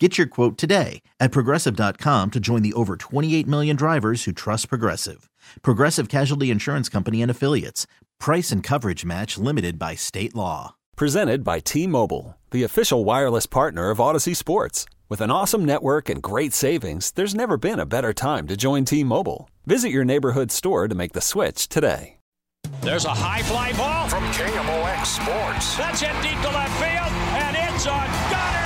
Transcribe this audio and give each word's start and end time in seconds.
Get 0.00 0.18
your 0.18 0.26
quote 0.26 0.58
today 0.58 1.02
at 1.20 1.30
progressive.com 1.30 2.32
to 2.32 2.40
join 2.40 2.62
the 2.62 2.72
over 2.72 2.96
28 2.96 3.46
million 3.46 3.76
drivers 3.76 4.24
who 4.24 4.32
trust 4.32 4.68
Progressive. 4.68 5.30
Progressive 5.62 6.08
Casualty 6.08 6.50
Insurance 6.50 6.88
Company 6.88 7.22
and 7.22 7.30
Affiliates. 7.30 7.86
Price 8.18 8.50
and 8.50 8.60
coverage 8.60 9.04
match 9.04 9.38
limited 9.38 9.78
by 9.78 9.94
state 9.94 10.34
law. 10.34 10.74
Presented 10.96 11.44
by 11.44 11.60
T 11.60 11.86
Mobile, 11.86 12.36
the 12.50 12.64
official 12.64 13.04
wireless 13.04 13.46
partner 13.46 13.90
of 13.90 13.98
Audacy 13.98 14.34
Sports. 14.34 14.84
With 15.08 15.20
an 15.20 15.30
awesome 15.30 15.64
network 15.64 16.08
and 16.08 16.20
great 16.20 16.52
savings, 16.52 17.12
there's 17.12 17.34
never 17.34 17.56
been 17.56 17.78
a 17.78 17.86
better 17.86 18.12
time 18.12 18.48
to 18.48 18.56
join 18.56 18.84
T 18.84 19.04
Mobile. 19.04 19.48
Visit 19.64 19.90
your 19.90 20.04
neighborhood 20.04 20.50
store 20.50 20.88
to 20.88 20.94
make 20.96 21.12
the 21.12 21.20
switch 21.20 21.68
today. 21.68 22.16
There's 22.80 23.04
a 23.04 23.14
high 23.14 23.42
fly 23.42 23.72
ball 23.74 24.08
from 24.08 24.24
KMOX 24.32 25.06
Sports. 25.06 25.76
That's 25.76 26.00
hit 26.00 26.14
deep 26.22 26.40
to 26.40 26.48
left 26.48 26.82
field, 26.82 27.12
and 27.38 27.56
it's 27.56 27.86
a 27.86 28.32
gunner. 28.32 28.63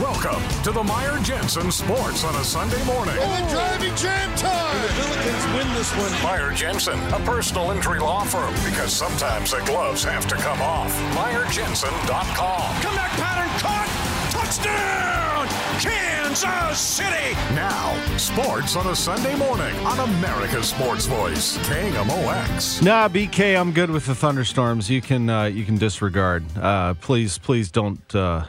Welcome 0.00 0.46
to 0.62 0.72
the 0.72 0.82
Meyer 0.82 1.18
Jensen 1.20 1.72
Sports 1.72 2.22
on 2.22 2.34
a 2.34 2.44
Sunday 2.44 2.84
morning. 2.84 3.16
And 3.18 3.46
the 3.46 3.50
driving 3.50 3.94
jam 3.96 4.36
time. 4.36 4.76
And 4.76 4.84
the 4.84 4.88
Billikens 4.88 5.56
win 5.56 5.74
this 5.74 5.90
one. 5.96 6.12
Meyer 6.22 6.52
Jensen, 6.52 6.98
a 7.14 7.18
personal 7.20 7.70
injury 7.70 7.98
law 7.98 8.22
firm, 8.24 8.52
because 8.66 8.92
sometimes 8.92 9.52
the 9.52 9.60
gloves 9.60 10.04
have 10.04 10.26
to 10.26 10.34
come 10.34 10.60
off. 10.60 10.94
MeyerJensen.com. 11.14 12.82
Comeback 12.82 13.10
pattern 13.12 13.58
caught. 13.58 13.88
Touchdown, 14.32 15.48
Kansas 15.80 16.78
City. 16.78 17.32
Now, 17.54 17.96
sports 18.18 18.76
on 18.76 18.88
a 18.88 18.94
Sunday 18.94 19.34
morning 19.36 19.74
on 19.76 19.98
America's 20.00 20.68
Sports 20.68 21.06
Voice, 21.06 21.56
KMOX. 21.68 22.82
Nah, 22.82 23.08
BK, 23.08 23.58
I'm 23.58 23.72
good 23.72 23.90
with 23.90 24.04
the 24.04 24.14
thunderstorms. 24.14 24.90
You 24.90 25.00
can 25.00 25.30
uh, 25.30 25.44
you 25.44 25.64
can 25.64 25.78
disregard. 25.78 26.44
Uh, 26.54 26.92
please, 26.94 27.38
please 27.38 27.70
don't 27.70 28.14
uh, 28.14 28.44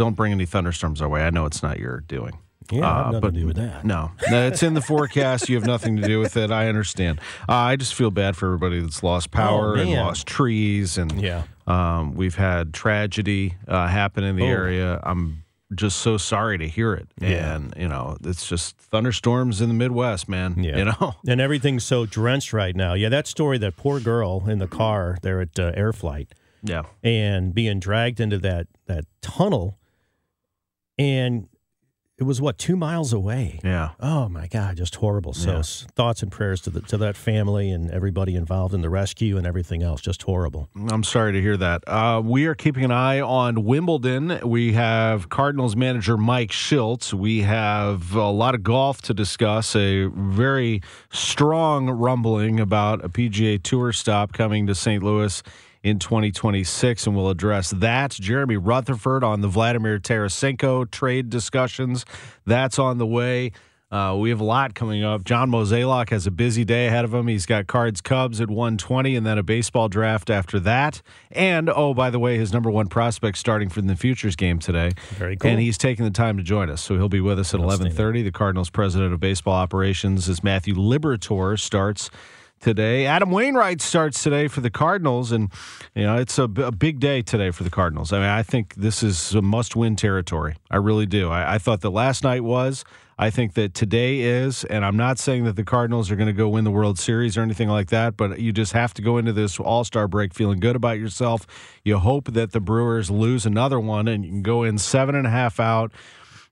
don't 0.00 0.16
bring 0.16 0.32
any 0.32 0.46
thunderstorms 0.46 1.02
our 1.02 1.08
way. 1.08 1.22
I 1.22 1.30
know 1.30 1.44
it's 1.44 1.62
not 1.62 1.78
your 1.78 2.00
doing. 2.00 2.38
Yeah, 2.72 2.88
Uh, 2.88 3.04
nothing 3.06 3.20
but 3.20 3.34
to 3.34 3.40
do 3.40 3.46
with 3.46 3.56
that. 3.56 3.84
No, 3.84 4.12
no, 4.30 4.46
it's 4.46 4.62
in 4.62 4.74
the 4.74 4.80
forecast. 4.80 5.48
You 5.48 5.56
have 5.56 5.66
nothing 5.66 5.96
to 5.96 6.02
do 6.02 6.20
with 6.20 6.36
it. 6.36 6.50
I 6.50 6.68
understand. 6.68 7.20
Uh, 7.48 7.52
I 7.54 7.76
just 7.76 7.94
feel 7.94 8.10
bad 8.10 8.36
for 8.36 8.46
everybody 8.46 8.80
that's 8.80 9.02
lost 9.02 9.30
power 9.30 9.74
and 9.74 9.82
Oh, 9.82 9.92
man. 9.92 9.96
lost 10.06 10.26
trees, 10.26 10.96
and 10.96 11.20
Yeah. 11.20 11.42
um, 11.66 12.14
we've 12.14 12.36
had 12.36 12.72
tragedy 12.72 13.56
uh, 13.68 13.88
happen 13.88 14.24
in 14.24 14.36
the 14.36 14.44
Oh. 14.44 14.46
area. 14.46 15.00
I'm 15.02 15.42
just 15.74 15.98
so 15.98 16.16
sorry 16.16 16.58
to 16.58 16.68
hear 16.68 16.94
it. 16.94 17.08
Yeah. 17.20 17.56
And 17.56 17.74
you 17.76 17.88
know, 17.88 18.16
it's 18.24 18.48
just 18.48 18.76
thunderstorms 18.78 19.60
in 19.60 19.68
the 19.68 19.74
Midwest, 19.74 20.28
man. 20.28 20.62
Yeah. 20.62 20.76
You 20.78 20.84
know. 20.86 21.14
And 21.26 21.40
everything's 21.40 21.84
so 21.84 22.06
drenched 22.06 22.52
right 22.52 22.74
now. 22.76 22.94
Yeah, 22.94 23.08
that 23.10 23.26
story, 23.26 23.58
that 23.58 23.76
poor 23.76 23.98
girl 24.00 24.44
in 24.48 24.58
the 24.60 24.66
car 24.68 25.18
there 25.22 25.40
at 25.40 25.58
uh, 25.58 25.72
Air 25.74 25.92
Flight 25.92 26.34
Yeah. 26.62 26.82
and 27.02 27.52
being 27.54 27.80
dragged 27.80 28.20
into 28.20 28.38
that, 28.38 28.68
that 28.86 29.04
tunnel. 29.22 29.76
And 31.00 31.48
it 32.18 32.24
was, 32.24 32.38
what, 32.38 32.58
two 32.58 32.76
miles 32.76 33.14
away? 33.14 33.60
Yeah. 33.64 33.92
Oh, 33.98 34.28
my 34.28 34.46
God, 34.46 34.76
just 34.76 34.96
horrible. 34.96 35.32
So 35.32 35.52
Yeah. 35.56 35.62
thoughts 35.94 36.22
and 36.22 36.30
prayers 36.30 36.60
to, 36.62 36.70
the, 36.70 36.82
to 36.82 36.98
that 36.98 37.16
family 37.16 37.70
and 37.70 37.90
everybody 37.90 38.34
involved 38.36 38.74
in 38.74 38.82
the 38.82 38.90
rescue 38.90 39.38
and 39.38 39.46
everything 39.46 39.82
else. 39.82 40.02
Just 40.02 40.22
horrible. 40.24 40.68
I'm 40.90 41.02
sorry 41.02 41.32
to 41.32 41.40
hear 41.40 41.56
that. 41.56 41.82
Uh, 41.88 42.20
we 42.22 42.44
are 42.44 42.54
keeping 42.54 42.84
an 42.84 42.90
eye 42.90 43.20
on 43.22 43.64
Wimbledon. 43.64 44.38
We 44.46 44.74
have 44.74 45.30
Cardinals 45.30 45.74
manager 45.76 46.18
Mike 46.18 46.50
Shildt. 46.50 47.14
We 47.14 47.40
have 47.40 48.14
a 48.14 48.28
lot 48.28 48.54
of 48.54 48.62
golf 48.62 49.00
to 49.02 49.14
discuss. 49.14 49.74
A 49.74 50.04
very 50.14 50.82
strong 51.10 51.88
rumbling 51.88 52.60
about 52.60 53.02
a 53.02 53.08
PGA 53.08 53.62
Tour 53.62 53.92
stop 53.94 54.34
coming 54.34 54.66
to 54.66 54.74
St. 54.74 55.02
Louis 55.02 55.42
in 55.82 55.98
2026, 55.98 57.06
and 57.06 57.16
we'll 57.16 57.30
address 57.30 57.70
that. 57.70 58.10
Jeremy 58.12 58.56
Rutherford 58.56 59.24
on 59.24 59.40
the 59.40 59.48
Vladimir 59.48 59.98
Tarasenko 59.98 60.90
trade 60.90 61.30
discussions. 61.30 62.04
That's 62.44 62.78
on 62.78 62.98
the 62.98 63.06
way. 63.06 63.52
Uh, 63.90 64.16
we 64.16 64.30
have 64.30 64.40
a 64.40 64.44
lot 64.44 64.72
coming 64.74 65.02
up. 65.02 65.24
John 65.24 65.50
Mozeliak 65.50 66.10
has 66.10 66.24
a 66.24 66.30
busy 66.30 66.64
day 66.64 66.86
ahead 66.86 67.04
of 67.04 67.12
him. 67.12 67.26
He's 67.26 67.44
got 67.44 67.66
Cards 67.66 68.00
Cubs 68.00 68.40
at 68.40 68.48
120 68.48 69.16
and 69.16 69.26
then 69.26 69.36
a 69.36 69.42
baseball 69.42 69.88
draft 69.88 70.30
after 70.30 70.60
that. 70.60 71.02
And, 71.32 71.68
oh, 71.68 71.92
by 71.92 72.10
the 72.10 72.20
way, 72.20 72.38
his 72.38 72.52
number 72.52 72.70
one 72.70 72.86
prospect 72.86 73.36
starting 73.36 73.68
for 73.68 73.80
the 73.80 73.96
Futures 73.96 74.36
game 74.36 74.60
today. 74.60 74.92
Very 75.14 75.36
cool. 75.36 75.50
And 75.50 75.60
he's 75.60 75.76
taking 75.76 76.04
the 76.04 76.12
time 76.12 76.36
to 76.36 76.44
join 76.44 76.70
us. 76.70 76.80
So 76.82 76.94
he'll 76.94 77.08
be 77.08 77.20
with 77.20 77.40
us 77.40 77.52
at 77.52 77.58
1130. 77.58 78.22
The 78.22 78.30
Cardinals 78.30 78.70
president 78.70 79.12
of 79.12 79.18
baseball 79.18 79.54
operations 79.54 80.28
is 80.28 80.44
Matthew 80.44 80.74
Liberatore 80.74 81.58
starts 81.58 82.10
today. 82.60 83.06
Adam 83.06 83.30
Wainwright 83.30 83.80
starts 83.80 84.22
today 84.22 84.46
for 84.48 84.60
the 84.60 84.70
Cardinals, 84.70 85.32
and 85.32 85.50
you 85.94 86.04
know 86.04 86.16
it's 86.16 86.38
a, 86.38 86.46
big 86.46 87.00
day 87.00 87.22
today 87.22 87.50
for 87.50 87.64
the 87.64 87.70
Cardinals. 87.70 88.12
I 88.12 88.18
mean, 88.18 88.28
I 88.28 88.42
think 88.42 88.74
this 88.74 89.02
is 89.02 89.34
a 89.34 89.42
must-win 89.42 89.96
territory. 89.96 90.56
I 90.70 90.76
really 90.76 91.06
do. 91.06 91.30
I, 91.30 91.54
I 91.54 91.58
thought 91.58 91.80
that 91.80 91.90
last 91.90 92.22
night 92.22 92.44
was. 92.44 92.84
I 93.18 93.28
think 93.28 93.52
that 93.52 93.74
today 93.74 94.20
is, 94.20 94.64
and 94.64 94.82
I'm 94.82 94.96
not 94.96 95.18
saying 95.18 95.44
that 95.44 95.54
the 95.54 95.64
Cardinals 95.64 96.10
are 96.10 96.16
going 96.16 96.28
to 96.28 96.32
go 96.32 96.48
win 96.48 96.64
the 96.64 96.70
World 96.70 96.98
Series 96.98 97.36
or 97.36 97.42
anything 97.42 97.68
like 97.68 97.90
that, 97.90 98.16
but 98.16 98.40
you 98.40 98.50
just 98.50 98.72
have 98.72 98.94
to 98.94 99.02
go 99.02 99.18
into 99.18 99.34
this 99.34 99.60
All 99.60 99.84
Star 99.84 100.08
break 100.08 100.32
feeling 100.32 100.58
good 100.58 100.74
about 100.74 100.98
yourself. 100.98 101.46
You 101.84 101.98
hope 101.98 102.32
that 102.32 102.52
the 102.52 102.60
Brewers 102.60 103.10
lose 103.10 103.44
another 103.44 103.78
one, 103.78 104.08
and 104.08 104.24
you 104.24 104.30
can 104.30 104.42
go 104.42 104.62
in 104.62 104.78
seven 104.78 105.14
and 105.14 105.26
a 105.26 105.30
half 105.30 105.60
out 105.60 105.92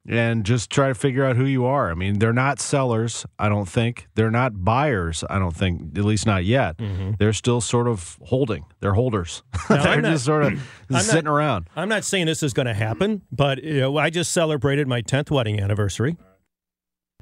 and 0.06 0.44
just 0.44 0.70
try 0.70 0.88
to 0.88 0.94
figure 0.94 1.25
out 1.25 1.36
who 1.36 1.44
you 1.44 1.64
are. 1.66 1.91
I 1.91 1.94
mean, 1.94 2.19
they're 2.19 2.32
not 2.32 2.60
sellers, 2.60 3.26
I 3.38 3.48
don't 3.48 3.69
think. 3.69 4.06
They're 4.14 4.31
not 4.31 4.64
buyers, 4.64 5.22
I 5.28 5.38
don't 5.38 5.54
think, 5.56 5.98
at 5.98 6.04
least 6.04 6.25
not 6.26 6.44
yet. 6.44 6.78
Mm-hmm. 6.78 7.12
They're 7.19 7.32
still 7.34 7.60
sort 7.60 7.86
of 7.88 8.19
holding. 8.22 8.64
They're 8.81 8.94
holders. 8.94 9.42
Now, 9.70 9.82
they're 9.82 9.92
I'm 9.94 10.03
not- 10.03 10.12
just 10.12 10.25
sort 10.25 10.44
of 10.44 10.62
not- 10.88 11.03
sitting 11.03 11.28
around. 11.28 11.69
I'm 11.76 11.88
not 11.91 12.04
saying 12.04 12.25
this 12.26 12.42
is 12.42 12.54
going 12.54 12.66
to 12.66 12.75
happen, 12.75 13.22
but 13.31 13.62
you 13.62 13.81
know, 13.81 13.97
I 13.98 14.09
just 14.10 14.32
celebrated 14.32 14.88
my 14.88 15.03
10th 15.03 15.31
wedding 15.31 15.60
anniversary. 15.60 16.16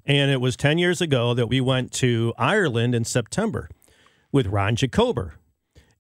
And 0.05 0.31
it 0.31 0.41
was 0.41 0.57
10 0.57 0.79
years 0.79 1.01
ago 1.01 1.35
that 1.35 1.49
we 1.49 1.61
went 1.61 1.91
to 1.95 2.33
Ireland 2.39 2.95
in 2.95 3.05
September 3.05 3.69
with 4.31 4.47
Ron 4.47 4.77
Jacober. 4.77 5.33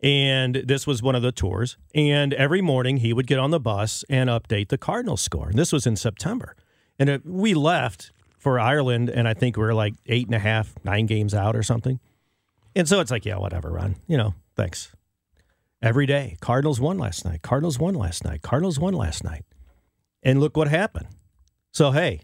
And 0.01 0.57
this 0.67 0.87
was 0.87 1.03
one 1.03 1.17
of 1.17 1.23
the 1.23 1.33
tours. 1.33 1.77
And 1.95 2.33
every 2.35 2.61
morning 2.61 2.99
he 2.99 3.13
would 3.13 3.27
get 3.27 3.41
on 3.41 3.51
the 3.51 3.59
bus 3.59 4.05
and 4.09 4.31
update 4.31 4.69
the 4.69 4.79
Cardinals 4.79 5.23
score. 5.23 5.49
And 5.49 5.59
this 5.59 5.73
was 5.73 5.87
in 5.87 5.97
September. 5.97 6.55
And 6.99 7.09
it, 7.09 7.27
we 7.27 7.55
left 7.55 8.13
for 8.39 8.59
Ireland, 8.59 9.11
and 9.11 9.27
I 9.27 9.35
think 9.35 9.57
we 9.57 9.63
were 9.63 9.75
like 9.75 9.95
eight 10.07 10.27
and 10.27 10.35
a 10.35 10.39
half, 10.39 10.75
nine 10.85 11.07
games 11.07 11.35
out 11.35 11.57
or 11.57 11.63
something. 11.63 12.01
And 12.75 12.89
so 12.89 13.01
it's 13.01 13.11
like, 13.11 13.25
yeah, 13.25 13.39
whatever, 13.39 13.71
Ron. 13.71 13.97
You 14.07 14.17
know, 14.17 14.35
thanks 14.55 14.93
every 15.83 16.07
day. 16.07 16.37
Cardinals 16.41 16.81
won 16.81 16.99
last 16.99 17.25
night. 17.25 17.43
Cardinals 17.43 17.79
won 17.79 17.95
last 17.95 18.25
night. 18.25 18.43
Cardinals 18.43 18.79
won 18.79 18.95
last 18.95 19.25
night. 19.25 19.45
And 20.23 20.41
look 20.41 20.57
what 20.57 20.69
happened. 20.69 21.09
So 21.73 21.91
hey, 21.91 22.21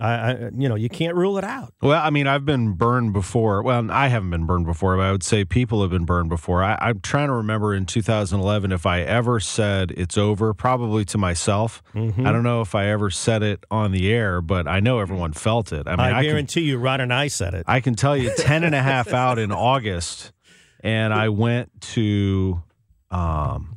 I, 0.00 0.12
I 0.12 0.50
you 0.56 0.68
know 0.68 0.74
you 0.74 0.88
can't 0.88 1.14
rule 1.14 1.36
it 1.36 1.44
out. 1.44 1.74
Well, 1.82 2.00
I 2.02 2.08
mean, 2.08 2.26
I've 2.26 2.46
been 2.46 2.72
burned 2.72 3.12
before. 3.12 3.62
Well, 3.62 3.90
I 3.90 4.08
haven't 4.08 4.30
been 4.30 4.46
burned 4.46 4.64
before, 4.64 4.96
but 4.96 5.02
I 5.02 5.12
would 5.12 5.22
say 5.22 5.44
people 5.44 5.82
have 5.82 5.90
been 5.90 6.06
burned 6.06 6.30
before. 6.30 6.62
I, 6.62 6.78
I'm 6.80 7.00
trying 7.00 7.28
to 7.28 7.34
remember 7.34 7.74
in 7.74 7.84
2011 7.84 8.72
if 8.72 8.86
I 8.86 9.02
ever 9.02 9.38
said 9.38 9.90
it's 9.90 10.16
over, 10.16 10.54
probably 10.54 11.04
to 11.06 11.18
myself. 11.18 11.82
Mm-hmm. 11.94 12.26
I 12.26 12.32
don't 12.32 12.42
know 12.42 12.62
if 12.62 12.74
I 12.74 12.86
ever 12.86 13.10
said 13.10 13.42
it 13.42 13.64
on 13.70 13.92
the 13.92 14.10
air, 14.10 14.40
but 14.40 14.66
I 14.66 14.80
know 14.80 14.98
everyone 14.98 15.34
felt 15.34 15.72
it. 15.72 15.86
I 15.86 15.90
mean, 15.90 16.00
I, 16.00 16.18
I, 16.18 16.22
can, 16.22 16.30
guarantee 16.30 16.62
you, 16.62 16.78
Ron 16.78 17.02
and 17.02 17.12
I 17.12 17.28
said 17.28 17.52
it. 17.52 17.64
I 17.68 17.80
can 17.80 17.94
tell 17.94 18.16
you 18.16 18.32
10 18.34 18.64
and 18.64 18.74
a 18.74 18.82
half 18.82 19.08
out 19.12 19.38
in 19.38 19.52
August, 19.52 20.32
and 20.80 21.12
I 21.12 21.28
went 21.28 21.82
to, 21.92 22.62
um, 23.10 23.76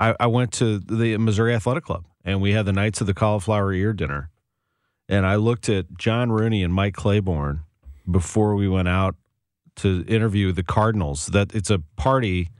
I, 0.00 0.14
I 0.18 0.26
went 0.28 0.52
to 0.54 0.78
the 0.78 1.18
Missouri 1.18 1.54
Athletic 1.54 1.84
Club, 1.84 2.06
and 2.24 2.40
we 2.40 2.52
had 2.52 2.64
the 2.64 2.72
Knights 2.72 3.02
of 3.02 3.06
the 3.06 3.14
Cauliflower 3.14 3.74
Ear 3.74 3.92
dinner. 3.92 4.30
And 5.08 5.26
I 5.26 5.36
looked 5.36 5.68
at 5.68 5.96
John 5.96 6.32
Rooney 6.32 6.62
and 6.62 6.72
Mike 6.72 6.94
Claiborne 6.94 7.60
before 8.10 8.54
we 8.54 8.68
went 8.68 8.88
out 8.88 9.14
to 9.76 10.04
interview 10.08 10.52
the 10.52 10.62
Cardinals. 10.62 11.26
That 11.26 11.54
it's 11.54 11.70
a 11.70 11.80
party 11.96 12.50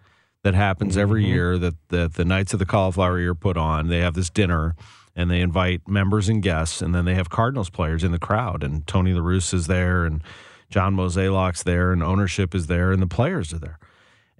that 0.42 0.54
happens 0.54 0.96
every 0.96 1.22
mm-hmm. 1.22 1.32
year 1.32 1.58
that, 1.58 1.74
that 1.88 2.14
the 2.14 2.24
Knights 2.24 2.52
of 2.52 2.58
the 2.58 2.66
Cauliflower 2.66 3.18
Ear 3.18 3.34
put 3.34 3.56
on. 3.56 3.88
They 3.88 3.98
have 3.98 4.14
this 4.14 4.30
dinner 4.30 4.76
and 5.16 5.30
they 5.30 5.40
invite 5.40 5.88
members 5.88 6.28
and 6.28 6.42
guests, 6.42 6.82
and 6.82 6.94
then 6.94 7.06
they 7.06 7.14
have 7.14 7.30
Cardinals 7.30 7.70
players 7.70 8.04
in 8.04 8.12
the 8.12 8.18
crowd. 8.18 8.62
And 8.62 8.86
Tony 8.86 9.14
La 9.14 9.22
Russa 9.22 9.54
is 9.54 9.66
there, 9.66 10.04
and 10.04 10.22
John 10.68 10.94
Mozeliak's 10.94 11.62
there, 11.62 11.90
and 11.90 12.02
ownership 12.02 12.54
is 12.54 12.66
there, 12.66 12.92
and 12.92 13.00
the 13.00 13.06
players 13.06 13.54
are 13.54 13.58
there. 13.58 13.78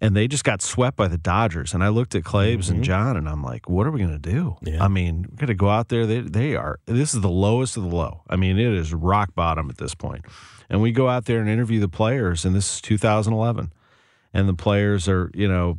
And 0.00 0.14
they 0.14 0.28
just 0.28 0.44
got 0.44 0.60
swept 0.60 0.96
by 0.96 1.08
the 1.08 1.16
Dodgers. 1.16 1.72
And 1.72 1.82
I 1.82 1.88
looked 1.88 2.14
at 2.14 2.24
Claves 2.24 2.68
and 2.68 2.78
mm-hmm. 2.78 2.84
John, 2.84 3.16
and 3.16 3.28
I'm 3.28 3.42
like, 3.42 3.68
what 3.68 3.86
are 3.86 3.90
we 3.90 4.00
going 4.00 4.12
to 4.12 4.18
do? 4.18 4.56
Yeah. 4.62 4.84
I 4.84 4.88
mean, 4.88 5.26
we're 5.30 5.36
going 5.36 5.48
to 5.48 5.54
go 5.54 5.70
out 5.70 5.88
there. 5.88 6.04
They, 6.06 6.20
they 6.20 6.54
are, 6.54 6.78
this 6.84 7.14
is 7.14 7.22
the 7.22 7.30
lowest 7.30 7.76
of 7.76 7.84
the 7.84 7.94
low. 7.94 8.22
I 8.28 8.36
mean, 8.36 8.58
it 8.58 8.72
is 8.74 8.92
rock 8.92 9.34
bottom 9.34 9.70
at 9.70 9.78
this 9.78 9.94
point. 9.94 10.26
And 10.68 10.82
we 10.82 10.92
go 10.92 11.08
out 11.08 11.24
there 11.24 11.40
and 11.40 11.48
interview 11.48 11.80
the 11.80 11.88
players, 11.88 12.44
and 12.44 12.54
this 12.54 12.74
is 12.74 12.80
2011. 12.82 13.72
And 14.34 14.48
the 14.48 14.54
players 14.54 15.08
are, 15.08 15.30
you 15.34 15.48
know, 15.48 15.78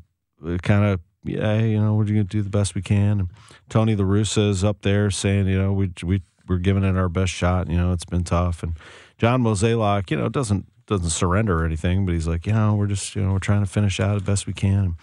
kind 0.64 0.86
of, 0.86 1.00
yeah, 1.24 1.60
you 1.60 1.80
know, 1.80 1.94
we're 1.94 2.06
going 2.06 2.16
to 2.16 2.24
do 2.24 2.42
the 2.42 2.50
best 2.50 2.74
we 2.74 2.82
can. 2.82 3.20
And 3.20 3.30
Tony 3.70 3.96
La 3.96 4.06
Russa 4.06 4.50
is 4.50 4.64
up 4.64 4.82
there 4.82 5.12
saying, 5.12 5.48
you 5.48 5.60
know, 5.60 5.74
we, 5.74 5.92
we, 6.04 6.24
we're 6.48 6.58
giving 6.58 6.84
it 6.84 6.96
our 6.96 7.10
best 7.10 7.34
shot. 7.34 7.70
You 7.70 7.78
know, 7.78 7.92
it's 7.92 8.06
been 8.06 8.24
tough. 8.24 8.64
And 8.64 8.78
John 9.20 9.44
Mozeliak, 9.44 10.10
you 10.10 10.18
know, 10.18 10.30
doesn't 10.30 10.66
doesn't 10.88 11.10
surrender 11.10 11.62
or 11.62 11.66
anything, 11.66 12.06
but 12.06 12.14
he's 12.14 12.28
like, 12.28 12.46
you 12.48 12.54
know, 12.54 12.76
we're 12.76 12.88
just, 12.88 13.16
you 13.16 13.22
know, 13.22 13.34
we're 13.34 13.40
trying 13.40 13.62
to 13.64 13.70
finish 13.70 14.00
out 14.00 14.16
as 14.16 14.24
best 14.24 14.48
we 14.48 14.54
can. 14.54 14.96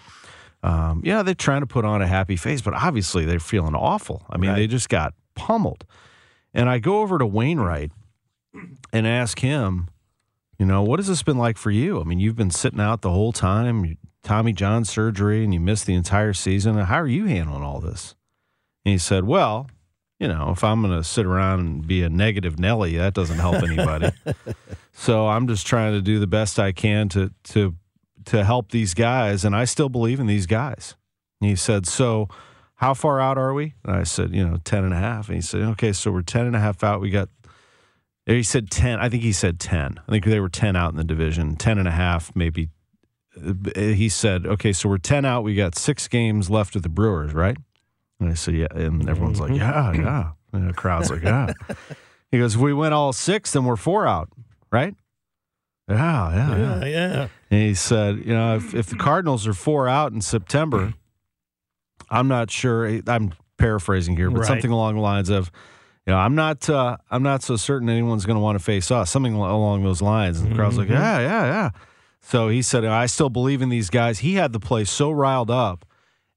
Um, 0.62 1.02
yeah, 1.04 1.22
they're 1.22 1.34
trying 1.34 1.60
to 1.60 1.66
put 1.66 1.84
on 1.84 2.00
a 2.02 2.06
happy 2.06 2.36
face, 2.36 2.62
but 2.62 2.72
obviously 2.74 3.24
they're 3.26 3.38
feeling 3.38 3.74
awful. 3.74 4.24
I 4.30 4.38
mean, 4.38 4.50
Right. 4.50 4.56
they 4.56 4.66
just 4.66 4.88
got 4.88 5.12
pummeled. 5.34 5.84
And 6.54 6.68
I 6.70 6.78
go 6.78 7.00
over 7.00 7.18
to 7.18 7.26
Wainwright 7.26 7.92
and 8.92 9.06
ask 9.06 9.40
him, 9.40 9.88
you 10.58 10.64
know, 10.64 10.82
what 10.82 10.98
has 11.00 11.08
this 11.08 11.22
been 11.22 11.36
like 11.36 11.58
for 11.58 11.70
you? 11.70 12.00
I 12.00 12.04
mean, 12.04 12.18
you've 12.20 12.36
been 12.36 12.50
sitting 12.50 12.80
out 12.80 13.02
the 13.02 13.10
whole 13.10 13.32
time, 13.32 13.84
you- 13.84 13.96
Tommy 14.22 14.54
John 14.54 14.86
surgery, 14.86 15.44
and 15.44 15.52
you 15.52 15.60
missed 15.60 15.84
the 15.84 15.94
entire 15.94 16.32
season. 16.32 16.78
How 16.78 17.00
are 17.00 17.06
you 17.06 17.26
handling 17.26 17.62
all 17.62 17.80
this? 17.80 18.14
And 18.86 18.92
he 18.92 18.98
said, 18.98 19.24
well, 19.24 19.68
you 20.24 20.28
know, 20.28 20.52
if 20.52 20.64
I'm 20.64 20.80
going 20.80 20.96
to 20.96 21.04
sit 21.04 21.26
around 21.26 21.60
and 21.60 21.86
be 21.86 22.02
a 22.02 22.08
negative 22.08 22.58
Nelly, 22.58 22.96
that 22.96 23.12
doesn't 23.12 23.38
help 23.38 23.62
anybody. 23.62 24.10
so 24.94 25.28
I'm 25.28 25.46
just 25.46 25.66
trying 25.66 25.92
to 25.92 26.00
do 26.00 26.18
the 26.18 26.26
best 26.26 26.58
I 26.58 26.72
can 26.72 27.10
to 27.10 27.30
to 27.52 27.74
to 28.24 28.42
help 28.42 28.70
these 28.70 28.94
guys, 28.94 29.44
and 29.44 29.54
I 29.54 29.66
still 29.66 29.90
believe 29.90 30.20
in 30.20 30.26
these 30.26 30.46
guys. 30.46 30.96
And 31.42 31.50
he 31.50 31.56
said, 31.56 31.86
so 31.86 32.30
how 32.76 32.94
far 32.94 33.20
out 33.20 33.36
are 33.36 33.52
we? 33.52 33.74
And 33.84 33.94
I 33.94 34.04
said, 34.04 34.34
you 34.34 34.48
know, 34.48 34.56
10 34.64 34.82
and 34.82 34.94
a 34.94 34.96
half. 34.96 35.28
And 35.28 35.36
he 35.36 35.42
said, 35.42 35.60
okay, 35.60 35.92
so 35.92 36.10
we're 36.10 36.22
10 36.22 36.46
and 36.46 36.56
a 36.56 36.58
half 36.58 36.82
out. 36.82 37.02
We 37.02 37.10
got, 37.10 37.28
he 38.24 38.42
said 38.42 38.70
10. 38.70 38.98
I 38.98 39.10
think 39.10 39.22
he 39.22 39.32
said 39.32 39.60
10. 39.60 40.00
I 40.08 40.10
think 40.10 40.24
they 40.24 40.40
were 40.40 40.48
10 40.48 40.74
out 40.74 40.92
in 40.92 40.96
the 40.96 41.04
division, 41.04 41.56
10 41.56 41.76
and 41.76 41.86
a 41.86 41.90
half, 41.90 42.34
maybe. 42.34 42.70
Uh, 43.36 43.52
He 43.74 44.08
said, 44.08 44.46
okay, 44.46 44.72
so 44.72 44.88
we're 44.88 44.96
10 44.96 45.26
out. 45.26 45.44
We 45.44 45.54
got 45.54 45.76
six 45.76 46.08
games 46.08 46.48
left 46.48 46.72
with 46.72 46.82
the 46.82 46.88
Brewers, 46.88 47.34
right? 47.34 47.58
And 48.24 48.32
I 48.32 48.34
said, 48.34 48.54
yeah. 48.54 48.66
And 48.74 49.08
everyone's 49.08 49.38
like, 49.40 49.52
yeah, 49.52 49.92
yeah. 49.92 50.30
And 50.52 50.68
the 50.70 50.72
crowd's 50.72 51.10
like, 51.10 51.22
yeah. 51.22 51.52
He 52.30 52.38
goes, 52.40 52.56
if 52.56 52.60
we 52.60 52.72
win 52.72 52.92
all 52.92 53.12
six, 53.12 53.52
then 53.52 53.64
we're 53.64 53.76
four 53.76 54.08
out, 54.08 54.28
right? 54.72 54.94
Yeah, 55.88 56.34
yeah, 56.34 56.56
yeah. 56.56 56.78
Yeah, 56.80 56.84
yeah. 56.86 57.28
And 57.50 57.60
he 57.62 57.74
said, 57.74 58.16
you 58.24 58.32
know, 58.34 58.56
if, 58.56 58.74
if 58.74 58.86
the 58.86 58.96
Cardinals 58.96 59.46
are 59.46 59.52
four 59.54 59.86
out 59.88 60.10
in 60.12 60.20
September, 60.20 60.94
I'm 62.10 62.26
not 62.26 62.50
sure. 62.50 63.00
I'm 63.06 63.34
paraphrasing 63.58 64.16
here, 64.16 64.30
but 64.30 64.40
Right. 64.40 64.48
something 64.48 64.72
along 64.72 64.96
the 64.96 65.00
lines 65.00 65.28
of, 65.30 65.52
you 66.06 66.12
know, 66.12 66.18
I'm 66.18 66.34
not, 66.34 66.68
uh, 66.68 66.96
I'm 67.10 67.22
not 67.22 67.42
so 67.44 67.54
certain 67.56 67.88
anyone's 67.88 68.26
going 68.26 68.36
to 68.36 68.40
want 68.42 68.58
to 68.58 68.64
face 68.64 68.90
us. 68.90 69.10
Something 69.10 69.34
along 69.34 69.84
those 69.84 70.02
lines. 70.02 70.40
And 70.40 70.50
the 70.50 70.56
crowd's 70.56 70.76
like, 70.76 70.88
yeah, 70.88 71.20
yeah, 71.20 71.44
yeah. 71.44 71.70
So 72.20 72.48
he 72.48 72.62
said, 72.62 72.84
I 72.84 73.06
still 73.06 73.30
believe 73.30 73.62
in 73.62 73.68
these 73.68 73.90
guys. 73.90 74.18
He 74.20 74.34
had 74.34 74.52
the 74.52 74.60
place 74.60 74.90
so 74.90 75.10
riled 75.12 75.50
up. 75.52 75.84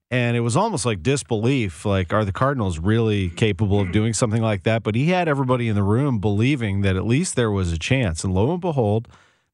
And 0.09 0.37
it 0.37 0.39
was 0.39 0.55
almost 0.55 0.85
like 0.85 1.03
disbelief. 1.03 1.85
Like, 1.85 2.13
are 2.13 2.23
the 2.23 2.31
Cardinals 2.31 2.79
really 2.79 3.29
capable 3.29 3.81
of 3.81 3.91
doing 3.91 4.13
something 4.13 4.41
like 4.41 4.63
that? 4.63 4.83
But 4.83 4.95
he 4.95 5.09
had 5.09 5.27
everybody 5.27 5.67
in 5.67 5.75
the 5.75 5.83
room 5.83 6.19
believing 6.19 6.81
that 6.81 6.95
at 6.95 7.05
least 7.05 7.35
there 7.35 7.51
was 7.51 7.73
a 7.73 7.77
chance. 7.77 8.23
And 8.23 8.33
lo 8.33 8.51
and 8.51 8.61
behold, 8.61 9.09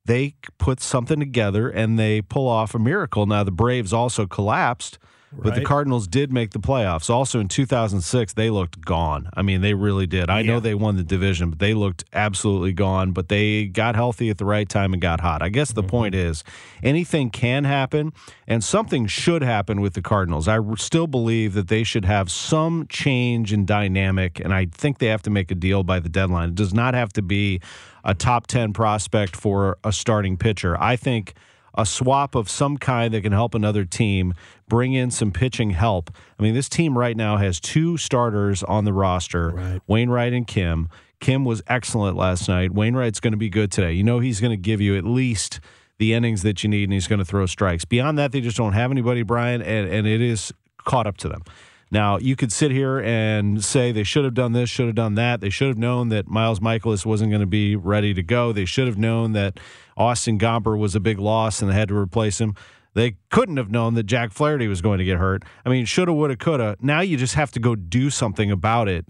they 0.05 0.35
put 0.59 0.79
something 0.79 1.19
together 1.19 1.69
and 1.69 1.97
they 1.97 2.21
pull 2.21 2.47
off 2.47 2.75
a 2.75 2.79
miracle. 2.79 3.25
Now, 3.25 3.44
the 3.44 3.51
Braves 3.51 3.94
also 3.94 4.27
collapsed, 4.27 5.00
but 5.38 5.56
the 5.56 5.63
Cardinals 5.63 6.07
did 6.07 6.31
make 6.31 6.51
the 6.51 6.59
playoffs. 6.59 7.09
Also 7.09 7.39
in 7.39 7.47
2006, 7.47 8.33
they 8.33 8.50
looked 8.50 8.81
gone. 8.81 9.30
I 9.33 9.41
mean, 9.41 9.62
they 9.62 9.74
really 9.74 10.07
did. 10.07 10.30
I 10.30 10.41
know 10.41 10.59
they 10.59 10.75
won 10.75 10.95
the 10.95 11.03
division, 11.03 11.50
but 11.50 11.59
they 11.59 11.74
looked 11.74 12.03
absolutely 12.13 12.74
gone. 12.74 13.12
But 13.12 13.30
they 13.30 13.65
got 13.65 13.95
healthy 13.95 14.30
at 14.30 14.38
the 14.38 14.45
right 14.45 14.68
time 14.68 14.94
and 14.94 15.01
got 15.01 15.19
hot. 15.19 15.41
I 15.41 15.50
guess 15.50 15.71
the 15.71 15.81
Mm-hmm. 15.81 15.89
point 15.89 16.15
is 16.15 16.44
anything 16.81 17.30
can 17.30 17.65
happen, 17.65 18.13
and 18.47 18.63
something 18.63 19.06
should 19.07 19.41
happen 19.41 19.81
with 19.81 19.94
the 19.94 20.01
Cardinals. 20.01 20.47
I 20.47 20.59
still 20.75 21.07
believe 21.07 21.53
that 21.56 21.68
they 21.68 21.83
should 21.83 22.06
have 22.06 22.31
some 22.31 22.88
change 22.88 23.51
in 23.51 23.65
dynamic, 23.65 24.39
and 24.39 24.53
I 24.53 24.68
think 24.68 25.00
they 25.00 25.07
have 25.07 25.21
to 25.24 25.30
make 25.30 25.51
a 25.51 25.56
deal 25.56 25.83
by 25.83 26.00
the 26.00 26.09
deadline. 26.09 26.50
It 26.50 26.56
does 26.56 26.74
not 26.74 26.94
have 26.94 27.12
to 27.13 27.21
be 27.21 27.59
a 28.03 28.13
top 28.13 28.47
10 28.47 28.74
prospect 28.74 29.35
for 29.35 29.77
a 29.83 29.91
starting 29.91 30.38
pitcher. 30.38 30.77
I 30.81 30.95
think 30.95 31.33
a 31.75 31.85
swap 31.85 32.35
of 32.35 32.49
some 32.49 32.77
kind 32.77 33.13
that 33.13 33.21
can 33.21 33.31
help 33.31 33.55
another 33.55 33.85
team 33.85 34.33
bring 34.67 34.93
in 34.93 35.11
some 35.11 35.31
pitching 35.31 35.71
help. 35.71 36.11
I 36.39 36.43
mean, 36.43 36.53
this 36.53 36.69
team 36.69 36.97
right 36.97 37.17
now 37.17 37.37
has 37.37 37.59
two 37.59 37.97
starters 37.97 38.63
on 38.63 38.85
the 38.85 38.93
roster 38.93 39.51
Right. 39.51 39.81
Wainwright 39.87 40.33
and 40.33 40.47
Kim. 40.47 40.89
Kim 41.19 41.45
was 41.45 41.61
excellent 41.67 42.17
last 42.17 42.49
night. 42.49 42.73
Wainwright's 42.73 43.19
going 43.19 43.31
to 43.31 43.37
be 43.37 43.49
good 43.49 43.71
today. 43.71 43.93
You 43.93 44.03
know, 44.03 44.19
he's 44.19 44.41
going 44.41 44.51
to 44.51 44.57
give 44.57 44.81
you 44.81 44.97
at 44.97 45.05
least 45.05 45.59
the 45.99 46.13
innings 46.13 46.41
that 46.43 46.63
you 46.63 46.69
need, 46.69 46.85
and 46.85 46.93
he's 46.93 47.07
going 47.07 47.19
to 47.19 47.25
throw 47.25 47.45
strikes. 47.45 47.85
Beyond 47.85 48.17
that, 48.17 48.31
they 48.31 48.41
just 48.41 48.57
don't 48.57 48.73
have 48.73 48.91
anybody, 48.91 49.23
Brian, 49.23 49.61
and, 49.61 49.87
and 49.87 50.07
it 50.07 50.21
is 50.21 50.51
caught 50.83 51.07
up 51.07 51.17
to 51.17 51.29
them. 51.29 51.43
Now, 51.91 52.17
you 52.17 52.35
could 52.35 52.51
sit 52.51 52.71
here 52.71 52.99
and 52.99 53.63
say 53.63 53.91
they 53.91 54.03
should 54.03 54.25
have 54.25 54.33
done 54.33 54.53
this, 54.53 54.69
should 54.69 54.87
have 54.87 54.95
done 54.95 55.13
that. 55.15 55.41
They 55.41 55.51
should 55.51 55.67
have 55.67 55.77
known 55.77 56.09
that 56.09 56.27
Miles 56.27 56.59
Mikolas 56.59 57.05
wasn't 57.05 57.29
going 57.29 57.41
to 57.41 57.47
be 57.47 57.75
ready 57.75 58.15
to 58.15 58.23
go. 58.23 58.51
They 58.51 58.65
should 58.65 58.87
have 58.87 58.97
known 58.97 59.33
that 59.33 59.59
Austin 59.98 60.40
Gomber 60.40 60.78
was 60.78 60.95
a 60.95 61.00
big 61.00 61.19
loss 61.19 61.62
and 61.62 61.72
they 61.72 61.75
had 61.75 61.90
to 61.90 61.95
replace 61.95 62.40
him. 62.40 62.56
They 62.94 63.18
couldn't 63.31 63.57
have 63.57 63.72
known 63.72 63.95
that 63.95 64.04
Jack 64.04 64.31
Flaherty 64.31 64.68
was 64.68 64.81
going 64.81 65.00
to 65.00 65.06
get 65.06 65.18
hurt. 65.18 65.44
I 65.66 65.69
mean, 65.69 65.86
shoulda, 65.86 66.13
woulda, 66.13 66.36
coulda. 66.36 66.78
Now 66.80 67.01
you 67.01 67.18
just 67.18 67.36
have 67.36 67.51
to 67.54 67.60
go 67.60 67.75
do 67.75 68.10
something 68.10 68.51
about 68.51 68.88
it. 68.88 69.07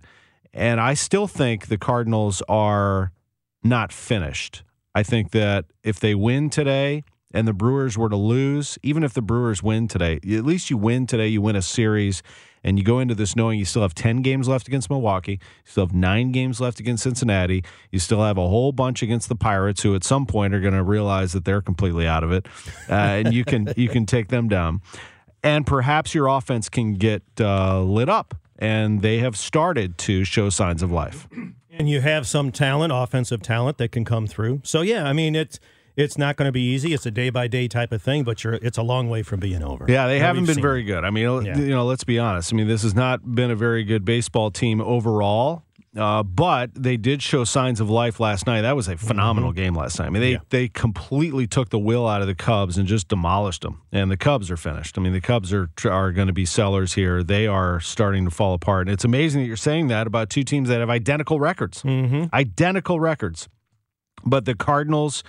And 0.53 0.79
I 0.79 0.93
still 0.93 1.27
think 1.27 1.67
the 1.67 1.77
Cardinals 1.77 2.41
are 2.47 3.11
not 3.63 3.91
finished. 3.91 4.63
I 4.95 5.03
think 5.03 5.31
that 5.31 5.65
if 5.83 5.99
they 5.99 6.15
win 6.15 6.49
today 6.49 7.03
and 7.33 7.47
the 7.47 7.53
Brewers 7.53 7.97
were 7.97 8.09
to 8.09 8.15
lose, 8.15 8.77
even 8.83 9.03
if 9.03 9.13
the 9.13 9.21
Brewers 9.21 9.63
win 9.63 9.87
today, 9.87 10.15
at 10.15 10.45
least 10.45 10.69
you 10.69 10.77
win 10.77 11.07
today, 11.07 11.27
you 11.27 11.41
win 11.41 11.55
a 11.55 11.61
series, 11.61 12.21
and 12.63 12.77
you 12.77 12.85
go 12.85 12.99
into 12.99 13.15
this 13.15 13.35
knowing 13.35 13.59
you 13.59 13.65
still 13.65 13.81
have 13.81 13.93
10 13.93 14.21
games 14.21 14.47
left 14.47 14.67
against 14.67 14.89
Milwaukee, 14.89 15.33
you 15.33 15.39
still 15.65 15.85
have 15.85 15.95
nine 15.95 16.31
games 16.31 16.61
left 16.61 16.79
against 16.79 17.03
Cincinnati, 17.03 17.63
you 17.91 17.99
still 17.99 18.21
have 18.21 18.37
a 18.37 18.47
whole 18.47 18.71
bunch 18.71 19.01
against 19.01 19.29
the 19.29 19.35
Pirates, 19.35 19.83
who 19.83 19.95
at 19.95 20.03
some 20.03 20.25
point 20.25 20.53
are 20.53 20.59
going 20.59 20.73
to 20.73 20.83
realize 20.83 21.33
that 21.33 21.45
they're 21.45 21.61
completely 21.61 22.07
out 22.07 22.23
of 22.23 22.31
it, 22.31 22.47
uh, 22.89 22.93
and 22.93 23.33
you 23.33 23.43
can 23.45 23.73
you 23.75 23.89
can 23.89 24.05
take 24.05 24.29
them 24.29 24.47
down, 24.47 24.81
and 25.43 25.65
perhaps 25.65 26.13
your 26.13 26.27
offense 26.27 26.69
can 26.69 26.93
get 26.95 27.23
uh, 27.39 27.81
lit 27.81 28.09
up, 28.09 28.35
and 28.57 29.01
they 29.01 29.19
have 29.19 29.37
started 29.37 29.97
to 29.99 30.23
show 30.23 30.49
signs 30.49 30.81
of 30.81 30.91
life. 30.91 31.27
And 31.75 31.89
you 31.89 32.01
have 32.01 32.27
some 32.27 32.51
talent, 32.51 32.93
offensive 32.93 33.41
talent 33.41 33.79
that 33.79 33.91
can 33.91 34.05
come 34.05 34.27
through. 34.27 34.61
So 34.63 34.81
yeah, 34.81 35.05
I 35.05 35.13
mean 35.13 35.35
it's 35.35 35.59
it's 35.95 36.17
not 36.17 36.35
going 36.35 36.47
to 36.47 36.51
be 36.51 36.61
easy. 36.61 36.93
It's 36.93 37.05
a 37.05 37.11
day 37.11 37.29
by 37.29 37.47
day 37.47 37.67
type 37.67 37.91
of 37.91 38.01
thing, 38.01 38.23
but 38.23 38.43
you're 38.43 38.53
it's 38.55 38.77
a 38.77 38.83
long 38.83 39.09
way 39.09 39.23
from 39.23 39.39
being 39.39 39.63
over. 39.63 39.85
Yeah, 39.87 40.07
they 40.07 40.19
haven't 40.19 40.45
been 40.45 40.55
seen 40.55 40.61
very 40.61 40.83
good. 40.83 41.03
I 41.03 41.09
mean, 41.09 41.45
Yeah. 41.45 41.57
you 41.57 41.69
know, 41.69 41.85
let's 41.85 42.03
be 42.03 42.19
honest. 42.19 42.53
I 42.53 42.55
mean, 42.55 42.67
this 42.67 42.83
has 42.83 42.95
not 42.95 43.35
been 43.35 43.51
a 43.51 43.55
very 43.55 43.83
good 43.83 44.03
baseball 44.05 44.51
team 44.51 44.81
overall. 44.81 45.63
Uh, 45.95 46.23
but 46.23 46.71
they 46.73 46.97
did 46.97 47.21
show 47.21 47.43
signs 47.43 47.79
of 47.79 47.87
life 47.87 48.19
last 48.19 48.47
night. 48.47 48.61
That 48.61 48.75
was 48.75 48.87
a 48.87 48.97
phenomenal 48.97 49.51
game 49.51 49.75
last 49.75 49.99
night. 49.99 50.07
I 50.07 50.09
mean, 50.09 50.23
they 50.23 50.31
Yeah. 50.31 50.37
they 50.49 50.67
completely 50.67 51.45
took 51.45 51.69
the 51.69 51.77
will 51.77 52.07
out 52.07 52.19
of 52.21 52.25
the 52.27 52.33
Cubs 52.33 52.79
and 52.79 52.87
just 52.87 53.09
demolished 53.09 53.61
them. 53.61 53.79
And 53.91 54.09
the 54.09 54.17
Cubs 54.17 54.49
are 54.49 54.57
finished. 54.57 54.97
I 54.97 55.01
mean, 55.01 55.13
the 55.13 55.21
Cubs 55.21 55.53
are 55.53 55.69
are 55.85 56.11
going 56.11 56.25
to 56.25 56.33
be 56.33 56.45
sellers 56.45 56.93
here. 56.93 57.21
They 57.21 57.45
are 57.45 57.79
starting 57.79 58.25
to 58.25 58.31
fall 58.31 58.55
apart. 58.55 58.87
And 58.87 58.93
it's 58.95 59.05
amazing 59.05 59.41
that 59.43 59.47
you're 59.47 59.55
saying 59.55 59.89
that 59.89 60.07
about 60.07 60.31
two 60.31 60.41
teams 60.41 60.67
that 60.69 60.79
have 60.79 60.89
identical 60.89 61.39
records, 61.39 61.83
Mm-hmm. 61.83 62.23
identical 62.33 62.99
records. 62.99 63.47
But 64.25 64.45
the 64.45 64.55
Cardinals 64.55 65.23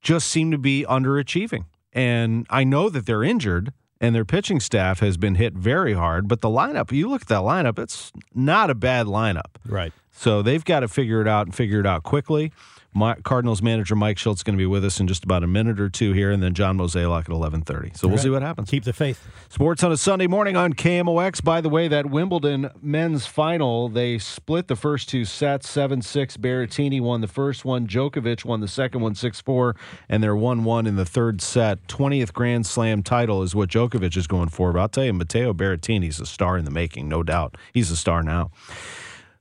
just 0.00 0.28
seem 0.28 0.50
to 0.50 0.58
be 0.58 0.84
underachieving. 0.88 1.66
And 1.92 2.46
I 2.50 2.64
know 2.64 2.88
that 2.88 3.06
they're 3.06 3.24
injured 3.24 3.72
and 4.00 4.14
their 4.14 4.24
pitching 4.24 4.60
staff 4.60 5.00
has 5.00 5.16
been 5.16 5.34
hit 5.34 5.54
very 5.54 5.92
hard, 5.92 6.26
but 6.26 6.40
the 6.40 6.48
lineup, 6.48 6.90
you 6.90 7.08
look 7.08 7.22
at 7.22 7.28
that 7.28 7.40
lineup, 7.40 7.78
it's 7.78 8.12
not 8.34 8.70
a 8.70 8.74
bad 8.74 9.06
lineup. 9.06 9.56
Right. 9.66 9.92
So 10.10 10.42
they've 10.42 10.64
got 10.64 10.80
to 10.80 10.88
figure 10.88 11.20
it 11.20 11.28
out 11.28 11.46
and 11.46 11.54
figure 11.54 11.80
it 11.80 11.86
out 11.86 12.02
quickly. 12.02 12.52
My, 12.92 13.14
Cardinals 13.14 13.62
manager 13.62 13.94
Mike 13.94 14.16
Shildt 14.16 14.34
is 14.34 14.42
going 14.42 14.54
to 14.56 14.60
be 14.60 14.66
with 14.66 14.84
us 14.84 14.98
in 14.98 15.06
just 15.06 15.22
about 15.22 15.44
a 15.44 15.46
minute 15.46 15.78
or 15.78 15.88
two 15.88 16.12
here, 16.12 16.32
and 16.32 16.42
then 16.42 16.54
John 16.54 16.76
Mozeliak 16.76 17.20
at 17.20 17.28
eleven 17.28 17.62
thirty. 17.62 17.92
So 17.94 18.08
we'll 18.08 18.16
Right. 18.16 18.22
see 18.24 18.30
what 18.30 18.42
happens. 18.42 18.68
Keep 18.68 18.82
the 18.82 18.92
faith. 18.92 19.28
Sports 19.48 19.84
on 19.84 19.92
a 19.92 19.96
Sunday 19.96 20.26
morning 20.26 20.56
on 20.56 20.72
KMOX. 20.72 21.42
By 21.44 21.60
the 21.60 21.68
way, 21.68 21.86
that 21.86 22.06
Wimbledon 22.10 22.68
men's 22.82 23.26
final, 23.26 23.88
they 23.88 24.18
split 24.18 24.66
the 24.66 24.74
first 24.74 25.08
two 25.08 25.24
sets 25.24 25.68
7 25.70 26.02
6. 26.02 26.36
Berrettini 26.38 27.00
won 27.00 27.20
the 27.20 27.28
first 27.28 27.64
one. 27.64 27.86
Djokovic 27.86 28.44
won 28.44 28.60
the 28.60 28.66
second 28.68 29.02
one 29.02 29.14
6 29.14 29.40
4. 29.40 29.76
And 30.08 30.20
they're 30.20 30.34
1 30.34 30.64
1 30.64 30.86
in 30.88 30.96
the 30.96 31.06
third 31.06 31.40
set. 31.40 31.86
20th 31.86 32.32
Grand 32.32 32.66
Slam 32.66 33.04
title 33.04 33.42
is 33.44 33.54
what 33.54 33.68
Djokovic 33.70 34.16
is 34.16 34.26
going 34.26 34.48
for. 34.48 34.72
But 34.72 34.80
I'll 34.80 34.88
tell 34.88 35.04
you, 35.04 35.12
Matteo 35.12 35.52
Berrettini's 35.52 36.18
a 36.18 36.26
star 36.26 36.58
in 36.58 36.64
the 36.64 36.70
making, 36.72 37.08
no 37.08 37.22
doubt. 37.22 37.56
He's 37.72 37.92
a 37.92 37.96
star 37.96 38.24
now. 38.24 38.50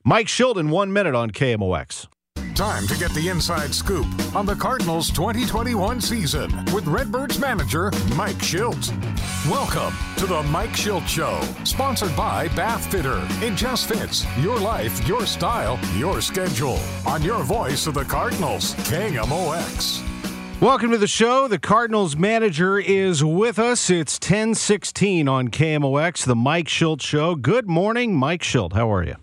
Mike 0.03 0.27
Shilden, 0.27 0.70
one 0.70 0.94
minute 0.94 1.15
on 1.15 1.32
KMOX. 1.32 2.08
Time 2.59 2.86
to 2.88 2.98
get 2.98 3.09
the 3.12 3.29
inside 3.29 3.74
scoop 3.74 4.05
on 4.36 4.45
the 4.45 4.53
Cardinals 4.53 5.12
2021 5.12 6.01
season 6.01 6.51
with 6.74 6.86
Redbirds 6.88 7.39
manager 7.39 7.89
Mike 8.17 8.36
Shildt. 8.39 8.91
Welcome 9.50 9.98
to 10.17 10.25
the 10.25 10.43
Mike 10.43 10.71
Shildt 10.71 11.07
Show, 11.07 11.39
sponsored 11.63 12.13
by 12.17 12.50
Bath 12.57 12.91
Fitter. 12.91 13.25
It 13.41 13.55
just 13.55 13.88
fits 13.88 14.25
your 14.39 14.59
life, 14.59 15.07
your 15.07 15.25
style, 15.25 15.79
your 15.95 16.19
schedule. 16.19 16.77
On 17.07 17.21
your 17.21 17.43
voice 17.43 17.88
of 17.88 17.93
the 17.93 18.03
Cardinals, 18.03 18.75
KMOX. 18.75 20.03
Welcome 20.59 20.91
to 20.91 20.98
the 20.98 21.07
show. 21.07 21.48
The 21.48 21.59
Cardinals 21.59 22.17
manager 22.17 22.77
is 22.77 23.24
with 23.24 23.57
us. 23.57 23.89
It's 23.89 24.15
1016 24.15 25.29
on 25.29 25.48
KMOX, 25.48 26.25
the 26.25 26.36
Mike 26.36 26.67
Shildt 26.67 27.01
Show. 27.01 27.36
Good 27.36 27.69
morning, 27.69 28.17
Mike 28.17 28.41
Shildt. 28.41 28.74
How 28.74 28.91
are 28.91 29.05
you? 29.05 29.15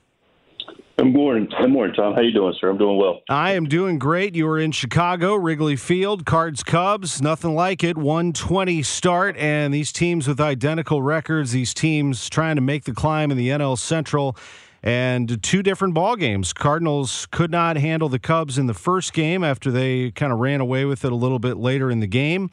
Good 0.98 1.12
morning. 1.12 1.46
Good 1.60 1.70
morning, 1.70 1.94
Tom. 1.94 2.14
How 2.14 2.22
you 2.22 2.32
doing, 2.32 2.54
sir? 2.58 2.70
I'm 2.70 2.78
doing 2.78 2.96
well. 2.96 3.20
I 3.28 3.52
am 3.52 3.66
doing 3.66 3.98
great. 3.98 4.34
You 4.34 4.46
were 4.46 4.58
in 4.58 4.72
Chicago, 4.72 5.34
Wrigley 5.34 5.76
Field, 5.76 6.24
Cards 6.24 6.62
Cubs, 6.62 7.20
nothing 7.20 7.54
like 7.54 7.84
it. 7.84 7.98
120 7.98 8.82
start, 8.82 9.36
and 9.36 9.74
these 9.74 9.92
teams 9.92 10.26
with 10.26 10.40
identical 10.40 11.02
records, 11.02 11.52
these 11.52 11.74
teams 11.74 12.30
trying 12.30 12.56
to 12.56 12.62
make 12.62 12.84
the 12.84 12.94
climb 12.94 13.30
in 13.30 13.36
the 13.36 13.50
NL 13.50 13.76
Central 13.76 14.38
and 14.82 15.42
two 15.42 15.62
different 15.62 15.92
ball 15.92 16.16
games. 16.16 16.54
Cardinals 16.54 17.26
could 17.30 17.50
not 17.50 17.76
handle 17.76 18.08
the 18.08 18.18
Cubs 18.18 18.56
in 18.56 18.64
the 18.64 18.74
first 18.74 19.12
game 19.12 19.44
after 19.44 19.70
they 19.70 20.12
kind 20.12 20.32
of 20.32 20.38
ran 20.38 20.62
away 20.62 20.86
with 20.86 21.04
it 21.04 21.12
a 21.12 21.16
little 21.16 21.38
bit 21.38 21.58
later 21.58 21.90
in 21.90 22.00
the 22.00 22.06
game. 22.06 22.50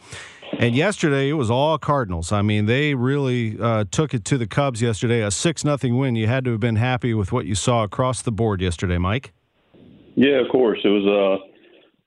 And 0.60 0.76
yesterday 0.76 1.30
it 1.30 1.34
was 1.34 1.50
all 1.50 1.78
Cardinals. 1.78 2.32
I 2.32 2.42
mean, 2.42 2.66
they 2.66 2.96
really 2.96 3.58
uh, 3.60 3.86
took 3.92 4.14
it 4.14 4.24
to 4.26 4.38
the 4.38 4.48
Cubs 4.48 4.82
yesterday. 4.82 5.22
A 5.22 5.32
six 5.32 5.64
nothing 5.64 5.98
win. 5.98 6.16
You 6.16 6.28
had 6.28 6.46
to 6.46 6.52
have 6.52 6.60
been 6.60 6.76
happy 6.76 7.14
with 7.14 7.32
what 7.32 7.46
you 7.46 7.56
saw 7.56 7.84
across 7.84 8.22
the 8.22 8.32
board 8.32 8.62
yesterday, 8.62 8.98
Mike. 8.98 9.34
Yeah, 10.16 10.40
of 10.40 10.50
course. 10.52 10.80
It 10.84 10.90
was 10.90 11.06
uh, 11.06 11.46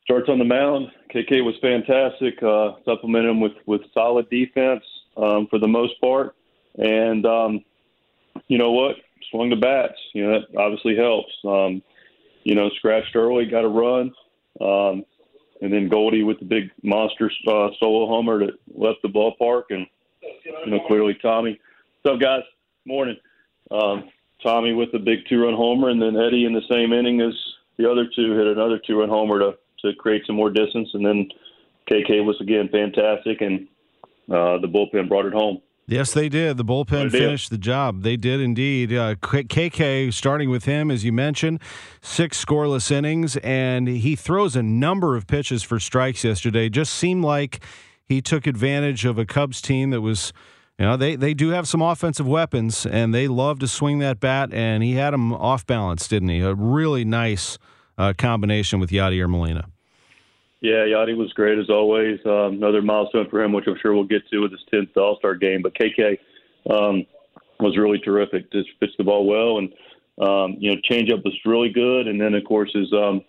starts 0.04 0.28
on 0.28 0.38
the 0.38 0.44
mound. 0.44 0.88
KK 1.14 1.44
was 1.44 1.54
fantastic. 1.60 2.42
Uh, 2.42 2.72
supplemented 2.84 3.30
him 3.30 3.40
with 3.40 3.54
with 3.66 3.82
solid 3.92 4.28
defense 4.30 4.82
um, 5.16 5.46
for 5.48 5.58
the 5.58 5.68
most 5.68 6.00
part, 6.00 6.34
and 6.76 7.26
um, 7.26 7.64
you 8.48 8.58
know 8.58 8.72
what? 8.72 8.96
Swung 9.30 9.50
the 9.50 9.56
bats. 9.56 9.98
You 10.14 10.24
know 10.24 10.40
that 10.40 10.58
obviously 10.58 10.96
helps. 10.96 11.32
Um, 11.44 11.82
you 12.44 12.54
know, 12.54 12.70
scratched 12.76 13.16
early, 13.16 13.46
got 13.46 13.64
a 13.64 13.68
run. 13.68 14.12
Um, 14.60 15.04
and 15.60 15.72
then 15.72 15.88
Goldie 15.88 16.22
with 16.22 16.38
the 16.38 16.44
big 16.44 16.70
monster 16.82 17.30
uh, 17.48 17.68
solo 17.78 18.06
homer 18.06 18.38
that 18.40 18.58
left 18.74 19.02
the 19.02 19.08
ballpark, 19.08 19.64
and 19.70 19.86
you 20.64 20.70
know 20.70 20.80
clearly 20.86 21.14
Tommy. 21.20 21.58
What's 22.02 22.14
up, 22.14 22.20
guys? 22.20 22.42
Morning. 22.84 23.16
Um, 23.70 24.10
Tommy 24.42 24.72
with 24.72 24.92
the 24.92 24.98
big 24.98 25.26
two-run 25.28 25.54
homer, 25.54 25.88
and 25.88 26.00
then 26.00 26.16
Eddie 26.16 26.44
in 26.44 26.52
the 26.52 26.62
same 26.70 26.92
inning 26.92 27.20
as 27.20 27.34
the 27.78 27.90
other 27.90 28.06
two 28.14 28.36
hit 28.36 28.46
another 28.46 28.78
two-run 28.86 29.08
homer 29.08 29.38
to 29.38 29.58
to 29.82 29.94
create 29.94 30.22
some 30.26 30.36
more 30.36 30.50
distance, 30.50 30.88
and 30.94 31.04
then 31.04 31.28
KK 31.90 32.24
was 32.24 32.40
again 32.40 32.68
fantastic, 32.70 33.40
and 33.40 33.68
uh, 34.30 34.58
the 34.58 34.68
bullpen 34.68 35.08
brought 35.08 35.26
it 35.26 35.32
home. 35.32 35.60
Yes, 35.88 36.12
they 36.12 36.28
did. 36.28 36.56
The 36.56 36.64
bullpen 36.64 37.12
finished 37.12 37.50
the 37.50 37.58
job. 37.58 38.02
They 38.02 38.16
did 38.16 38.40
indeed. 38.40 38.92
Uh, 38.92 39.14
KK, 39.14 40.12
starting 40.12 40.50
with 40.50 40.64
him, 40.64 40.90
as 40.90 41.04
you 41.04 41.12
mentioned, 41.12 41.60
six 42.02 42.44
scoreless 42.44 42.90
innings, 42.90 43.36
and 43.38 43.86
he 43.86 44.16
throws 44.16 44.56
a 44.56 44.64
number 44.64 45.14
of 45.14 45.28
pitches 45.28 45.62
for 45.62 45.78
strikes 45.78 46.24
yesterday. 46.24 46.68
Just 46.68 46.92
seemed 46.92 47.24
like 47.24 47.60
he 48.04 48.20
took 48.20 48.48
advantage 48.48 49.04
of 49.04 49.16
a 49.16 49.24
Cubs 49.24 49.62
team 49.62 49.90
that 49.90 50.00
was, 50.00 50.32
you 50.76 50.86
know, 50.86 50.96
they, 50.96 51.14
they 51.14 51.34
do 51.34 51.50
have 51.50 51.68
some 51.68 51.82
offensive 51.82 52.26
weapons, 52.26 52.84
and 52.84 53.14
they 53.14 53.28
love 53.28 53.60
to 53.60 53.68
swing 53.68 54.00
that 54.00 54.18
bat, 54.18 54.52
and 54.52 54.82
he 54.82 54.94
had 54.94 55.12
them 55.12 55.32
off 55.32 55.64
balance, 55.66 56.08
didn't 56.08 56.30
he? 56.30 56.40
A 56.40 56.52
really 56.52 57.04
nice 57.04 57.58
uh, 57.96 58.12
combination 58.18 58.80
with 58.80 58.90
Yadier 58.90 59.28
Molina. 59.30 59.68
Yeah, 60.60 60.86
Yadi 60.86 61.16
was 61.16 61.32
great 61.34 61.58
as 61.58 61.68
always. 61.68 62.18
Um, 62.24 62.54
another 62.54 62.82
milestone 62.82 63.28
for 63.28 63.42
him, 63.42 63.52
which 63.52 63.66
I'm 63.66 63.76
sure 63.80 63.94
we'll 63.94 64.04
get 64.04 64.26
to 64.30 64.40
with 64.40 64.52
his 64.52 64.64
10th 64.72 64.96
All 64.96 65.16
Star 65.18 65.34
game. 65.34 65.62
But 65.62 65.74
KK 65.74 66.18
um, 66.70 67.04
was 67.60 67.76
really 67.76 67.98
terrific. 67.98 68.50
Just 68.52 68.68
pitched 68.80 68.96
the 68.98 69.04
ball 69.04 69.26
well, 69.26 69.58
and 69.58 69.72
um, 70.20 70.56
you 70.58 70.70
know, 70.70 70.80
changeup 70.90 71.24
was 71.24 71.38
really 71.44 71.68
good. 71.68 72.08
And 72.08 72.20
then 72.20 72.34
of 72.34 72.44
course 72.44 72.70
his 72.74 72.90
um, 72.92 73.22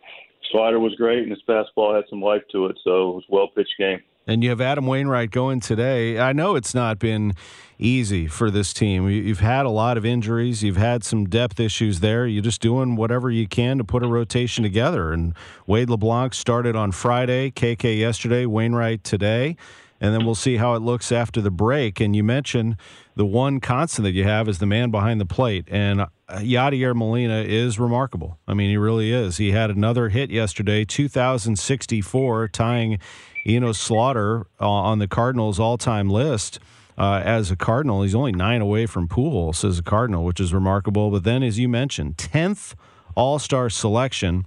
slider 0.51 0.79
was 0.79 0.96
great, 0.96 1.24
and 1.24 1.31
his 1.31 1.41
fastball 1.48 1.96
had 1.96 2.05
some 2.10 2.22
life 2.22 2.43
to 2.53 2.67
it. 2.67 2.79
So 2.84 3.10
it 3.10 3.15
was 3.15 3.24
a 3.29 3.36
well 3.36 3.48
pitched 3.50 3.75
game. 3.77 4.01
And 4.27 4.43
you 4.43 4.50
have 4.50 4.60
Adam 4.60 4.86
Wainwright 4.86 5.31
going 5.31 5.62
today. 5.62 6.19
I 6.19 6.34
know 6.34 6.57
it's 6.57 6.75
not 6.75 7.00
been 7.00 7.34
easy 7.79 8.27
for 8.27 8.51
this 8.51 8.74
team. 8.74 9.07
You've 9.07 9.39
had 9.39 9.65
a 9.65 9.69
lot 9.69 9.96
of 9.96 10.05
injuries. 10.05 10.63
You've 10.63 10.75
had 10.75 11.05
some 11.05 11.29
depth 11.29 11.62
issues 11.62 12.01
there. 12.01 12.27
You're 12.27 12.43
just 12.43 12.62
doing 12.62 12.98
whatever 12.98 13.31
you 13.31 13.48
can 13.48 13.77
to 13.77 13.86
put 13.86 14.03
a 14.03 14.07
rotation 14.07 14.63
together. 14.63 15.13
And 15.13 15.34
Wade 15.65 15.89
LeBlanc 15.89 16.34
started 16.34 16.75
on 16.75 16.91
Friday, 16.91 17.51
KK 17.51 17.98
yesterday, 17.98 18.46
Wainwright 18.46 19.05
today. 19.05 19.55
And 20.00 20.13
then 20.13 20.25
we'll 20.25 20.36
see 20.36 20.57
how 20.57 20.75
it 20.75 20.81
looks 20.81 21.12
after 21.12 21.41
the 21.41 21.50
break. 21.50 22.00
And 22.00 22.15
you 22.15 22.24
mentioned 22.24 22.75
the 23.15 23.25
one 23.25 23.60
constant 23.60 24.03
that 24.03 24.12
you 24.12 24.25
have 24.25 24.48
is 24.48 24.60
the 24.60 24.65
man 24.65 24.91
behind 24.91 25.19
the 25.19 25.25
plate. 25.25 25.67
And 25.72 26.01
uh, 26.01 26.07
Yadier 26.29 26.96
Molina 26.96 27.39
is 27.39 27.79
remarkable. 27.79 28.38
I 28.48 28.53
mean, 28.53 28.69
he 28.69 28.77
really 28.77 29.12
is. 29.12 29.38
He 29.38 29.51
had 29.51 29.72
another 29.72 30.10
hit 30.10 30.29
yesterday, 30.29 30.86
2,064, 30.86 32.50
tying 32.50 33.00
Enos 33.47 33.79
Slaughter 33.79 34.47
uh, 34.59 34.69
on 34.69 34.99
the 34.99 35.07
Cardinals' 35.07 35.59
all-time 35.59 36.09
list. 36.09 36.59
Uh, 36.97 37.21
as 37.23 37.51
a 37.51 37.55
Cardinal, 37.55 38.01
he's 38.01 38.15
only 38.15 38.31
nine 38.31 38.59
away 38.59 38.87
from 38.87 39.07
Pujols 39.07 39.63
as 39.63 39.79
a 39.79 39.83
Cardinal, 39.83 40.23
which 40.23 40.39
is 40.39 40.53
remarkable. 40.53 41.11
But 41.11 41.23
then, 41.23 41.43
as 41.43 41.59
you 41.59 41.69
mentioned, 41.69 42.17
tenth 42.17 42.75
All-Star 43.15 43.69
selection 43.69 44.45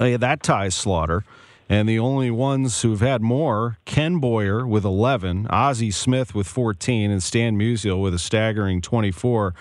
uh, 0.00 0.16
that 0.16 0.42
ties 0.42 0.74
Slaughter. 0.74 1.24
And 1.68 1.88
the 1.88 2.00
only 2.00 2.32
ones 2.32 2.82
who've 2.82 3.00
had 3.00 3.22
more, 3.22 3.78
Ken 3.84 4.18
Boyer 4.18 4.66
with 4.66 4.84
11, 4.84 5.46
Ozzie 5.48 5.92
Smith 5.92 6.34
with 6.34 6.48
14, 6.48 7.12
and 7.12 7.22
Stan 7.22 7.56
Musial 7.56 8.02
with 8.02 8.12
a 8.12 8.18
staggering 8.18 8.82
24. 8.82 9.54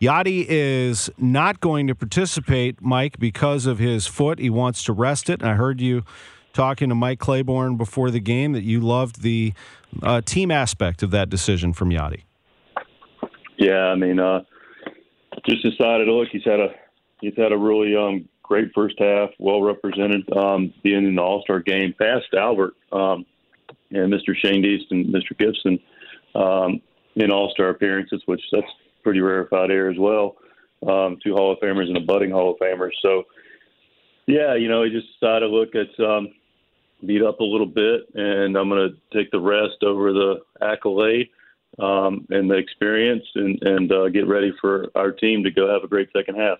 Yadi 0.00 0.46
is 0.48 1.10
not 1.18 1.60
going 1.60 1.88
to 1.88 1.94
participate, 1.96 2.80
Mike, 2.80 3.18
because 3.18 3.66
of 3.66 3.80
his 3.80 4.06
foot. 4.06 4.38
He 4.38 4.48
wants 4.48 4.84
to 4.84 4.92
rest 4.92 5.28
it. 5.28 5.42
And 5.42 5.50
I 5.50 5.54
heard 5.54 5.80
you 5.80 6.04
talking 6.52 6.88
to 6.88 6.94
Mike 6.94 7.18
Claiborne 7.18 7.76
before 7.76 8.10
the 8.10 8.20
game 8.20 8.52
that 8.52 8.62
you 8.62 8.80
loved 8.80 9.22
the 9.22 9.52
uh, 10.02 10.20
team 10.20 10.50
aspect 10.50 11.02
of 11.02 11.10
that 11.10 11.28
decision 11.28 11.72
from 11.72 11.90
Yadi. 11.90 12.22
Yeah, 13.58 13.86
I 13.88 13.94
mean, 13.94 14.18
uh, 14.18 14.40
just 15.46 15.62
decided. 15.62 16.06
To 16.06 16.14
look, 16.14 16.28
he's 16.32 16.44
had 16.44 16.60
a 16.60 16.68
he's 17.20 17.34
had 17.36 17.52
a 17.52 17.58
really 17.58 17.94
um, 17.94 18.28
great 18.42 18.70
first 18.74 18.96
half, 18.98 19.30
well 19.38 19.62
represented, 19.62 20.28
um, 20.36 20.72
being 20.82 21.06
in 21.06 21.14
the 21.14 21.22
All 21.22 21.42
Star 21.42 21.60
game, 21.60 21.94
past 21.98 22.26
Albert 22.36 22.74
um, 22.90 23.26
and 23.90 24.12
Mr. 24.12 24.34
Schoendienst 24.34 24.90
and 24.90 25.06
Mr. 25.06 25.38
Gibson 25.38 25.78
um, 26.34 26.80
in 27.16 27.30
All 27.30 27.50
Star 27.50 27.68
appearances, 27.68 28.22
which 28.26 28.40
that's 28.50 28.66
pretty 29.02 29.20
rarefied 29.20 29.70
air 29.70 29.90
as 29.90 29.98
well. 29.98 30.36
Um, 30.86 31.18
two 31.22 31.34
Hall 31.34 31.52
of 31.52 31.58
Famers 31.58 31.88
and 31.88 31.98
a 31.98 32.00
budding 32.00 32.30
Hall 32.30 32.52
of 32.52 32.58
Famer. 32.58 32.88
So, 33.02 33.24
yeah, 34.26 34.54
you 34.54 34.68
know, 34.68 34.82
he 34.82 34.90
just 34.90 35.08
decided 35.20 35.50
look 35.50 35.74
at 35.74 36.04
um, 36.04 36.28
beat 37.06 37.22
up 37.22 37.40
a 37.40 37.44
little 37.44 37.66
bit, 37.66 38.02
and 38.14 38.56
I'm 38.56 38.68
going 38.68 38.90
to 38.90 39.16
take 39.16 39.30
the 39.30 39.40
rest 39.40 39.82
over 39.82 40.12
the 40.12 40.40
accolade 40.62 41.28
um, 41.78 42.26
and 42.30 42.50
the 42.50 42.56
experience, 42.56 43.24
and, 43.34 43.58
and 43.62 43.92
uh, 43.92 44.08
get 44.08 44.26
ready 44.26 44.52
for 44.60 44.88
our 44.94 45.12
team 45.12 45.44
to 45.44 45.50
go 45.50 45.72
have 45.72 45.84
a 45.84 45.88
great 45.88 46.08
second 46.16 46.36
half. 46.36 46.58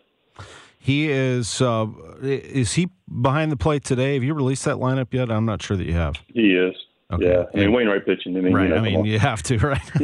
He 0.78 1.10
is. 1.10 1.60
Uh, 1.60 1.88
is 2.22 2.72
he 2.72 2.88
behind 3.20 3.52
the 3.52 3.56
plate 3.56 3.84
today? 3.84 4.14
Have 4.14 4.24
you 4.24 4.32
released 4.32 4.64
that 4.64 4.76
lineup 4.76 5.12
yet? 5.12 5.30
I'm 5.30 5.44
not 5.44 5.62
sure 5.62 5.76
that 5.76 5.84
you 5.84 5.92
have. 5.92 6.14
He 6.28 6.54
is. 6.54 6.74
Okay. 7.12 7.26
Yeah, 7.26 7.44
I 7.52 7.56
mean 7.56 7.72
Wainwright 7.72 8.06
pitching. 8.06 8.36
I 8.36 8.40
mean, 8.40 8.54
right. 8.54 8.64
You 8.64 8.68
know, 8.70 8.76
I 8.76 8.80
mean, 8.80 9.04
you 9.04 9.18
have 9.18 9.42
to, 9.44 9.58
right? 9.58 9.90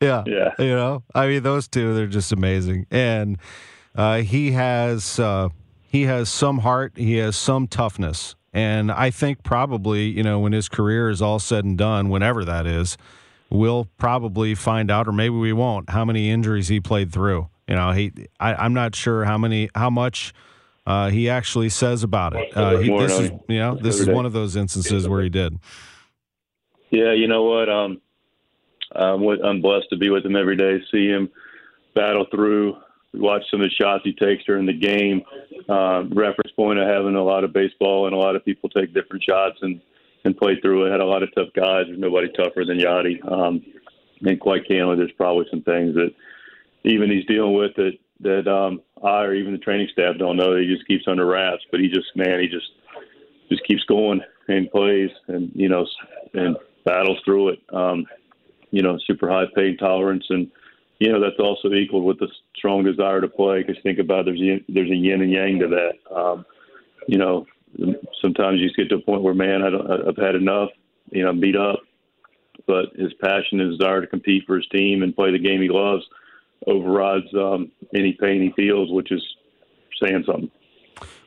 yeah. 0.00 0.24
Yeah. 0.26 0.54
You 0.58 0.74
know, 0.74 1.02
I 1.14 1.28
mean, 1.28 1.42
those 1.42 1.68
two, 1.68 1.94
they're 1.94 2.06
just 2.06 2.32
amazing, 2.32 2.86
and 2.90 3.38
uh, 3.94 4.18
he 4.18 4.52
has 4.52 5.20
uh, 5.20 5.50
he 5.88 6.02
has 6.02 6.28
some 6.28 6.58
heart. 6.58 6.92
He 6.96 7.16
has 7.16 7.34
some 7.34 7.66
toughness, 7.66 8.36
and 8.52 8.92
I 8.92 9.10
think 9.10 9.42
probably 9.42 10.04
you 10.04 10.22
know 10.22 10.38
when 10.38 10.52
his 10.52 10.68
career 10.68 11.08
is 11.10 11.22
all 11.22 11.38
said 11.38 11.64
and 11.64 11.76
done, 11.76 12.10
whenever 12.10 12.44
that 12.44 12.66
is, 12.66 12.98
we'll 13.50 13.88
probably 13.96 14.54
find 14.54 14.90
out, 14.90 15.08
or 15.08 15.12
maybe 15.12 15.34
we 15.34 15.52
won't, 15.52 15.90
how 15.90 16.04
many 16.04 16.30
injuries 16.30 16.68
he 16.68 16.78
played 16.78 17.10
through. 17.10 17.48
You 17.66 17.74
know, 17.74 17.92
he 17.92 18.12
I, 18.38 18.66
am 18.66 18.74
not 18.74 18.94
sure 18.94 19.24
how 19.24 19.38
many 19.38 19.70
how 19.74 19.90
much 19.90 20.34
uh, 20.86 21.08
he 21.10 21.28
actually 21.28 21.70
says 21.70 22.02
about 22.02 22.36
it. 22.36 22.54
Uh, 22.56 22.78
he, 22.78 22.96
this 22.96 23.18
is 23.18 23.30
you 23.48 23.58
know 23.58 23.74
this 23.74 23.98
is 23.98 24.08
one 24.08 24.26
of 24.26 24.32
those 24.32 24.56
instances 24.56 25.08
where 25.08 25.22
he 25.22 25.30
did. 25.30 25.58
Yeah, 26.90 27.12
you 27.12 27.28
know 27.28 27.44
what? 27.44 27.68
Um, 27.68 28.00
I'm, 28.92 29.22
I'm 29.44 29.60
blessed 29.60 29.90
to 29.90 29.96
be 29.96 30.10
with 30.10 30.24
him 30.24 30.36
every 30.36 30.56
day, 30.56 30.78
see 30.90 31.08
him 31.08 31.28
battle 31.94 32.26
through. 32.30 32.76
Watch 33.14 33.42
some 33.50 33.60
of 33.60 33.68
the 33.68 33.74
shots 33.74 34.04
he 34.04 34.12
takes 34.12 34.44
during 34.44 34.66
the 34.66 34.72
game. 34.72 35.22
Uh, 35.68 36.04
reference 36.10 36.52
point 36.54 36.78
of 36.78 36.86
having 36.86 37.14
a 37.14 37.22
lot 37.22 37.44
of 37.44 37.52
baseball 37.52 38.06
and 38.06 38.14
a 38.14 38.18
lot 38.18 38.36
of 38.36 38.44
people 38.44 38.68
take 38.68 38.94
different 38.94 39.22
shots 39.22 39.58
and 39.62 39.80
and 40.24 40.36
play 40.36 40.60
through 40.60 40.84
it. 40.84 40.90
Had 40.90 41.00
a 41.00 41.06
lot 41.06 41.22
of 41.22 41.34
tough 41.34 41.48
guys. 41.54 41.84
There's 41.86 41.98
nobody 41.98 42.28
tougher 42.32 42.64
than 42.64 42.78
Yadi. 42.78 43.24
Um, 43.30 43.64
and 44.22 44.40
quite 44.40 44.66
candidly, 44.66 44.96
there's 44.96 45.12
probably 45.12 45.46
some 45.50 45.62
things 45.62 45.94
that 45.94 46.10
even 46.84 47.10
he's 47.10 47.26
dealing 47.26 47.54
with 47.54 47.74
that 47.76 47.92
that 48.20 48.48
um, 48.48 48.82
I 49.02 49.22
or 49.22 49.34
even 49.34 49.52
the 49.52 49.58
training 49.58 49.88
staff 49.92 50.16
don't 50.18 50.36
know. 50.36 50.56
He 50.56 50.66
just 50.66 50.86
keeps 50.86 51.04
under 51.06 51.26
wraps, 51.26 51.64
but 51.70 51.80
he 51.80 51.88
just 51.88 52.14
man, 52.14 52.40
he 52.40 52.48
just 52.48 52.70
just 53.48 53.64
keeps 53.64 53.84
going 53.84 54.20
and 54.48 54.70
plays 54.70 55.10
and 55.28 55.50
you 55.54 55.68
know 55.68 55.86
and 56.34 56.56
battles 56.84 57.18
through 57.24 57.50
it. 57.50 57.60
Um, 57.72 58.06
you 58.70 58.82
know, 58.82 58.98
super 59.06 59.30
high 59.30 59.46
pain 59.54 59.76
tolerance 59.76 60.26
and 60.28 60.50
you 60.98 61.12
know 61.12 61.20
that's 61.20 61.38
also 61.38 61.72
equal 61.72 62.02
with 62.02 62.18
the 62.18 62.28
strong 62.56 62.84
desire 62.84 63.20
to 63.20 63.28
play. 63.28 63.62
Because 63.62 63.82
think 63.82 63.98
about 63.98 64.26
it, 64.26 64.36
there's 64.36 64.60
there's 64.68 64.90
a 64.90 64.96
yin 64.96 65.22
and 65.22 65.32
yang 65.32 65.58
to 65.60 65.68
that. 65.68 66.14
Um, 66.14 66.44
you 67.06 67.18
know, 67.18 67.46
sometimes 68.20 68.60
you 68.60 68.66
just 68.66 68.76
get 68.76 68.88
to 68.90 68.96
a 68.96 69.00
point 69.00 69.22
where 69.22 69.34
man, 69.34 69.62
I 69.62 69.70
don't, 69.70 70.08
I've 70.08 70.16
had 70.16 70.34
enough. 70.34 70.70
You 71.10 71.22
know, 71.22 71.30
I'm 71.30 71.40
beat 71.40 71.56
up. 71.56 71.80
But 72.66 72.86
his 72.96 73.14
passion 73.14 73.60
and 73.60 73.78
desire 73.78 74.02
to 74.02 74.06
compete 74.06 74.44
for 74.46 74.56
his 74.56 74.66
team 74.68 75.02
and 75.02 75.14
play 75.14 75.30
the 75.30 75.38
game 75.38 75.62
he 75.62 75.68
loves 75.70 76.04
overrides 76.66 77.32
um, 77.34 77.70
any 77.94 78.16
pain 78.20 78.42
he 78.42 78.52
feels, 78.62 78.90
which 78.90 79.12
is 79.12 79.22
saying 80.02 80.24
something. 80.26 80.50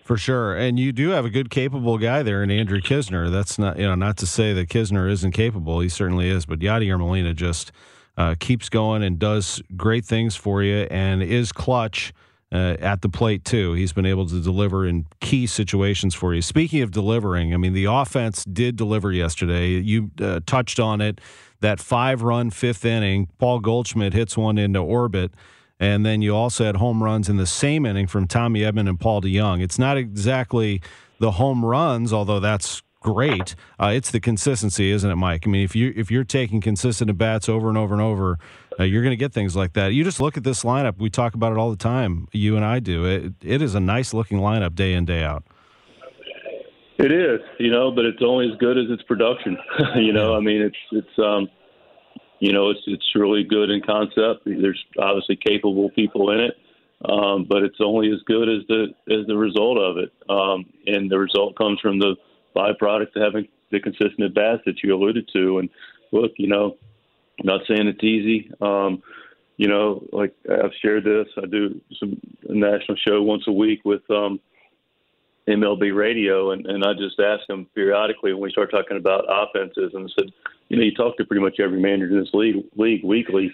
For 0.04 0.18
sure, 0.18 0.56
and 0.56 0.78
you 0.80 0.92
do 0.92 1.10
have 1.10 1.26
a 1.26 1.30
good, 1.30 1.50
capable 1.50 1.98
guy 1.98 2.22
there 2.22 2.44
in 2.44 2.52
Andrew 2.52 2.82
Knizner. 2.82 3.32
That's 3.32 3.58
not 3.58 3.78
you 3.78 3.86
know 3.86 3.96
not 3.96 4.18
to 4.18 4.28
say 4.28 4.52
that 4.54 4.68
Knizner 4.68 5.10
isn't 5.10 5.32
capable. 5.32 5.80
He 5.80 5.90
certainly 5.90 6.28
is, 6.28 6.46
but 6.46 6.60
Yadier 6.60 7.00
Molina 7.00 7.34
just 7.34 7.72
uh, 8.18 8.36
keeps 8.40 8.70
going 8.70 9.04
and 9.04 9.20
does 9.20 9.62
great 9.76 10.06
things 10.06 10.36
for 10.36 10.64
you 10.64 10.88
and 10.92 11.24
is 11.24 11.52
clutch. 11.52 12.14
Uh, 12.54 12.76
at 12.82 13.02
the 13.02 13.08
plate 13.08 13.46
too. 13.46 13.72
He's 13.72 13.94
been 13.94 14.06
able 14.06 14.26
to 14.26 14.44
deliver 14.44 14.86
in 14.86 15.06
key 15.22 15.48
situations 15.48 16.14
for 16.14 16.34
you. 16.34 16.42
Speaking 16.42 16.82
of 16.82 16.92
delivering, 16.92 17.54
I 17.54 17.58
mean 17.58 17.72
the 17.72 17.86
offense 17.86 18.44
did 18.44 18.76
deliver 18.76 19.10
yesterday. 19.10 19.80
You 19.80 20.12
uh, 20.20 20.42
touched 20.46 20.78
on 20.78 21.00
it. 21.00 21.22
That 21.62 21.80
five-run 21.80 22.50
fifth 22.50 22.84
inning, 22.84 23.30
Paul 23.38 23.62
Goldschmidt 23.62 24.12
hits 24.12 24.36
one 24.36 24.58
into 24.58 24.80
orbit, 24.80 25.34
and 25.80 26.06
then 26.06 26.22
you 26.22 26.36
also 26.36 26.66
had 26.66 26.76
home 26.76 27.02
runs 27.02 27.30
in 27.30 27.38
the 27.38 27.48
same 27.48 27.86
inning 27.86 28.08
from 28.08 28.28
Tommy 28.28 28.64
Edman 28.64 28.90
and 28.90 29.00
Paul 29.00 29.22
DeJong. 29.22 29.62
It's 29.62 29.80
not 29.80 29.96
exactly 29.96 30.82
the 31.20 31.32
home 31.32 31.64
runs, 31.64 32.12
although 32.12 32.42
that's 32.42 32.82
great. 33.02 33.56
Uh, 33.78 33.92
it's 33.94 34.12
the 34.12 34.22
consistency, 34.22 34.92
isn't 34.92 35.10
it, 35.10 35.16
Mike? 35.18 35.44
I 35.46 35.50
mean, 35.50 35.64
if 35.64 35.76
you 35.76 35.94
if 35.96 36.10
you're 36.10 36.24
taking 36.24 36.62
consistent 36.62 37.10
at 37.10 37.18
bats 37.18 37.50
over 37.50 37.68
and 37.68 37.78
over 37.78 37.94
and 37.94 38.02
over, 38.02 38.40
uh, 38.80 38.84
you're 38.84 39.02
going 39.02 39.12
to 39.12 39.18
get 39.18 39.34
things 39.34 39.56
like 39.56 39.74
that. 39.74 39.94
You 39.94 40.06
just 40.06 40.22
look 40.22 40.38
at 40.38 40.44
this 40.46 40.64
lineup. 40.64 40.98
We 40.98 41.10
talk 41.10 41.34
about 41.34 41.52
it 41.52 41.58
all 41.58 41.70
the 41.70 41.76
time. 41.76 42.30
You 42.32 42.56
and 42.56 42.64
I 42.64 42.80
do. 42.80 43.06
It 43.06 43.34
it 43.42 43.62
is 43.62 43.76
a 43.76 43.82
nice 43.82 44.14
looking 44.14 44.40
lineup 44.40 44.76
day 44.76 44.94
in 44.94 45.06
day 45.06 45.24
out. 45.24 45.44
It 46.98 47.12
is, 47.12 47.40
you 47.60 47.72
know, 47.72 47.90
but 47.92 48.06
it's 48.06 48.22
only 48.22 48.52
as 48.52 48.58
good 48.60 48.78
as 48.78 48.86
its 48.90 49.02
production. 49.04 49.58
you 49.96 50.14
know, 50.14 50.36
I 50.36 50.40
mean, 50.40 50.62
it's 50.62 50.78
it's 50.92 51.20
um, 51.20 51.50
you 52.40 52.54
know, 52.54 52.70
it's 52.70 52.82
it's 52.86 53.06
really 53.16 53.44
good 53.44 53.70
in 53.70 53.82
concept. 53.82 54.46
There's 54.46 54.84
obviously 55.00 55.36
capable 55.36 55.90
people 55.90 56.32
in 56.32 56.40
it. 56.40 56.54
Um, 57.10 57.48
but 57.50 57.64
it's 57.64 57.80
only 57.80 58.12
as 58.12 58.20
good 58.28 58.48
as 58.48 58.68
the 58.68 58.88
as 59.10 59.26
the 59.26 59.36
result 59.36 59.80
of 59.80 59.98
it, 59.98 60.14
um, 60.30 60.66
and 60.86 61.10
the 61.10 61.18
result 61.18 61.56
comes 61.56 61.80
from 61.80 61.98
the 61.98 62.16
byproduct 62.56 63.16
of 63.16 63.22
having 63.22 63.48
the 63.72 63.80
consistent 63.80 64.22
at 64.22 64.34
bats 64.34 64.62
that 64.66 64.84
you 64.84 64.94
alluded 64.94 65.30
to. 65.34 65.60
And 65.60 65.70
look, 66.12 66.34
you 66.38 66.48
know, 66.48 66.78
I'm 67.40 67.46
not 67.46 67.62
saying 67.68 67.88
it's 67.88 68.04
easy. 68.04 68.52
Um, 68.62 69.02
you 69.58 69.68
know, 69.68 70.04
like 70.12 70.34
I've 70.50 70.74
shared 70.82 71.04
this, 71.04 71.28
I 71.38 71.46
do 71.46 71.80
some 72.00 72.20
a 72.50 72.54
national 72.54 72.98
show 72.98 73.22
once 73.22 73.44
a 73.48 73.52
week 73.52 73.82
with 73.86 74.02
um, 74.10 74.40
MLB 75.48 75.96
radio, 75.96 76.52
and, 76.52 76.66
and 76.66 76.84
I 76.84 76.94
just 76.94 77.20
ask 77.20 77.46
them 77.48 77.68
periodically 77.76 78.34
when 78.34 78.42
we 78.42 78.52
start 78.52 78.72
talking 78.72 78.98
about 78.98 79.26
offenses, 79.28 79.92
and 79.94 80.10
I 80.10 80.10
said, 80.18 80.32
you 80.70 80.78
know, 80.78 80.84
you 80.84 80.94
talk 80.94 81.18
to 81.18 81.26
pretty 81.26 81.44
much 81.44 81.60
every 81.60 81.80
manager 81.80 82.14
in 82.14 82.20
this 82.20 82.34
league, 82.34 82.64
league 82.76 83.04
weekly. 83.04 83.54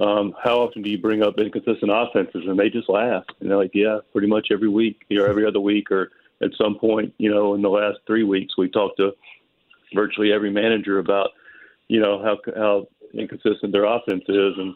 Um, 0.00 0.34
how 0.42 0.60
often 0.60 0.82
do 0.82 0.90
you 0.90 0.98
bring 0.98 1.22
up 1.22 1.38
inconsistent 1.38 1.90
offenses? 1.92 2.42
And 2.46 2.58
they 2.58 2.70
just 2.70 2.88
laugh, 2.88 3.24
and 3.40 3.50
they're 3.50 3.56
like, 3.56 3.74
yeah, 3.74 3.98
pretty 4.12 4.28
much 4.28 4.48
every 4.50 4.68
week, 4.68 5.04
or 5.12 5.28
every 5.28 5.46
other 5.46 5.60
week, 5.60 5.90
or 5.90 6.10
at 6.44 6.50
some 6.56 6.78
point, 6.78 7.12
you 7.18 7.30
know, 7.30 7.54
in 7.54 7.62
the 7.62 7.68
last 7.68 7.98
three 8.06 8.24
weeks, 8.24 8.54
we 8.58 8.68
talked 8.68 8.98
to 8.98 9.12
virtually 9.94 10.32
every 10.32 10.50
manager 10.50 10.98
about, 10.98 11.30
you 11.88 12.00
know, 12.00 12.22
how 12.22 12.38
how 12.54 12.86
inconsistent 13.12 13.72
their 13.72 13.84
offense 13.84 14.24
is, 14.28 14.52
and 14.58 14.74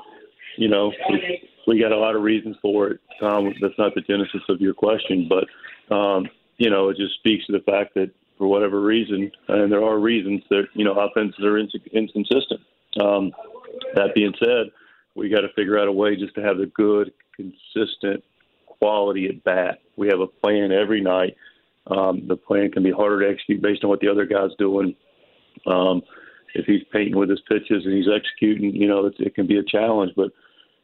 you 0.57 0.69
know, 0.69 0.93
we, 1.11 1.49
we 1.67 1.81
got 1.81 1.93
a 1.93 1.99
lot 1.99 2.17
of 2.17 2.23
reasons 2.23 2.57
for 2.63 2.89
it. 2.89 3.01
Um, 3.23 3.55
that's 3.61 3.79
not 3.79 3.95
the 3.95 4.01
genesis 4.01 4.43
of 4.49 4.61
your 4.61 4.75
question, 4.75 5.29
but 5.29 5.95
um, 5.95 6.27
you 6.57 6.71
know, 6.71 6.89
it 6.89 6.97
just 6.97 7.15
speaks 7.15 7.47
to 7.47 7.53
the 7.53 7.65
fact 7.65 7.95
that 7.95 8.11
for 8.37 8.47
whatever 8.47 8.81
reason, 8.81 9.31
and 9.49 9.71
there 9.71 9.85
are 9.85 9.99
reasons 9.99 10.43
that 10.51 10.65
you 10.75 10.85
know 10.85 10.95
offenses 10.95 11.45
are 11.45 11.59
inconsistent. 11.59 12.61
Um, 13.01 13.33
that 13.95 14.15
being 14.15 14.35
said, 14.39 14.71
we 15.15 15.29
got 15.29 15.41
to 15.41 15.53
figure 15.55 15.79
out 15.79 15.89
a 15.89 15.93
way 15.93 16.17
just 16.17 16.35
to 16.37 16.43
have 16.43 16.59
the 16.59 16.67
good, 16.67 17.13
consistent 17.35 18.23
quality 18.67 19.27
at 19.27 19.43
bat. 19.45 19.81
We 19.97 20.09
have 20.09 20.21
a 20.21 20.27
plan 20.27 20.73
every 20.73 21.01
night 21.01 21.37
um, 21.91 22.27
the 22.27 22.37
plan 22.37 22.71
can 22.71 22.83
be 22.83 22.93
harder 22.93 23.21
to 23.21 23.31
execute 23.31 23.63
based 23.63 23.85
on 23.85 23.91
what 23.91 24.01
the 24.01 24.09
other 24.09 24.27
guy's 24.27 24.55
doing. 24.59 24.95
Um, 25.67 26.03
if 26.55 26.67
he's 26.67 26.83
painting 26.93 27.17
with 27.17 27.31
his 27.31 27.41
pitches 27.49 27.85
and 27.85 27.95
he's 27.95 28.09
executing, 28.09 28.75
you 28.75 28.89
know, 28.89 29.07
it, 29.07 29.15
it 29.19 29.35
can 29.35 29.47
be 29.47 29.59
a 29.59 29.63
challenge. 29.63 30.13
But 30.17 30.31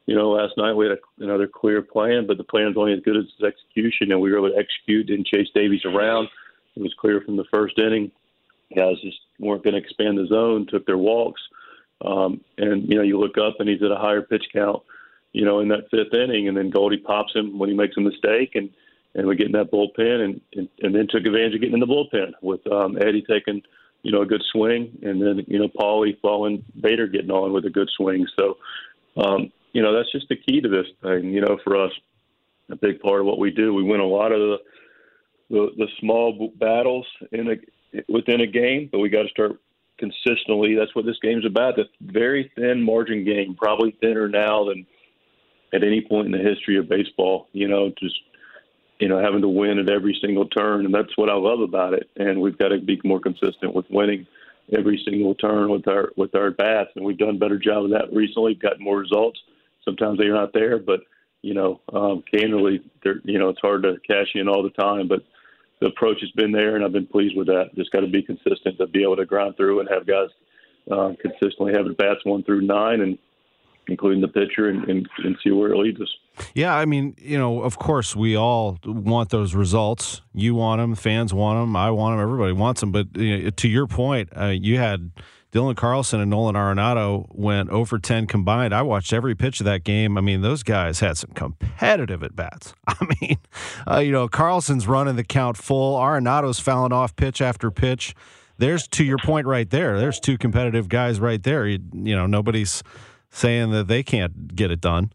you 0.05 0.15
know, 0.15 0.31
last 0.31 0.53
night 0.57 0.73
we 0.73 0.85
had 0.87 0.97
a, 0.97 1.23
another 1.23 1.47
clear 1.47 1.81
plan, 1.81 2.27
but 2.27 2.37
the 2.37 2.43
plan's 2.43 2.77
only 2.77 2.93
as 2.93 2.99
good 2.99 3.17
as 3.17 3.25
its 3.25 3.43
execution, 3.43 4.11
and 4.11 4.21
we 4.21 4.31
were 4.31 4.37
able 4.37 4.51
to 4.51 4.57
execute 4.57 5.09
and 5.09 5.25
chase 5.25 5.47
Davies 5.53 5.85
around. 5.85 6.27
It 6.75 6.81
was 6.81 6.93
clear 6.99 7.21
from 7.21 7.37
the 7.37 7.45
first 7.51 7.79
inning. 7.79 8.11
Guys 8.75 8.95
just 9.01 9.17
weren't 9.39 9.63
going 9.63 9.73
to 9.73 9.79
expand 9.79 10.17
the 10.17 10.27
zone, 10.27 10.67
took 10.69 10.85
their 10.85 10.97
walks, 10.97 11.41
um, 12.03 12.41
and 12.57 12.87
you 12.89 12.97
know, 12.97 13.03
you 13.03 13.19
look 13.19 13.37
up 13.37 13.55
and 13.59 13.69
he's 13.69 13.81
at 13.81 13.91
a 13.91 13.95
higher 13.95 14.21
pitch 14.21 14.45
count, 14.53 14.83
you 15.33 15.45
know, 15.45 15.59
in 15.59 15.69
that 15.69 15.89
fifth 15.89 16.13
inning, 16.13 16.47
and 16.47 16.57
then 16.57 16.69
Goldie 16.69 16.97
pops 16.97 17.33
him 17.33 17.57
when 17.57 17.69
he 17.69 17.75
makes 17.75 17.97
a 17.97 18.01
mistake, 18.01 18.51
and 18.55 18.69
and 19.15 19.27
we 19.27 19.35
get 19.35 19.47
in 19.47 19.53
that 19.53 19.71
bullpen, 19.71 20.23
and, 20.23 20.41
and 20.53 20.69
and 20.81 20.93
then 20.93 21.07
took 21.09 21.25
advantage 21.25 21.55
of 21.55 21.61
getting 21.61 21.73
in 21.73 21.79
the 21.79 21.85
bullpen 21.87 22.33
with 22.41 22.65
um, 22.71 22.97
Eddie 23.01 23.25
taking 23.27 23.61
you 24.03 24.11
know 24.11 24.21
a 24.21 24.25
good 24.25 24.43
swing, 24.51 24.97
and 25.01 25.21
then 25.21 25.43
you 25.47 25.57
know 25.57 25.67
Paulie 25.67 26.19
following 26.21 26.63
Bader 26.79 27.07
getting 27.07 27.31
on 27.31 27.53
with 27.53 27.65
a 27.65 27.69
good 27.69 27.89
swing. 27.95 28.27
So 28.37 28.57
um, 29.17 29.51
you 29.73 29.81
know 29.81 29.95
that's 29.95 30.11
just 30.11 30.29
the 30.29 30.35
key 30.35 30.61
to 30.61 30.69
this 30.69 30.87
thing. 31.01 31.31
You 31.31 31.41
know, 31.41 31.57
for 31.63 31.81
us, 31.81 31.91
a 32.69 32.75
big 32.75 32.99
part 32.99 33.21
of 33.21 33.25
what 33.25 33.39
we 33.39 33.51
do, 33.51 33.73
we 33.73 33.83
win 33.83 34.01
a 34.01 34.05
lot 34.05 34.31
of 34.31 34.39
the 34.39 34.57
the, 35.49 35.67
the 35.77 35.87
small 35.99 36.51
battles 36.57 37.07
in 37.31 37.49
a 37.49 38.03
within 38.11 38.41
a 38.41 38.47
game, 38.47 38.89
but 38.91 38.99
we 38.99 39.09
got 39.09 39.23
to 39.23 39.29
start 39.29 39.53
consistently. 39.97 40.75
That's 40.75 40.93
what 40.93 41.05
this 41.05 41.19
game's 41.21 41.45
about. 41.45 41.77
The 41.77 41.85
very 42.01 42.51
thin 42.55 42.83
margin 42.83 43.23
game, 43.23 43.55
probably 43.55 43.95
thinner 44.01 44.27
now 44.27 44.65
than 44.65 44.85
at 45.73 45.83
any 45.83 46.01
point 46.01 46.27
in 46.27 46.31
the 46.31 46.49
history 46.49 46.77
of 46.77 46.89
baseball. 46.89 47.47
You 47.53 47.67
know, 47.67 47.93
just 47.97 48.15
you 48.99 49.07
know, 49.07 49.19
having 49.19 49.41
to 49.41 49.49
win 49.49 49.79
at 49.79 49.89
every 49.89 50.17
single 50.21 50.47
turn, 50.47 50.85
and 50.85 50.93
that's 50.93 51.17
what 51.17 51.29
I 51.29 51.35
love 51.35 51.59
about 51.59 51.93
it. 51.93 52.09
And 52.15 52.41
we've 52.41 52.57
got 52.57 52.69
to 52.69 52.79
be 52.79 52.99
more 53.03 53.19
consistent 53.19 53.73
with 53.73 53.85
winning 53.89 54.25
every 54.75 55.01
single 55.07 55.35
turn 55.35 55.69
with 55.69 55.87
our 55.87 56.11
with 56.15 56.35
our 56.35 56.51
bats, 56.51 56.91
and 56.95 57.05
we've 57.05 57.17
done 57.17 57.35
a 57.35 57.39
better 57.39 57.59
job 57.59 57.85
of 57.85 57.91
that 57.91 58.13
recently. 58.13 58.55
Got 58.55 58.79
more 58.79 58.99
results. 58.99 59.39
Sometimes 59.83 60.17
they're 60.17 60.33
not 60.33 60.53
there, 60.53 60.79
but 60.79 61.01
you 61.41 61.53
know, 61.53 61.79
um, 61.93 62.23
candidly, 62.33 62.81
you 63.23 63.37
know, 63.37 63.49
it's 63.49 63.61
hard 63.61 63.83
to 63.83 63.97
cash 64.07 64.31
in 64.33 64.47
all 64.47 64.63
the 64.63 64.71
time, 64.71 65.07
but 65.07 65.23
the 65.79 65.87
approach 65.87 66.19
has 66.21 66.31
been 66.31 66.51
there, 66.51 66.75
and 66.75 66.83
I've 66.83 66.91
been 66.91 67.05
pleased 67.05 67.37
with 67.37 67.47
that. 67.47 67.69
Just 67.75 67.91
got 67.91 67.99
to 67.99 68.07
be 68.07 68.23
consistent 68.23 68.77
to 68.79 68.87
be 68.87 69.03
able 69.03 69.17
to 69.17 69.25
grind 69.25 69.55
through 69.57 69.81
and 69.81 69.89
have 69.89 70.07
guys 70.07 70.29
uh, 70.89 71.13
consistently 71.21 71.73
the 71.73 71.95
bats 71.97 72.23
one 72.23 72.43
through 72.43 72.61
nine, 72.61 73.01
and 73.01 73.17
including 73.87 74.21
the 74.21 74.27
pitcher, 74.27 74.69
and, 74.69 74.83
and, 74.89 75.07
and 75.23 75.37
see 75.43 75.51
where 75.51 75.71
it 75.71 75.77
leads 75.77 76.01
us. 76.01 76.09
Yeah, 76.53 76.75
I 76.75 76.85
mean, 76.85 77.15
you 77.17 77.37
know, 77.37 77.61
of 77.61 77.77
course, 77.77 78.15
we 78.15 78.35
all 78.35 78.77
want 78.85 79.29
those 79.29 79.55
results. 79.55 80.21
You 80.33 80.55
want 80.55 80.81
them, 80.81 80.95
fans 80.95 81.33
want 81.33 81.61
them, 81.61 81.75
I 81.75 81.91
want 81.91 82.13
them, 82.13 82.21
everybody 82.21 82.53
wants 82.53 82.81
them. 82.81 82.91
But 82.91 83.15
you 83.15 83.43
know, 83.43 83.49
to 83.49 83.67
your 83.67 83.87
point, 83.87 84.29
uh, 84.35 84.47
you 84.47 84.77
had 84.77 85.11
Dylan 85.55 85.77
Carlson 85.77 86.19
and 86.19 86.29
Nolan 86.29 86.55
Arenado 86.55 87.27
went 87.29 87.69
over 87.69 87.97
10 87.97 88.27
combined. 88.27 88.73
I 88.75 88.81
watched 88.81 89.13
every 89.13 89.35
pitch 89.35 89.61
of 89.61 89.65
that 89.65 89.85
game. 89.85 90.17
I 90.17 90.21
mean, 90.21 90.41
those 90.41 90.63
guys 90.63 90.99
had 90.99 91.15
some 91.15 91.31
competitive 91.33 92.23
at 92.23 92.35
bats. 92.35 92.73
I 92.87 93.07
mean, 93.21 93.37
uh, 93.89 93.99
you 93.99 94.11
know, 94.11 94.27
Carlson's 94.27 94.85
running 94.85 95.15
the 95.15 95.23
count 95.23 95.55
full, 95.55 95.97
Arenado's 95.97 96.59
fouling 96.59 96.91
off 96.91 97.15
pitch 97.15 97.39
after 97.39 97.71
pitch. 97.71 98.13
There's 98.57 98.85
to 98.89 99.05
your 99.05 99.17
point 99.17 99.47
right 99.47 99.69
there. 99.69 99.97
There's 99.97 100.19
two 100.19 100.37
competitive 100.37 100.89
guys 100.89 101.21
right 101.21 101.41
there. 101.41 101.65
You, 101.65 101.79
you 101.93 102.17
know, 102.17 102.25
nobody's 102.25 102.83
saying 103.35 103.71
that 103.71 103.87
they 103.87 104.01
can't 104.01 104.55
get 104.55 104.71
it 104.71 104.79
done. 104.81 105.11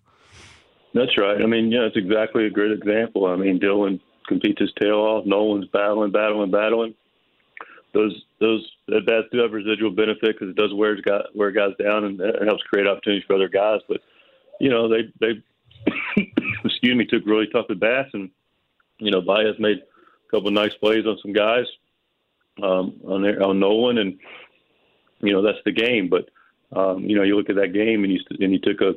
That's 0.92 1.16
right. 1.16 1.40
I 1.40 1.46
mean, 1.46 1.72
yeah, 1.72 1.86
it's 1.86 1.96
exactly 1.96 2.46
a 2.46 2.50
great 2.50 2.72
example. 2.72 3.26
I 3.26 3.36
mean, 3.36 3.58
Dylan 3.58 4.00
competes 4.26 4.60
his 4.60 4.72
tail 4.80 4.96
off. 4.96 5.24
Nolan's 5.24 5.68
battling, 5.72 6.10
battling, 6.10 6.50
battling. 6.50 6.94
Those 7.92 8.22
those 8.40 8.64
at 8.94 9.06
bats 9.06 9.26
do 9.32 9.38
have 9.38 9.52
residual 9.52 9.90
benefit 9.90 10.38
because 10.38 10.50
it 10.50 10.56
does 10.56 10.72
wear 10.74 11.00
guys 11.00 11.24
wear 11.34 11.50
guys 11.50 11.72
down 11.82 12.04
and 12.04 12.20
it 12.20 12.42
helps 12.46 12.62
create 12.64 12.86
opportunities 12.86 13.24
for 13.26 13.34
other 13.34 13.48
guys. 13.48 13.80
But 13.88 14.00
you 14.60 14.68
know, 14.68 14.88
they 14.88 15.12
they 15.20 15.42
excuse 16.64 16.96
me 16.96 17.06
took 17.06 17.26
really 17.26 17.48
tough 17.48 17.66
at 17.70 17.80
bats, 17.80 18.10
and 18.12 18.30
you 18.98 19.10
know, 19.10 19.20
Baez 19.20 19.58
made 19.58 19.78
a 19.78 20.30
couple 20.30 20.48
of 20.48 20.54
nice 20.54 20.74
plays 20.74 21.06
on 21.06 21.18
some 21.22 21.32
guys 21.32 21.66
um, 22.62 23.00
on 23.06 23.22
there 23.22 23.42
on 23.42 23.58
Nolan, 23.58 23.98
and 23.98 24.18
you 25.20 25.32
know 25.32 25.42
that's 25.42 25.64
the 25.64 25.72
game. 25.72 26.08
But 26.08 26.28
um, 26.74 27.04
you 27.04 27.16
know, 27.16 27.22
you 27.22 27.36
look 27.36 27.50
at 27.50 27.56
that 27.56 27.72
game 27.72 28.04
and 28.04 28.12
you 28.12 28.20
and 28.38 28.52
you 28.52 28.60
took 28.60 28.80
a 28.80 28.92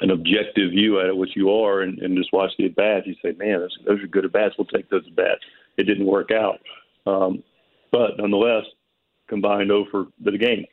an 0.00 0.10
objective 0.10 0.70
view 0.70 1.00
at 1.00 1.06
it, 1.06 1.16
which 1.16 1.34
you 1.34 1.50
are, 1.50 1.80
and, 1.82 1.98
and 1.98 2.16
just 2.16 2.32
watch 2.32 2.52
the 2.56 2.66
at 2.66 2.76
bats, 2.76 3.06
you 3.06 3.16
say, 3.20 3.32
man, 3.36 3.58
those, 3.58 3.76
those 3.84 4.00
are 4.00 4.06
good 4.06 4.24
at 4.24 4.32
bats. 4.32 4.54
We'll 4.56 4.66
take 4.66 4.88
those 4.90 5.02
at 5.04 5.16
bats. 5.16 5.40
It 5.76 5.84
didn't 5.84 6.06
work 6.06 6.30
out, 6.30 6.60
um, 7.06 7.42
but 7.90 8.12
nonetheless, 8.18 8.64
combined 9.28 9.72
over 9.72 10.06
the 10.20 10.38
game. 10.38 10.64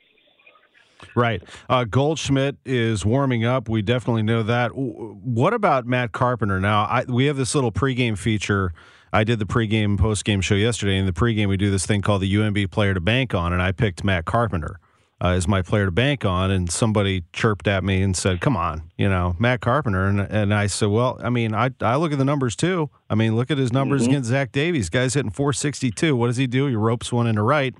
Right. 1.14 1.42
Uh, 1.68 1.84
Goldschmidt 1.84 2.56
is 2.64 3.04
warming 3.04 3.44
up. 3.44 3.68
We 3.68 3.82
definitely 3.82 4.22
know 4.22 4.42
that. 4.44 4.70
What 4.74 5.52
about 5.52 5.86
Matt 5.86 6.12
Carpenter? 6.12 6.58
Now, 6.58 6.84
I, 6.84 7.04
we 7.06 7.26
have 7.26 7.36
this 7.36 7.54
little 7.54 7.72
pregame 7.72 8.16
feature. 8.16 8.72
I 9.12 9.22
did 9.22 9.38
the 9.38 9.44
pregame 9.44 9.98
postgame 9.98 10.42
show 10.42 10.54
yesterday. 10.54 10.96
In 10.96 11.04
the 11.04 11.12
pregame, 11.12 11.48
we 11.48 11.56
do 11.56 11.70
this 11.70 11.84
thing 11.84 12.00
called 12.00 12.22
the 12.22 12.34
UMB 12.34 12.70
player 12.70 12.94
to 12.94 13.00
bank 13.00 13.34
on, 13.34 13.52
and 13.52 13.60
I 13.60 13.72
picked 13.72 14.04
Matt 14.04 14.24
Carpenter 14.24 14.78
uh, 15.20 15.28
as 15.28 15.48
my 15.48 15.62
player 15.62 15.86
to 15.86 15.90
bank 15.90 16.24
on. 16.24 16.50
And 16.50 16.70
somebody 16.70 17.24
chirped 17.32 17.66
at 17.66 17.84
me 17.84 18.02
and 18.02 18.16
said, 18.16 18.40
"Come 18.40 18.56
on, 18.56 18.90
you 18.96 19.08
know, 19.08 19.36
Matt 19.38 19.60
Carpenter." 19.60 20.06
And 20.06 20.20
and 20.20 20.52
I 20.52 20.66
said, 20.66 20.88
"Well, 20.88 21.18
I 21.22 21.30
mean, 21.30 21.54
I 21.54 21.70
I 21.80 21.96
look 21.96 22.12
at 22.12 22.18
the 22.18 22.24
numbers 22.24 22.56
too. 22.56 22.90
I 23.08 23.14
mean, 23.14 23.36
look 23.36 23.50
at 23.50 23.58
his 23.58 23.72
numbers 23.72 24.02
mm-hmm. 24.02 24.10
against 24.10 24.30
Zach 24.30 24.52
Davies. 24.52 24.88
Guy's 24.88 25.14
hitting 25.14 25.30
462. 25.30 26.16
What 26.16 26.28
does 26.28 26.36
he 26.36 26.46
do? 26.46 26.66
He 26.66 26.76
ropes 26.76 27.12
one 27.12 27.26
into 27.26 27.42
right 27.42 27.74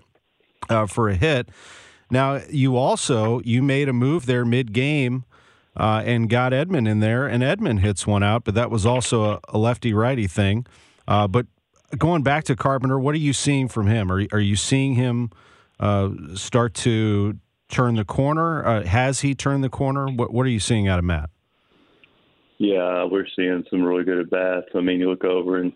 uh, 0.68 0.86
for 0.86 1.08
a 1.08 1.14
hit." 1.14 1.48
Now 2.10 2.40
you 2.50 2.76
also 2.76 3.40
you 3.40 3.62
made 3.62 3.88
a 3.88 3.92
move 3.92 4.26
there 4.26 4.44
mid 4.44 4.72
game. 4.72 5.24
Uh, 5.78 6.02
and 6.06 6.30
got 6.30 6.52
Edman 6.52 6.88
in 6.88 7.00
there, 7.00 7.26
and 7.26 7.42
Edman 7.42 7.80
hits 7.80 8.06
one 8.06 8.22
out, 8.22 8.44
but 8.44 8.54
that 8.54 8.70
was 8.70 8.86
also 8.86 9.24
a, 9.24 9.40
a 9.50 9.58
lefty 9.58 9.92
righty 9.92 10.26
thing. 10.26 10.64
Uh, 11.06 11.28
but 11.28 11.44
going 11.98 12.22
back 12.22 12.44
to 12.44 12.56
Carpenter, 12.56 12.98
what 12.98 13.14
are 13.14 13.18
you 13.18 13.34
seeing 13.34 13.68
from 13.68 13.86
him? 13.86 14.10
Are, 14.10 14.24
are 14.32 14.40
you 14.40 14.56
seeing 14.56 14.94
him 14.94 15.30
uh, 15.80 16.10
start 16.34 16.74
to 16.74 17.38
turn 17.68 17.96
the 17.96 18.04
corner? 18.04 18.64
Uh, 18.64 18.84
has 18.84 19.20
he 19.20 19.34
turned 19.34 19.64
the 19.64 19.68
corner? 19.68 20.06
What, 20.06 20.32
what 20.32 20.46
are 20.46 20.50
you 20.50 20.60
seeing 20.60 20.88
out 20.88 20.98
of 20.98 21.04
Matt? 21.04 21.30
Yeah, 22.58 23.04
we're 23.04 23.26
seeing 23.36 23.64
some 23.68 23.82
really 23.82 24.04
good 24.04 24.18
at 24.18 24.30
bats. 24.30 24.66
I 24.74 24.80
mean, 24.80 25.00
you 25.00 25.10
look 25.10 25.24
over 25.24 25.60
in 25.60 25.72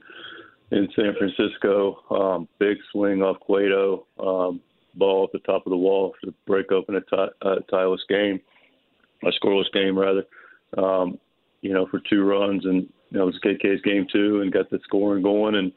in 0.70 0.88
San 0.94 1.14
Francisco, 1.18 1.98
um, 2.10 2.48
big 2.60 2.76
swing 2.92 3.22
off 3.22 3.40
Cueto, 3.40 4.06
um, 4.20 4.60
ball 4.94 5.24
at 5.24 5.32
the 5.32 5.40
top 5.40 5.66
of 5.66 5.70
the 5.70 5.76
wall 5.76 6.14
to 6.24 6.32
break 6.46 6.70
open 6.70 6.94
a, 6.94 7.00
tie, 7.00 7.26
a 7.42 7.56
tieless 7.68 8.00
game, 8.08 8.40
a 9.24 9.30
scoreless 9.42 9.70
game 9.72 9.98
rather. 9.98 10.24
Um, 10.78 11.18
you 11.60 11.72
know, 11.74 11.86
for 11.90 12.00
two 12.08 12.24
runs, 12.24 12.64
and 12.64 12.88
you 13.10 13.18
know, 13.18 13.22
it 13.22 13.26
was 13.26 13.40
KK's 13.44 13.82
game 13.82 14.06
two, 14.10 14.40
and 14.40 14.52
got 14.52 14.70
the 14.70 14.78
scoring 14.84 15.22
going, 15.22 15.56
and 15.56 15.72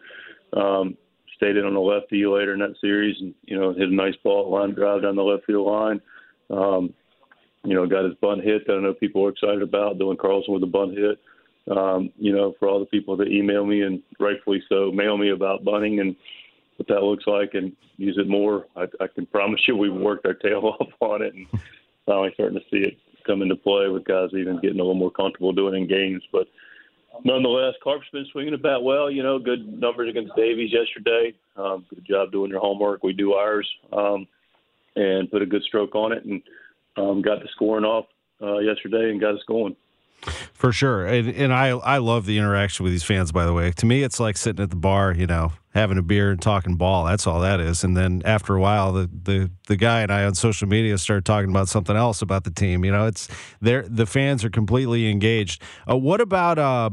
um, 0.55 0.97
stayed 1.35 1.57
in 1.57 1.65
on 1.65 1.73
the 1.73 1.79
lefty 1.79 2.25
later 2.25 2.53
in 2.53 2.59
that 2.59 2.75
series, 2.81 3.15
and 3.19 3.33
you 3.43 3.59
know, 3.59 3.73
hit 3.73 3.89
a 3.89 3.95
nice 3.95 4.15
ball 4.23 4.51
line 4.51 4.73
drive 4.73 5.03
down 5.03 5.15
the 5.15 5.23
left 5.23 5.45
field 5.45 5.67
line. 5.67 6.01
Um, 6.49 6.93
you 7.63 7.73
know, 7.73 7.87
got 7.87 8.05
his 8.05 8.15
bunt 8.15 8.43
hit 8.43 8.67
that 8.67 8.73
I 8.73 8.79
know 8.79 8.93
people 8.93 9.25
are 9.25 9.29
excited 9.29 9.61
about. 9.61 9.97
Dylan 9.97 10.17
Carlson 10.17 10.53
with 10.53 10.63
a 10.63 10.67
bunt 10.67 10.97
hit. 10.97 11.19
Um, 11.71 12.11
you 12.17 12.35
know, 12.35 12.53
for 12.59 12.67
all 12.67 12.79
the 12.79 12.85
people 12.85 13.15
that 13.17 13.29
email 13.29 13.65
me 13.65 13.83
and 13.83 14.01
rightfully 14.19 14.61
so 14.67 14.91
mail 14.91 15.17
me 15.17 15.29
about 15.29 15.63
bunting 15.63 16.01
and 16.01 16.13
what 16.75 16.89
that 16.89 17.03
looks 17.03 17.25
like 17.25 17.53
and 17.53 17.71
use 17.95 18.17
it 18.17 18.27
more. 18.27 18.67
I, 18.75 18.83
I 18.99 19.07
can 19.07 19.25
promise 19.27 19.61
you 19.65 19.77
we've 19.77 19.93
worked 19.93 20.25
our 20.25 20.33
tail 20.33 20.75
off 20.79 20.89
on 20.99 21.21
it 21.21 21.33
and 21.33 21.47
finally 22.05 22.31
starting 22.33 22.59
to 22.59 22.65
see 22.69 22.85
it 22.85 22.97
come 23.25 23.41
into 23.41 23.55
play 23.55 23.87
with 23.87 24.03
guys 24.03 24.29
even 24.33 24.59
getting 24.59 24.79
a 24.79 24.83
little 24.83 24.95
more 24.95 25.11
comfortable 25.11 25.53
doing 25.53 25.73
it 25.73 25.77
in 25.77 25.87
games. 25.87 26.23
But 26.33 26.47
nonetheless, 27.23 27.73
Carp's 27.83 28.07
been 28.11 28.25
swinging 28.31 28.55
bat 28.61 28.81
well. 28.81 29.09
You 29.09 29.23
know, 29.23 29.39
good 29.39 29.79
numbers 29.79 30.09
against 30.09 30.35
Davies 30.35 30.71
yesterday. 30.71 31.33
Um, 31.55 31.85
good 31.89 32.05
job 32.05 32.31
doing 32.31 32.49
your 32.51 32.59
homework. 32.59 33.03
We 33.03 33.13
do 33.13 33.33
ours 33.33 33.67
um, 33.91 34.27
and 34.95 35.29
put 35.31 35.41
a 35.41 35.45
good 35.45 35.63
stroke 35.63 35.95
on 35.95 36.11
it 36.11 36.25
and 36.25 36.41
um, 36.97 37.21
got 37.21 37.41
the 37.41 37.47
scoring 37.53 37.85
off 37.85 38.05
uh, 38.41 38.59
yesterday 38.59 39.09
and 39.09 39.21
got 39.21 39.35
us 39.35 39.41
going. 39.47 39.75
For 40.53 40.71
sure, 40.71 41.05
and, 41.05 41.29
and, 41.29 41.53
I 41.53 41.69
I 41.69 41.97
love 41.97 42.25
the 42.25 42.37
interaction 42.37 42.83
with 42.83 42.93
these 42.93 43.03
fans. 43.03 43.31
By 43.31 43.45
the 43.45 43.53
way, 43.53 43.71
to 43.71 43.85
me, 43.85 44.03
it's 44.03 44.19
like 44.19 44.37
sitting 44.37 44.63
at 44.63 44.69
the 44.69 44.75
bar, 44.77 45.13
you 45.13 45.27
know, 45.27 45.51
having 45.73 45.97
a 45.97 46.01
beer 46.01 46.31
and 46.31 46.41
talking 46.41 46.75
ball. 46.75 47.05
That's 47.05 47.27
all 47.27 47.41
that 47.41 47.59
is. 47.59 47.83
And 47.83 47.97
then 47.97 48.21
after 48.23 48.55
a 48.55 48.61
while, 48.61 48.93
the 48.93 49.09
the 49.11 49.51
the 49.67 49.75
guy 49.75 50.01
and 50.01 50.11
I 50.11 50.23
on 50.23 50.35
social 50.35 50.67
media 50.67 50.97
start 50.97 51.25
talking 51.25 51.49
about 51.49 51.67
something 51.67 51.95
else 51.95 52.21
about 52.21 52.43
the 52.45 52.51
team. 52.51 52.85
You 52.85 52.91
know, 52.91 53.07
it's 53.07 53.27
there. 53.61 53.83
The 53.87 54.05
fans 54.05 54.45
are 54.45 54.49
completely 54.49 55.09
engaged. 55.09 55.61
Uh, 55.89 55.97
what 55.97 56.21
about 56.21 56.57
uh, 56.57 56.91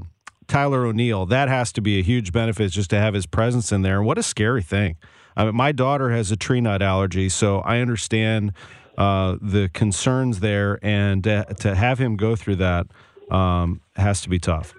Tyler 0.48 0.86
O'Neill? 0.86 1.26
That 1.26 1.48
has 1.48 1.72
to 1.72 1.80
be 1.80 1.98
a 2.00 2.02
huge 2.02 2.32
benefit 2.32 2.72
just 2.72 2.90
to 2.90 2.98
have 2.98 3.14
his 3.14 3.26
presence 3.26 3.70
in 3.70 3.82
there. 3.82 3.98
And 3.98 4.06
what 4.06 4.18
a 4.18 4.22
scary 4.22 4.62
thing. 4.62 4.96
I 5.36 5.44
mean, 5.44 5.54
my 5.54 5.72
daughter 5.72 6.10
has 6.10 6.32
a 6.32 6.36
tree 6.36 6.60
nut 6.60 6.82
allergy, 6.82 7.28
so 7.28 7.60
I 7.60 7.78
understand 7.78 8.52
uh, 8.98 9.36
the 9.40 9.70
concerns 9.72 10.40
there, 10.40 10.78
and 10.82 11.24
to, 11.24 11.46
to 11.60 11.74
have 11.74 11.98
him 11.98 12.16
go 12.16 12.36
through 12.36 12.56
that 12.56 12.86
um, 13.30 13.80
has 13.96 14.20
to 14.22 14.28
be 14.28 14.38
tough. 14.38 14.74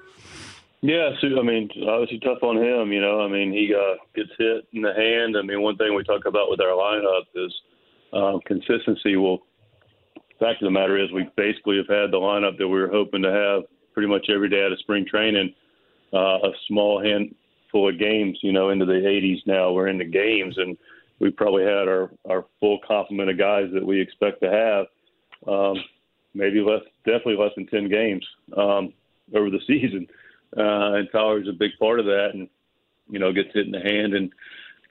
Yeah, 0.81 1.11
so, 1.21 1.27
I 1.39 1.43
mean, 1.43 1.69
obviously 1.87 2.19
tough 2.19 2.41
on 2.41 2.57
him. 2.57 2.91
You 2.91 3.01
know, 3.01 3.21
I 3.21 3.27
mean, 3.27 3.51
he 3.51 3.73
uh, 3.73 3.97
gets 4.15 4.31
hit 4.37 4.65
in 4.73 4.81
the 4.81 4.93
hand. 4.93 5.37
I 5.37 5.43
mean, 5.43 5.61
one 5.61 5.77
thing 5.77 5.93
we 5.93 6.03
talk 6.03 6.25
about 6.25 6.49
with 6.49 6.59
our 6.59 6.75
lineup 6.75 7.23
is 7.35 7.53
um, 8.13 8.39
consistency. 8.47 9.15
Well, 9.15 9.39
fact 10.39 10.63
of 10.63 10.65
the 10.65 10.71
matter 10.71 10.97
is, 10.97 11.11
we 11.11 11.29
basically 11.37 11.77
have 11.77 11.87
had 11.87 12.11
the 12.11 12.17
lineup 12.17 12.57
that 12.57 12.67
we 12.67 12.79
were 12.79 12.89
hoping 12.89 13.21
to 13.21 13.31
have 13.31 13.63
pretty 13.93 14.09
much 14.09 14.27
every 14.33 14.49
day 14.49 14.65
out 14.65 14.71
of 14.71 14.79
spring 14.79 15.05
training. 15.05 15.53
Uh, 16.13 16.39
a 16.39 16.51
small 16.67 17.01
handful 17.01 17.87
of 17.87 17.99
games, 17.99 18.37
you 18.41 18.51
know, 18.51 18.71
into 18.71 18.85
the 18.85 18.91
80s 18.91 19.39
now. 19.45 19.71
We're 19.71 19.87
in 19.87 19.99
the 19.99 20.03
games, 20.03 20.57
and 20.57 20.77
we 21.19 21.29
probably 21.29 21.63
had 21.63 21.87
our 21.87 22.11
our 22.27 22.45
full 22.59 22.79
complement 22.85 23.29
of 23.29 23.37
guys 23.37 23.69
that 23.73 23.85
we 23.85 24.01
expect 24.01 24.41
to 24.41 24.49
have. 24.49 24.85
Um, 25.47 25.75
maybe 26.33 26.61
less, 26.61 26.81
definitely 27.05 27.37
less 27.37 27.51
than 27.55 27.67
ten 27.67 27.89
games 27.89 28.25
um, 28.55 28.93
over 29.35 29.49
the 29.49 29.59
season. 29.67 30.07
Uh, 30.55 30.99
and 30.99 31.07
Tyler's 31.11 31.47
a 31.47 31.53
big 31.53 31.71
part 31.79 31.99
of 31.99 32.05
that, 32.05 32.29
and 32.33 32.49
you 33.09 33.19
know 33.19 33.31
gets 33.31 33.53
hit 33.53 33.65
in 33.65 33.71
the 33.71 33.79
hand. 33.79 34.13
And 34.13 34.31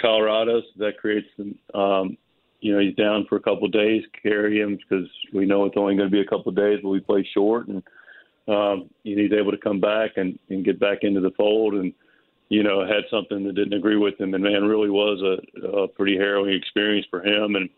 Colorado, 0.00 0.60
so 0.60 0.84
that 0.84 0.98
creates 0.98 1.28
some. 1.36 1.58
Um, 1.74 2.16
you 2.62 2.74
know, 2.74 2.78
he's 2.78 2.94
down 2.94 3.24
for 3.26 3.36
a 3.36 3.40
couple 3.40 3.64
of 3.64 3.72
days. 3.72 4.02
Carry 4.22 4.60
him 4.60 4.76
because 4.76 5.08
we 5.32 5.46
know 5.46 5.64
it's 5.64 5.78
only 5.78 5.96
going 5.96 6.10
to 6.10 6.12
be 6.12 6.20
a 6.20 6.26
couple 6.26 6.50
of 6.50 6.56
days, 6.56 6.78
but 6.82 6.90
we 6.90 7.00
play 7.00 7.26
short, 7.32 7.68
and 7.68 7.82
um, 8.48 8.90
you 9.02 9.16
know 9.16 9.22
he's 9.22 9.32
able 9.32 9.50
to 9.50 9.58
come 9.58 9.80
back 9.80 10.12
and, 10.16 10.38
and 10.50 10.64
get 10.64 10.78
back 10.78 10.98
into 11.02 11.20
the 11.20 11.30
fold. 11.32 11.74
And 11.74 11.94
you 12.50 12.64
know, 12.64 12.84
had 12.84 13.04
something 13.10 13.44
that 13.44 13.54
didn't 13.54 13.74
agree 13.74 13.96
with 13.96 14.20
him, 14.20 14.34
and 14.34 14.42
man, 14.42 14.64
really 14.64 14.90
was 14.90 15.22
a, 15.22 15.66
a 15.66 15.88
pretty 15.88 16.16
harrowing 16.16 16.52
experience 16.52 17.06
for 17.08 17.24
him. 17.24 17.54
And 17.54 17.70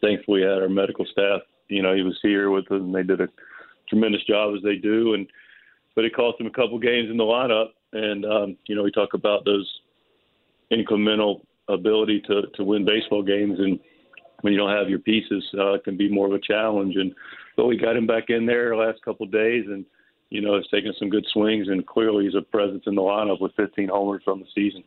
thankfully, 0.00 0.42
had 0.42 0.62
our 0.62 0.68
medical 0.68 1.04
staff 1.12 1.42
you 1.68 1.82
know 1.82 1.94
he 1.94 2.02
was 2.02 2.18
here 2.22 2.50
with 2.50 2.68
them. 2.68 2.92
They 2.92 3.02
did 3.02 3.20
a 3.20 3.28
tremendous 3.88 4.24
job 4.24 4.54
as 4.56 4.62
they 4.62 4.76
do, 4.76 5.14
and 5.14 5.26
but 5.94 6.04
it 6.04 6.14
cost 6.14 6.40
him 6.40 6.46
a 6.46 6.50
couple 6.50 6.78
games 6.78 7.10
in 7.10 7.16
the 7.16 7.24
lineup. 7.24 7.68
And 7.92 8.24
um, 8.24 8.56
you 8.66 8.74
know 8.74 8.82
we 8.82 8.90
talk 8.90 9.14
about 9.14 9.44
those 9.44 9.68
incremental 10.72 11.42
ability 11.68 12.22
to 12.26 12.42
to 12.54 12.64
win 12.64 12.84
baseball 12.84 13.22
games, 13.22 13.58
and 13.58 13.78
when 14.42 14.52
you 14.52 14.58
don't 14.58 14.76
have 14.76 14.88
your 14.88 15.00
pieces, 15.00 15.44
uh, 15.58 15.74
it 15.74 15.84
can 15.84 15.96
be 15.96 16.08
more 16.08 16.26
of 16.26 16.32
a 16.32 16.40
challenge. 16.40 16.96
And 16.96 17.14
but 17.56 17.66
we 17.66 17.76
got 17.76 17.96
him 17.96 18.06
back 18.06 18.24
in 18.28 18.46
there 18.46 18.70
the 18.70 18.76
last 18.76 19.02
couple 19.02 19.26
of 19.26 19.32
days, 19.32 19.64
and 19.66 19.84
you 20.30 20.40
know 20.40 20.54
has 20.54 20.66
taken 20.68 20.92
some 20.98 21.10
good 21.10 21.26
swings, 21.32 21.68
and 21.68 21.86
clearly 21.86 22.24
he's 22.24 22.34
a 22.34 22.42
presence 22.42 22.84
in 22.86 22.94
the 22.94 23.02
lineup 23.02 23.40
with 23.40 23.54
15 23.56 23.88
homers 23.88 24.22
from 24.24 24.40
the 24.40 24.46
season. 24.54 24.84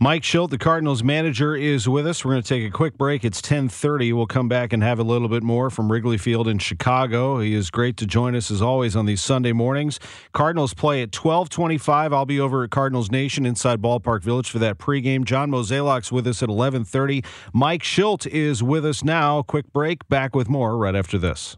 Mike 0.00 0.22
Shildt, 0.22 0.50
the 0.50 0.58
Cardinals 0.58 1.04
manager, 1.04 1.54
is 1.54 1.88
with 1.88 2.04
us. 2.06 2.24
We're 2.24 2.32
going 2.32 2.42
to 2.42 2.48
take 2.48 2.64
a 2.64 2.70
quick 2.70 2.98
break. 2.98 3.24
It's 3.24 3.38
1030. 3.38 4.12
We'll 4.12 4.26
come 4.26 4.48
back 4.48 4.72
and 4.72 4.82
have 4.82 4.98
a 4.98 5.04
little 5.04 5.28
bit 5.28 5.44
more 5.44 5.70
from 5.70 5.90
Wrigley 5.90 6.18
Field 6.18 6.48
in 6.48 6.58
Chicago. 6.58 7.38
He 7.38 7.54
is 7.54 7.70
great 7.70 7.96
to 7.98 8.06
join 8.06 8.34
us, 8.34 8.50
as 8.50 8.60
always, 8.60 8.96
on 8.96 9.06
these 9.06 9.20
Sunday 9.20 9.52
mornings. 9.52 10.00
Cardinals 10.32 10.74
play 10.74 11.00
at 11.00 11.14
1225. 11.14 12.12
I'll 12.12 12.26
be 12.26 12.40
over 12.40 12.64
at 12.64 12.70
Cardinals 12.70 13.10
Nation 13.10 13.46
inside 13.46 13.80
Ballpark 13.80 14.22
Village 14.22 14.50
for 14.50 14.58
that 14.58 14.78
pregame. 14.78 15.24
John 15.24 15.50
Mozeliak's 15.50 16.10
with 16.10 16.26
us 16.26 16.42
at 16.42 16.48
1130. 16.48 17.22
Mike 17.52 17.82
Shildt 17.82 18.26
is 18.26 18.64
with 18.64 18.84
us 18.84 19.04
now. 19.04 19.42
Quick 19.42 19.72
break. 19.72 20.08
Back 20.08 20.34
with 20.34 20.48
more 20.48 20.76
right 20.76 20.96
after 20.96 21.18
this. 21.18 21.56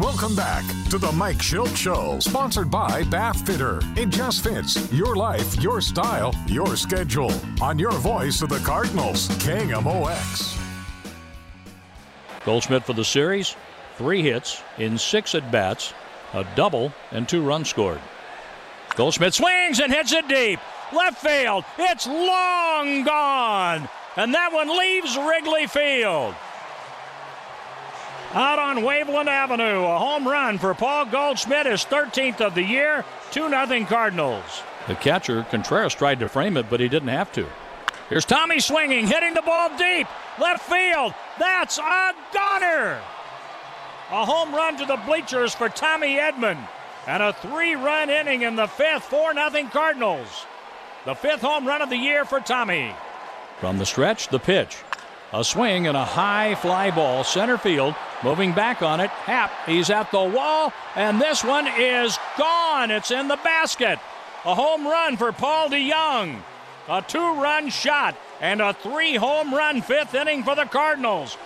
Welcome 0.00 0.36
back 0.36 0.64
to 0.90 0.98
the 0.98 1.10
Mike 1.12 1.38
Shildt 1.38 1.74
Show, 1.74 2.18
sponsored 2.20 2.70
by 2.70 3.02
Bath 3.04 3.46
Fitter. 3.46 3.80
It 3.96 4.10
just 4.10 4.44
fits 4.44 4.92
your 4.92 5.16
life, 5.16 5.56
your 5.62 5.80
style, 5.80 6.34
your 6.48 6.76
schedule. 6.76 7.32
On 7.62 7.78
your 7.78 7.92
voice 7.92 8.42
of 8.42 8.50
the 8.50 8.58
Cardinals, 8.58 9.28
KMOX. 9.38 10.60
Goldschmidt 12.44 12.84
for 12.84 12.92
the 12.92 13.04
series, 13.06 13.56
three 13.96 14.20
hits 14.20 14.62
in 14.76 14.98
six 14.98 15.34
at 15.34 15.50
bats, 15.50 15.94
a 16.34 16.44
double, 16.54 16.92
and 17.10 17.26
two 17.26 17.42
runs 17.42 17.70
scored. 17.70 18.00
Goldschmidt 18.96 19.32
swings 19.32 19.80
and 19.80 19.90
hits 19.90 20.12
it 20.12 20.28
deep. 20.28 20.60
Left 20.94 21.16
field. 21.16 21.64
It's 21.78 22.06
long 22.06 23.04
gone. 23.04 23.88
And 24.16 24.34
that 24.34 24.52
one 24.52 24.78
leaves 24.78 25.16
Wrigley 25.16 25.66
Field 25.66 26.34
out 28.32 28.58
on 28.58 28.78
Waveland 28.78 29.28
Avenue. 29.28 29.84
A 29.84 29.98
home 29.98 30.26
run 30.26 30.58
for 30.58 30.74
Paul 30.74 31.06
Goldschmidt, 31.06 31.66
his 31.66 31.84
13th 31.84 32.40
of 32.40 32.54
the 32.54 32.62
year. 32.62 33.04
2 33.32 33.48
0 33.48 33.84
Cardinals. 33.86 34.62
The 34.88 34.94
catcher, 34.94 35.44
Contreras, 35.50 35.94
tried 35.94 36.20
to 36.20 36.28
frame 36.28 36.56
it, 36.56 36.70
but 36.70 36.80
he 36.80 36.88
didn't 36.88 37.08
have 37.08 37.32
to. 37.32 37.46
Here's 38.08 38.24
Tommy 38.24 38.60
swinging, 38.60 39.06
hitting 39.06 39.34
the 39.34 39.42
ball 39.42 39.76
deep. 39.76 40.06
Left 40.38 40.62
field. 40.62 41.12
That's 41.38 41.78
a 41.78 42.12
goner. 42.32 43.00
A 44.12 44.24
home 44.24 44.54
run 44.54 44.76
to 44.78 44.86
the 44.86 45.00
bleachers 45.04 45.54
for 45.54 45.68
Tommy 45.68 46.16
Edman. 46.16 46.58
and 47.08 47.22
a 47.22 47.32
three-run 47.32 48.10
inning 48.10 48.42
in 48.42 48.56
the 48.56 48.66
fifth, 48.66 49.04
4 49.04 49.34
nothing 49.34 49.68
Cardinals. 49.68 50.46
The 51.04 51.14
fifth 51.14 51.40
home 51.40 51.66
run 51.66 51.82
of 51.82 51.88
the 51.88 51.96
year 51.96 52.24
for 52.24 52.40
Tommy. 52.40 52.92
From 53.60 53.78
the 53.78 53.86
stretch, 53.86 54.28
the 54.28 54.40
pitch. 54.40 54.76
A 55.36 55.44
swing 55.44 55.86
and 55.86 55.98
a 55.98 56.04
high 56.04 56.54
fly 56.54 56.90
ball, 56.90 57.22
center 57.22 57.58
field. 57.58 57.94
Moving 58.24 58.54
back 58.54 58.80
on 58.80 59.00
it, 59.00 59.10
Hap. 59.10 59.52
He's 59.66 59.90
at 59.90 60.10
the 60.10 60.22
wall, 60.22 60.72
and 60.94 61.20
this 61.20 61.44
one 61.44 61.66
is 61.66 62.18
gone. 62.38 62.90
It's 62.90 63.10
in 63.10 63.28
the 63.28 63.36
basket. 63.44 63.98
A 64.46 64.54
home 64.54 64.86
run 64.86 65.18
for 65.18 65.32
Paul 65.32 65.68
DeJong. 65.68 66.40
A 66.88 67.02
two 67.02 67.34
run 67.34 67.68
shot 67.68 68.16
and 68.40 68.62
a 68.62 68.72
three 68.72 69.16
home 69.16 69.52
run 69.52 69.82
fifth 69.82 70.14
inning 70.14 70.42
for 70.42 70.54
the 70.54 70.64
Cardinals. 70.64 71.36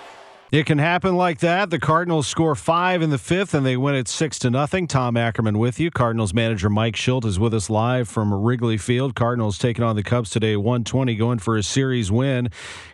It 0.53 0.67
can 0.67 0.79
happen 0.79 1.15
like 1.15 1.39
that. 1.41 1.71
The 1.71 1.79
Cardinals 1.79 2.27
score 2.27 2.57
five 2.57 3.03
in 3.03 3.11
the 3.11 3.19
fifth, 3.19 3.55
and 3.55 3.65
they 3.65 3.77
win 3.77 3.95
it 3.95 4.09
six 4.09 4.37
to 4.41 4.51
nothing. 4.51 4.89
Tom 4.89 5.17
Ackerman 5.17 5.59
with 5.61 5.79
you. 5.79 5.93
Cardinals 5.93 6.35
manager 6.35 6.69
Mike 6.69 6.97
Shildt 6.97 7.25
is 7.25 7.39
with 7.39 7.55
us 7.55 7.71
live 7.71 8.09
from 8.09 8.35
Wrigley 8.35 8.77
Field. 8.77 9.15
Cardinals 9.15 9.59
taking 9.59 9.85
on 9.85 9.95
the 9.95 10.03
Cubs 10.03 10.29
today, 10.29 10.57
120, 10.57 11.15
going 11.15 11.39
for 11.39 11.57
a 11.57 11.63
series 11.63 12.11
win. 12.11 12.49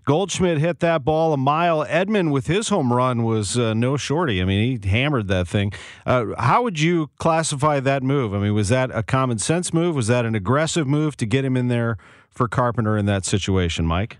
Goldschmidt 0.05 0.59
hit 0.59 0.81
that 0.81 1.03
ball 1.03 1.33
a 1.33 1.39
mile. 1.39 1.83
Edman 1.87 2.31
with 2.31 2.47
his 2.47 2.69
home 2.69 2.93
run 2.93 3.23
was 3.23 3.57
uh, 3.57 3.73
no 3.73 3.97
shorty. 3.97 4.43
I 4.43 4.45
mean, 4.45 4.83
he 4.83 4.89
hammered 4.91 5.29
that 5.29 5.49
thing. 5.49 5.73
Uh, 6.05 6.27
how 6.39 6.63
would 6.63 6.79
you 6.79 7.09
classify 7.17 7.81
that 7.81 8.03
move? 8.03 8.35
I 8.35 8.39
mean, 8.39 8.53
was 8.53 8.69
that 8.69 8.91
a 8.93 9.03
common 9.03 9.39
sense 9.39 9.73
move? 9.73 9.97
Was 9.97 10.09
that 10.09 10.27
an 10.27 10.35
aggressive 10.35 10.87
move 10.87 11.17
to 11.17 11.25
get 11.25 11.43
him 11.43 11.57
in 11.57 11.69
there 11.69 11.97
for 12.29 12.49
Carpenter 12.49 12.99
in 12.99 13.07
that 13.07 13.25
situation, 13.25 13.87
Mike? 13.87 14.19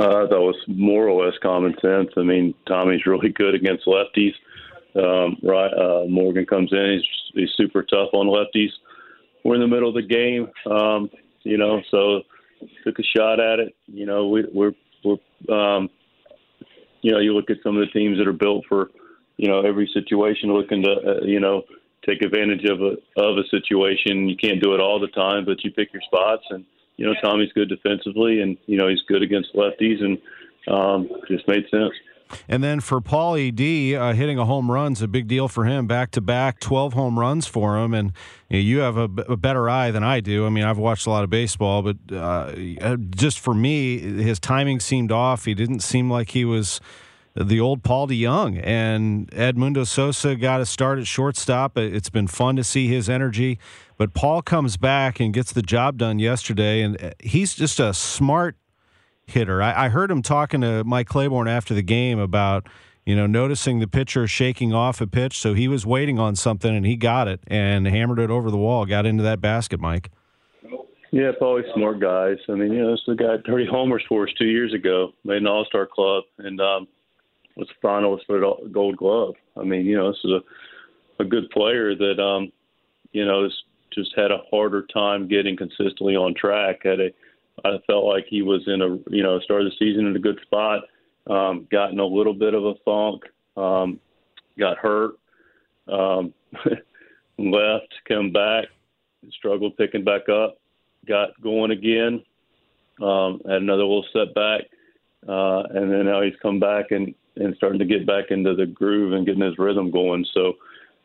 Uh, 0.00 0.26
that 0.26 0.40
was 0.40 0.56
more 0.66 1.06
or 1.06 1.26
less 1.26 1.34
common 1.42 1.74
sense. 1.82 2.08
I 2.16 2.22
mean, 2.22 2.54
Tommy's 2.66 3.04
really 3.04 3.28
good 3.28 3.54
against 3.54 3.84
lefties. 3.84 4.32
Um, 4.96 5.36
right, 5.42 5.70
uh, 5.74 6.06
Morgan 6.08 6.46
comes 6.46 6.72
in; 6.72 6.92
he's, 6.94 7.32
he's 7.34 7.50
super 7.54 7.82
tough 7.82 8.08
on 8.14 8.26
lefties. 8.26 8.70
We're 9.44 9.56
in 9.56 9.60
the 9.60 9.68
middle 9.68 9.90
of 9.90 9.94
the 9.94 10.02
game, 10.02 10.48
um, 10.72 11.10
you 11.42 11.58
know, 11.58 11.82
so 11.90 12.22
took 12.82 12.98
a 12.98 13.02
shot 13.02 13.40
at 13.40 13.58
it. 13.58 13.76
You 13.88 14.06
know, 14.06 14.28
we, 14.28 14.46
we're 14.54 14.72
we're 15.04 15.18
um, 15.54 15.90
you 17.02 17.12
know, 17.12 17.18
you 17.18 17.34
look 17.34 17.50
at 17.50 17.58
some 17.62 17.76
of 17.76 17.86
the 17.86 17.92
teams 17.92 18.16
that 18.16 18.26
are 18.26 18.32
built 18.32 18.64
for 18.70 18.90
you 19.36 19.48
know 19.48 19.60
every 19.60 19.88
situation, 19.92 20.54
looking 20.54 20.82
to 20.82 20.92
uh, 20.92 21.24
you 21.24 21.40
know 21.40 21.62
take 22.06 22.22
advantage 22.22 22.64
of 22.64 22.80
a 22.80 22.96
of 23.20 23.36
a 23.36 23.46
situation. 23.50 24.30
You 24.30 24.36
can't 24.36 24.62
do 24.62 24.72
it 24.72 24.80
all 24.80 24.98
the 24.98 25.08
time, 25.08 25.44
but 25.44 25.62
you 25.62 25.70
pick 25.72 25.92
your 25.92 26.02
spots 26.02 26.44
and 26.48 26.64
you 27.00 27.06
know, 27.06 27.14
Tommy's 27.22 27.50
good 27.54 27.70
defensively, 27.70 28.42
and 28.42 28.58
you 28.66 28.76
know 28.76 28.86
he's 28.86 29.00
good 29.08 29.22
against 29.22 29.54
lefties, 29.54 30.04
and 30.04 30.18
um, 30.68 31.08
just 31.28 31.48
made 31.48 31.64
sense. 31.70 31.94
And 32.46 32.62
then 32.62 32.80
for 32.80 33.00
Paulie 33.00 33.52
D, 33.52 33.96
uh, 33.96 34.12
hitting 34.12 34.38
a 34.38 34.44
home 34.44 34.70
run 34.70 34.92
is 34.92 35.00
a 35.00 35.08
big 35.08 35.26
deal 35.26 35.48
for 35.48 35.64
him. 35.64 35.86
Back 35.86 36.10
to 36.12 36.20
back, 36.20 36.60
12 36.60 36.92
home 36.92 37.18
runs 37.18 37.46
for 37.46 37.76
him. 37.78 37.92
And 37.92 38.12
you, 38.48 38.58
know, 38.58 38.62
you 38.62 38.78
have 38.80 38.96
a, 38.98 39.08
a, 39.32 39.36
better 39.36 39.68
eye 39.68 39.90
than 39.90 40.04
I 40.04 40.20
do. 40.20 40.46
I 40.46 40.50
mean, 40.50 40.62
I've 40.62 40.78
watched 40.78 41.06
a 41.06 41.10
lot 41.10 41.24
of 41.24 41.30
baseball, 41.30 41.82
but 41.82 41.96
uh, 42.14 42.96
just 43.10 43.40
for 43.40 43.52
me, 43.52 43.98
his 43.98 44.38
timing 44.38 44.78
seemed 44.78 45.10
off. 45.10 45.46
He 45.46 45.54
didn't 45.54 45.80
seem 45.80 46.08
like 46.08 46.30
he 46.30 46.44
was 46.44 46.80
the 47.34 47.60
old 47.60 47.82
Paul 47.82 48.08
DeJong. 48.08 48.60
And 48.64 49.30
Edmundo 49.30 49.86
Sosa 49.86 50.36
got 50.36 50.60
a 50.60 50.66
start 50.66 50.98
at 50.98 51.06
shortstop. 51.06 51.76
It's 51.78 52.10
been 52.10 52.26
fun 52.26 52.56
to 52.56 52.64
see 52.64 52.88
his 52.88 53.08
energy. 53.08 53.58
But 53.96 54.14
Paul 54.14 54.42
comes 54.42 54.76
back 54.76 55.20
and 55.20 55.32
gets 55.32 55.52
the 55.52 55.62
job 55.62 55.98
done 55.98 56.18
yesterday, 56.18 56.80
and 56.82 57.02
uh, 57.02 57.10
he's 57.20 57.54
just 57.54 57.78
a 57.78 57.92
smart 57.92 58.56
hitter. 59.26 59.62
I, 59.62 59.86
I 59.86 59.88
heard 59.88 60.10
him 60.10 60.22
talking 60.22 60.62
to 60.62 60.84
Mike 60.84 61.06
Claiborne 61.06 61.48
after 61.48 61.74
the 61.74 61.82
game 61.82 62.18
about 62.18 62.66
you 63.06 63.16
know, 63.16 63.26
noticing 63.26 63.80
the 63.80 63.88
pitcher 63.88 64.26
shaking 64.26 64.72
off 64.72 65.00
a 65.00 65.06
pitch. 65.06 65.38
So 65.38 65.54
he 65.54 65.68
was 65.68 65.86
waiting 65.86 66.18
on 66.18 66.36
something 66.36 66.74
and 66.74 66.86
he 66.86 66.96
got 66.96 67.28
it 67.28 67.40
and 67.46 67.86
hammered 67.86 68.18
it 68.18 68.30
over 68.30 68.50
the 68.50 68.56
wall, 68.56 68.86
got 68.86 69.06
into 69.06 69.22
that 69.24 69.40
basket, 69.40 69.80
Mike. 69.80 70.10
Yeah, 71.10 71.32
Paul's 71.36 71.64
smart 71.74 71.98
guys. 71.98 72.36
I 72.48 72.52
mean, 72.52 72.72
you 72.72 72.82
know, 72.82 72.92
this 72.92 73.00
is 73.00 73.06
the 73.08 73.14
guy 73.16 73.36
30 73.44 73.66
homers 73.66 74.04
for 74.08 74.28
us 74.28 74.34
two 74.38 74.44
years 74.44 74.72
ago, 74.72 75.12
made 75.24 75.38
an 75.38 75.48
all 75.48 75.64
star 75.64 75.88
club, 75.92 76.22
and 76.38 76.60
um, 76.60 76.86
was 77.56 77.68
a 77.70 77.86
finalist 77.86 78.26
for 78.26 78.40
the 78.40 78.68
gold 78.70 78.96
glove. 78.96 79.34
I 79.56 79.64
mean, 79.64 79.86
you 79.86 79.96
know, 79.96 80.10
this 80.10 80.20
is 80.24 80.30
a, 80.30 81.22
a 81.22 81.24
good 81.24 81.50
player 81.50 81.94
that, 81.94 82.22
um, 82.22 82.52
you 83.12 83.24
know, 83.24 83.44
is 83.44 83.52
just 83.92 84.12
had 84.16 84.30
a 84.30 84.42
harder 84.50 84.86
time 84.92 85.28
getting 85.28 85.56
consistently 85.56 86.16
on 86.16 86.34
track. 86.34 86.80
Had 86.84 87.00
a, 87.00 87.10
I 87.64 87.78
felt 87.86 88.04
like 88.04 88.26
he 88.28 88.42
was 88.42 88.62
in 88.66 88.82
a, 88.82 88.96
you 89.14 89.22
know, 89.22 89.40
started 89.40 89.70
the 89.70 89.76
season 89.78 90.06
in 90.06 90.16
a 90.16 90.20
good 90.20 90.38
spot. 90.42 90.84
Um, 91.28 91.66
got 91.70 91.96
a 91.96 92.06
little 92.06 92.34
bit 92.34 92.54
of 92.54 92.64
a 92.64 92.74
funk. 92.84 93.24
Um, 93.56 94.00
got 94.58 94.78
hurt. 94.78 95.14
Um, 95.88 96.32
left, 97.38 97.92
come 98.06 98.32
back, 98.32 98.66
struggled 99.32 99.76
picking 99.76 100.04
back 100.04 100.28
up. 100.28 100.58
Got 101.06 101.40
going 101.42 101.70
again. 101.70 102.22
Um, 103.00 103.40
had 103.46 103.62
another 103.62 103.82
little 103.82 104.04
setback, 104.12 104.62
uh, 105.26 105.62
and 105.70 105.90
then 105.90 106.04
now 106.04 106.20
he's 106.20 106.34
come 106.42 106.60
back 106.60 106.90
and 106.90 107.14
and 107.40 107.56
starting 107.56 107.78
to 107.78 107.84
get 107.84 108.06
back 108.06 108.26
into 108.30 108.54
the 108.54 108.66
groove 108.66 109.12
and 109.12 109.26
getting 109.26 109.42
his 109.42 109.58
rhythm 109.58 109.90
going. 109.90 110.24
So, 110.34 110.54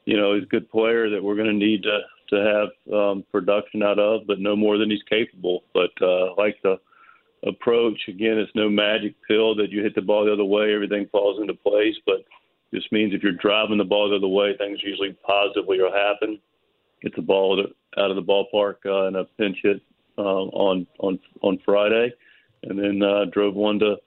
you 0.06 0.18
know, 0.18 0.36
he's 0.36 0.44
a 0.44 0.48
good 0.48 0.70
player 0.70 1.10
that 1.10 1.24
we're 1.24 1.36
going 1.36 1.48
to 1.48 1.54
need 1.54 1.84
to 1.84 2.00
to 2.28 2.38
have 2.38 2.94
um, 2.94 3.24
production 3.32 3.84
out 3.84 4.00
of, 4.00 4.26
but 4.26 4.40
no 4.40 4.56
more 4.56 4.80
than 4.80 4.90
he's 4.90 5.04
capable. 5.08 5.64
But 5.74 5.92
uh, 6.02 6.34
like 6.36 6.58
the 6.64 6.80
approach, 7.46 8.00
again, 8.08 8.40
it's 8.40 8.52
no 8.56 8.68
magic 8.68 9.14
pill 9.28 9.56
that 9.56 9.70
you 9.70 9.84
hit 9.84 9.94
the 9.94 10.02
ball 10.02 10.26
the 10.26 10.34
other 10.34 10.44
way, 10.44 10.74
everything 10.74 11.08
falls 11.12 11.40
into 11.40 11.54
place. 11.54 11.96
But 12.06 12.26
this 12.72 12.84
means 12.92 13.14
if 13.14 13.22
you're 13.22 13.34
driving 13.34 13.78
the 13.78 13.84
ball 13.84 14.10
the 14.10 14.16
other 14.16 14.28
way, 14.28 14.58
things 14.58 14.80
usually 14.84 15.16
positively 15.26 15.80
will 15.80 15.94
happen. 15.94 16.40
Get 17.04 17.16
the 17.16 17.22
ball 17.22 17.64
out 17.98 18.10
of 18.10 18.16
the 18.16 18.24
ballpark 18.24 18.78
uh, 18.86 19.08
in 19.08 19.16
a 19.18 19.26
pinch 19.38 19.60
hit 19.62 19.82
uh, 20.18 20.22
on 20.22 20.88
on 21.00 21.20
on 21.42 21.60
Friday, 21.64 22.12
and 22.64 22.80
then 22.80 23.04
uh, 23.04 23.26
drove 23.32 23.54
one 23.54 23.78
to 23.80 23.98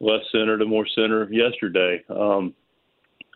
left 0.00 0.24
center 0.32 0.58
to 0.58 0.64
more 0.64 0.86
center 0.94 1.28
yesterday. 1.32 2.02
Um, 2.08 2.54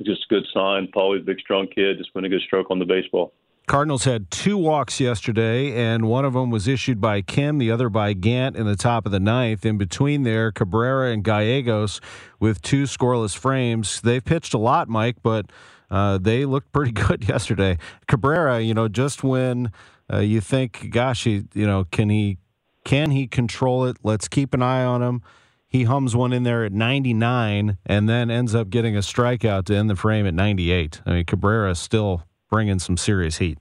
just 0.04 0.24
a 0.30 0.34
good 0.34 0.46
sign. 0.52 0.88
Paulie's 0.92 1.22
a 1.22 1.26
big, 1.26 1.40
strong 1.40 1.66
kid. 1.66 1.98
Just 1.98 2.12
been 2.14 2.24
a 2.24 2.28
good 2.28 2.42
stroke 2.42 2.70
on 2.70 2.78
the 2.78 2.84
baseball. 2.84 3.32
Cardinals 3.66 4.04
had 4.04 4.30
two 4.32 4.58
walks 4.58 4.98
yesterday, 4.98 5.72
and 5.72 6.08
one 6.08 6.24
of 6.24 6.32
them 6.32 6.50
was 6.50 6.66
issued 6.66 7.00
by 7.00 7.22
Kim, 7.22 7.58
the 7.58 7.70
other 7.70 7.88
by 7.88 8.14
Gant 8.14 8.56
in 8.56 8.66
the 8.66 8.74
top 8.74 9.06
of 9.06 9.12
the 9.12 9.20
ninth. 9.20 9.64
In 9.64 9.78
between 9.78 10.24
there, 10.24 10.50
Cabrera 10.50 11.12
and 11.12 11.22
Gallegos 11.22 12.00
with 12.40 12.62
two 12.62 12.84
scoreless 12.84 13.36
frames. 13.36 14.00
They've 14.00 14.24
pitched 14.24 14.54
a 14.54 14.58
lot, 14.58 14.88
Mike, 14.88 15.18
but 15.22 15.46
uh, 15.88 16.18
they 16.18 16.44
looked 16.46 16.72
pretty 16.72 16.92
good 16.92 17.28
yesterday. 17.28 17.78
Cabrera, 18.08 18.60
you 18.60 18.74
know, 18.74 18.88
just 18.88 19.22
when 19.22 19.70
uh, 20.12 20.18
you 20.18 20.40
think, 20.40 20.90
gosh, 20.90 21.24
he, 21.24 21.44
you 21.54 21.66
know, 21.66 21.84
can 21.92 22.08
he 22.08 22.38
can 22.82 23.10
he 23.10 23.28
control 23.28 23.84
it? 23.84 23.98
Let's 24.02 24.26
keep 24.26 24.54
an 24.54 24.62
eye 24.62 24.82
on 24.82 25.02
him. 25.02 25.22
He 25.70 25.84
hums 25.84 26.16
one 26.16 26.32
in 26.32 26.42
there 26.42 26.64
at 26.64 26.72
99 26.72 27.78
and 27.86 28.08
then 28.08 28.28
ends 28.28 28.56
up 28.56 28.70
getting 28.70 28.96
a 28.96 29.00
strikeout 29.00 29.66
to 29.66 29.76
end 29.76 29.88
the 29.88 29.94
frame 29.94 30.26
at 30.26 30.34
98. 30.34 31.00
I 31.06 31.10
mean, 31.10 31.24
Cabrera 31.24 31.70
is 31.70 31.78
still 31.78 32.24
bringing 32.50 32.80
some 32.80 32.96
serious 32.96 33.38
heat. 33.38 33.56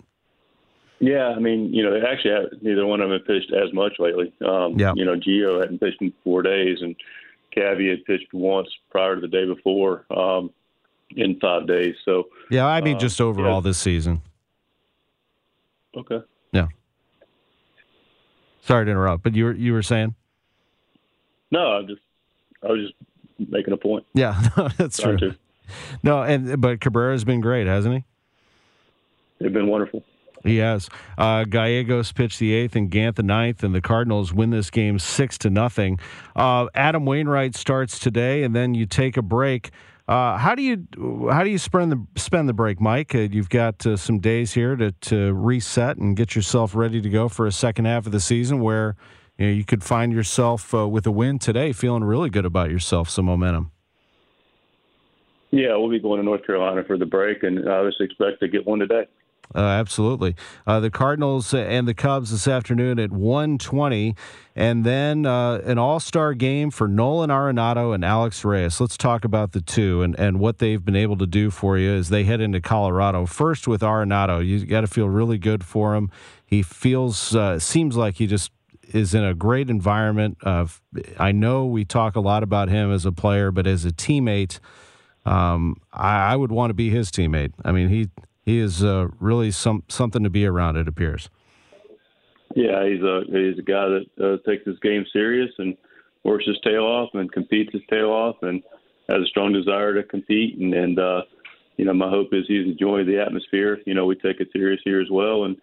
Yeah, 1.00 1.28
I 1.28 1.40
mean, 1.40 1.72
you 1.72 1.84
know, 1.84 2.02
actually, 2.06 2.32
neither 2.62 2.86
one 2.86 3.00
of 3.00 3.10
them 3.10 3.20
have 3.20 3.28
pitched 3.28 3.54
as 3.54 3.72
much 3.74 3.94
lately. 4.00 4.34
Um, 4.46 4.78
yeah. 4.78 4.92
You 4.96 5.06
know, 5.06 5.16
Gio 5.16 5.62
hadn't 5.62 5.80
pitched 5.80 6.02
in 6.02 6.12
four 6.24 6.42
days, 6.42 6.80
and 6.82 6.96
Cavi 7.56 7.92
had 7.92 8.04
pitched 8.06 8.34
once 8.34 8.68
prior 8.90 9.16
to 9.16 9.22
the 9.22 9.28
day 9.28 9.46
before 9.46 10.06
um, 10.10 10.50
in 11.16 11.40
five 11.40 11.68
days. 11.68 11.94
So 12.06 12.30
yeah, 12.50 12.66
I 12.66 12.82
mean, 12.82 12.98
uh, 12.98 13.00
just 13.00 13.22
overall 13.22 13.62
yeah. 13.62 13.70
this 13.70 13.78
season. 13.78 14.22
Okay. 15.96 16.20
Yeah. 16.52 16.68
Sorry 18.62 18.86
to 18.86 18.92
interrupt, 18.92 19.24
but 19.24 19.36
you 19.36 19.46
were 19.46 19.54
you 19.54 19.74
were 19.74 19.84
saying? 19.84 20.16
No, 21.52 21.78
I 21.78 21.82
just 21.84 22.02
I 22.64 22.68
was 22.68 22.82
just 22.82 23.50
making 23.52 23.74
a 23.74 23.78
point. 23.78 24.06
Yeah, 24.14 24.42
that's 24.78 25.00
Trying 25.00 25.18
true. 25.18 25.32
To. 25.32 25.38
No, 26.04 26.24
and 26.24 26.60
but 26.60 26.80
Cabrera's 26.80 27.24
been 27.24 27.42
great, 27.42 27.68
hasn't 27.68 27.96
he? 27.96 28.04
they've 29.40 29.54
been 29.54 29.68
wonderful. 29.68 30.04
He 30.44 30.58
has. 30.58 30.90
Uh, 31.18 31.44
Gallegos 31.44 32.12
pitched 32.14 32.40
the 32.40 32.54
eighth 32.54 32.76
and 32.76 32.90
Gant 32.90 33.18
the 33.18 33.24
ninth, 33.24 33.64
and 33.64 33.76
the 33.76 33.82
Cardinals 33.82 34.34
win 34.34 34.52
this 34.52 34.70
game 34.70 34.98
six 34.98 35.38
to 35.40 35.50
nothing. 35.50 36.00
Uh, 36.36 36.68
Adam 36.74 37.06
Wainwright 37.06 37.56
starts 37.56 38.00
today, 38.00 38.44
and 38.44 38.56
then 38.56 38.74
you 38.74 38.86
take 38.86 39.18
a 39.18 39.22
break. 39.22 39.72
Uh, 40.08 40.38
how 40.38 40.56
do 40.56 40.64
you 40.64 40.88
how 41.30 41.44
do 41.44 41.50
you 41.50 41.58
spend 41.58 41.92
the 41.92 42.04
spend 42.20 42.50
the 42.50 42.54
break, 42.54 42.80
Mike? 42.82 43.14
Uh, 43.14 43.20
you've 43.20 43.50
got 43.50 43.86
uh, 43.86 43.96
some 43.98 44.20
days 44.20 44.54
here 44.54 44.76
to, 44.76 44.92
to 44.94 45.34
reset 45.34 45.98
and 45.98 46.16
get 46.16 46.36
yourself 46.36 46.74
ready 46.74 47.02
to 47.02 47.10
go 47.10 47.28
for 47.30 47.46
a 47.46 47.52
second 47.52 47.86
half 47.86 48.06
of 48.06 48.12
the 48.12 48.20
season, 48.20 48.60
where 48.62 48.96
you, 49.40 49.46
know, 49.48 49.52
you 49.52 49.64
could 49.64 49.84
find 49.84 50.12
yourself 50.12 50.74
uh, 50.74 50.88
with 50.88 51.08
a 51.08 51.12
win 51.12 51.40
today, 51.40 51.72
feeling 51.72 52.04
really 52.04 52.30
good 52.30 52.46
about 52.46 52.70
yourself, 52.70 53.10
some 53.10 53.26
momentum. 53.26 53.72
Yeah, 55.52 55.76
we'll 55.78 55.90
be 55.90 56.00
going 56.00 56.20
to 56.20 56.24
North 56.24 56.46
Carolina 56.46 56.84
for 56.86 56.98
the 56.98 57.06
break, 57.06 57.42
and 57.42 57.68
I 57.68 57.78
obviously 57.78 58.06
expect 58.06 58.42
to 58.42 58.48
get 58.48 58.68
one 58.68 58.80
today. 58.80 59.08
Uh, 59.56 59.62
absolutely. 59.62 60.36
Uh, 60.68 60.80
the 60.80 60.92
Cardinals 60.92 61.56
and 61.56 61.88
the 61.88 61.96
Cubs 61.96 62.30
this 62.30 62.48
afternoon 62.48 63.00
at 63.00 63.10
1:20, 63.10 64.16
and 64.56 64.86
then 64.86 65.26
uh, 65.26 65.56
an 65.66 65.80
All-Star 65.80 66.36
game 66.36 66.70
for 66.70 66.88
Nolan 66.88 67.32
Arenado 67.32 67.96
and 67.96 68.06
Alex 68.06 68.46
Reyes. 68.46 68.80
Let's 68.80 68.96
talk 68.96 69.26
about 69.26 69.54
the 69.54 69.62
two 69.62 70.04
and, 70.04 70.20
and 70.20 70.40
what 70.40 70.60
they've 70.60 70.84
been 70.84 70.96
able 70.96 71.18
to 71.18 71.26
do 71.26 71.50
for 71.50 71.80
you 71.80 71.94
as 71.94 72.10
they 72.10 72.26
head 72.26 72.42
into 72.42 72.62
Colorado. 72.62 73.26
First 73.26 73.68
with 73.68 73.82
Arenado, 73.82 74.46
you 74.46 74.64
got 74.68 74.82
to 74.82 74.88
feel 74.88 75.10
really 75.10 75.40
good 75.40 75.64
for 75.64 75.96
him. 75.96 76.12
He 76.46 76.62
feels 76.62 77.36
uh, 77.36 77.58
seems 77.58 77.98
like 77.98 78.18
he 78.18 78.28
just 78.28 78.52
is 78.94 79.14
in 79.14 79.24
a 79.24 79.34
great 79.34 79.70
environment. 79.70 80.38
I 80.44 81.32
know 81.32 81.66
we 81.66 81.86
talk 81.86 82.16
a 82.16 82.20
lot 82.20 82.44
about 82.44 82.70
him 82.70 82.92
as 82.92 83.06
a 83.06 83.12
player, 83.12 83.52
but 83.52 83.68
as 83.68 83.86
a 83.86 83.92
teammate, 83.92 84.60
um, 85.26 85.78
I, 85.92 86.34
I 86.34 86.36
would 86.36 86.52
want 86.52 86.70
to 86.70 86.74
be 86.74 86.90
his 86.90 87.12
teammate. 87.12 87.54
I 87.64 87.72
mean, 87.72 87.90
he 87.90 88.10
he 88.46 88.60
is 88.60 88.84
uh, 88.84 89.08
really 89.20 89.52
some 89.52 89.84
something 89.90 90.24
to 90.24 90.30
be 90.30 90.46
around. 90.46 90.78
It 90.78 90.88
appears. 90.88 91.30
Yeah, 92.56 92.88
he's 92.88 93.02
a 93.02 93.22
he's 93.28 93.60
a 93.60 93.64
guy 93.64 93.86
that 93.88 94.06
uh, 94.20 94.50
takes 94.50 94.66
his 94.66 94.80
game 94.80 95.06
serious 95.14 95.52
and 95.60 95.78
works 96.24 96.46
his 96.46 96.60
tail 96.64 96.84
off 96.84 97.10
and 97.14 97.32
competes 97.32 97.72
his 97.72 97.84
tail 97.90 98.10
off 98.10 98.38
and 98.42 98.64
has 99.08 99.22
a 99.22 99.26
strong 99.26 99.54
desire 99.54 99.94
to 99.94 100.04
compete. 100.04 100.58
And, 100.58 100.74
and 100.74 101.00
uh, 101.00 101.22
you 101.78 101.86
know, 101.86 101.94
my 101.94 102.10
hope 102.10 102.30
is 102.34 102.46
he's 102.48 102.66
enjoying 102.66 103.08
the 103.08 103.22
atmosphere. 103.22 103.80
You 103.86 103.94
know, 103.94 104.06
we 104.06 104.16
take 104.16 104.40
it 104.40 104.50
serious 104.52 104.82
here 104.84 105.00
as 105.00 105.10
well 105.12 105.46
and 105.46 105.58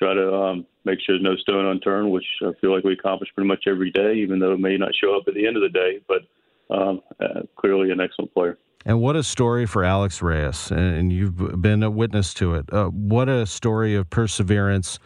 try 0.00 0.14
to 0.14 0.34
um, 0.34 0.66
make 0.84 0.98
sure 1.04 1.18
no 1.18 1.36
stone 1.36 1.66
unturned, 1.66 2.10
which 2.10 2.24
I 2.42 2.52
feel 2.60 2.74
like 2.74 2.84
we 2.84 2.94
accomplish 2.94 3.28
pretty 3.34 3.48
much 3.48 3.64
every 3.66 3.90
day, 3.90 4.14
even 4.14 4.38
though 4.38 4.52
it 4.52 4.60
may 4.60 4.76
not 4.76 4.90
show 4.94 5.16
up 5.16 5.24
at 5.28 5.34
the 5.34 5.46
end 5.46 5.56
of 5.56 5.62
the 5.62 5.68
day. 5.68 6.00
But 6.08 6.74
um, 6.74 7.00
uh, 7.20 7.42
clearly, 7.56 7.90
an 7.90 8.00
excellent 8.00 8.32
player. 8.32 8.58
And 8.86 9.00
what 9.00 9.14
a 9.14 9.22
story 9.22 9.66
for 9.66 9.84
Alex 9.84 10.22
Reyes, 10.22 10.70
and 10.70 11.12
you've 11.12 11.60
been 11.60 11.82
a 11.82 11.90
witness 11.90 12.32
to 12.34 12.54
it. 12.54 12.72
Uh, 12.72 12.86
what 12.86 13.28
a 13.28 13.44
story 13.44 13.94
of 13.94 14.08
perseverance 14.08 14.98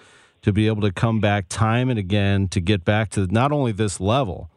to 0.42 0.52
be 0.52 0.68
able 0.68 0.82
to 0.82 0.92
come 0.92 1.20
back 1.20 1.48
time 1.48 1.90
and 1.90 1.98
again 1.98 2.46
to 2.48 2.60
get 2.60 2.84
back 2.84 3.08
to 3.10 3.26
not 3.26 3.50
only 3.50 3.72
this 3.72 3.98
level, 3.98 4.50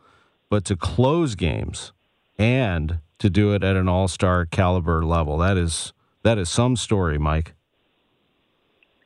but 0.49 0.65
to 0.65 0.75
close 0.75 1.33
games 1.33 1.93
and 2.37 2.99
to 3.17 3.29
do 3.29 3.53
it 3.53 3.63
at 3.63 3.75
an 3.75 3.89
all-star 3.89 4.45
caliber 4.45 5.03
level. 5.03 5.37
That 5.39 5.57
is 5.57 5.93
that 6.23 6.37
is 6.37 6.49
some 6.49 6.75
story, 6.75 7.17
Mike. 7.17 7.53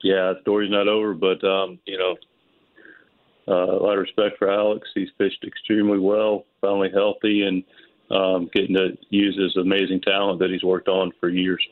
Yeah, 0.04 0.34
story's 0.42 0.72
not 0.72 0.88
over, 0.88 1.14
but 1.14 1.44
um, 1.44 1.80
you 1.86 1.98
know, 1.98 2.16
uh, 3.48 3.78
a 3.78 3.82
lot 3.82 3.94
of 3.94 4.02
respect 4.02 4.38
for 4.38 4.52
Alex. 4.52 4.88
He's 4.94 5.10
pitched 5.18 5.44
extremely 5.46 6.00
well, 6.00 6.46
finally 6.62 6.90
healthy, 6.94 7.44
and 7.44 7.64
um, 8.12 8.50
getting 8.54 8.76
to 8.76 8.98
use 9.10 9.38
his 9.38 9.56
amazing 9.58 10.02
talent 10.02 10.40
that 10.40 10.50
he's 10.50 10.64
worked 10.64 10.88
on 10.88 11.12
for 11.20 11.30
years. 11.30 11.66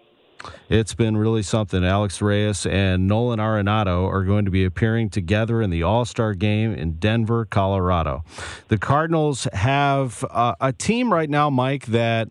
It's 0.70 0.94
been 0.94 1.18
really 1.18 1.44
something. 1.44 1.84
Alex 1.84 2.22
Reyes 2.22 2.66
and 2.66 3.08
Nolan 3.08 3.40
Arenado 3.40 4.08
are 4.08 4.24
going 4.24 4.46
to 4.46 4.52
be 4.52 4.64
appearing 4.64 5.10
together 5.10 5.62
in 5.62 5.70
the 5.70 5.84
All 5.84 6.06
Star 6.06 6.34
game 6.34 6.74
in 6.74 6.94
Denver, 6.94 7.46
Colorado. 7.46 8.24
The 8.70 8.78
Cardinals 8.78 9.48
have 9.54 10.24
uh, 10.30 10.56
a 10.62 10.72
team 10.72 11.12
right 11.12 11.30
now, 11.30 11.50
Mike, 11.50 11.88
that 11.88 12.30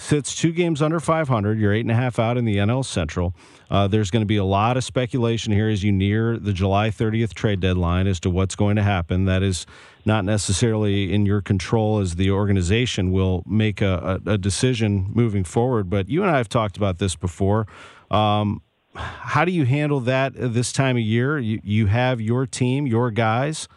sits 0.00 0.34
two 0.34 0.50
games 0.52 0.80
under 0.80 0.98
500. 0.98 1.58
You're 1.58 1.74
eight 1.74 1.80
and 1.82 1.90
a 1.90 1.94
half 1.94 2.18
out 2.18 2.36
in 2.36 2.44
the 2.44 2.56
NL 2.56 2.84
Central. 2.84 3.34
Uh, 3.70 3.86
there's 3.86 4.10
going 4.10 4.22
to 4.22 4.26
be 4.26 4.38
a 4.38 4.44
lot 4.44 4.76
of 4.76 4.84
speculation 4.84 5.52
here 5.52 5.68
as 5.68 5.84
you 5.84 5.92
near 5.92 6.38
the 6.38 6.52
July 6.52 6.88
30th 6.88 7.34
trade 7.34 7.60
deadline 7.60 8.06
as 8.06 8.18
to 8.20 8.30
what's 8.30 8.56
going 8.56 8.76
to 8.76 8.82
happen. 8.82 9.26
That 9.26 9.42
is 9.42 9.66
not 10.04 10.24
necessarily 10.24 11.12
in 11.12 11.26
your 11.26 11.42
control 11.42 11.98
as 11.98 12.16
the 12.16 12.30
organization 12.30 13.12
will 13.12 13.42
make 13.46 13.82
a, 13.82 14.20
a, 14.26 14.32
a 14.32 14.38
decision 14.38 15.10
moving 15.12 15.44
forward. 15.44 15.90
But 15.90 16.08
you 16.08 16.22
and 16.22 16.30
I 16.30 16.38
have 16.38 16.48
talked 16.48 16.76
about 16.76 16.98
this 16.98 17.14
before. 17.14 17.66
Um, 18.10 18.62
how 18.94 19.44
do 19.44 19.52
you 19.52 19.66
handle 19.66 20.00
that 20.00 20.32
this 20.34 20.72
time 20.72 20.96
of 20.96 21.02
year? 21.02 21.38
You, 21.38 21.60
you 21.62 21.86
have 21.86 22.20
your 22.20 22.46
team, 22.46 22.86
your 22.86 23.10
guys. 23.10 23.68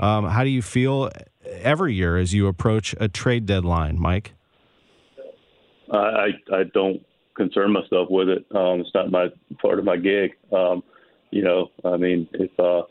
Um, 0.00 0.26
how 0.26 0.44
do 0.44 0.50
you 0.50 0.62
feel 0.62 1.10
every 1.44 1.94
year 1.94 2.16
as 2.16 2.32
you 2.32 2.46
approach 2.46 2.94
a 2.98 3.08
trade 3.08 3.46
deadline, 3.46 4.00
Mike? 4.00 4.32
I 5.96 6.28
I 6.52 6.64
don't 6.74 7.04
concern 7.34 7.72
myself 7.72 8.08
with 8.10 8.28
it. 8.28 8.44
Um, 8.54 8.80
it's 8.80 8.94
not 8.94 9.10
my 9.10 9.28
part 9.60 9.78
of 9.78 9.84
my 9.84 9.96
gig. 9.96 10.32
Um, 10.52 10.82
you 11.30 11.42
know, 11.42 11.70
I 11.84 11.96
mean, 11.96 12.28
if 12.34 12.50
uh, 12.58 12.82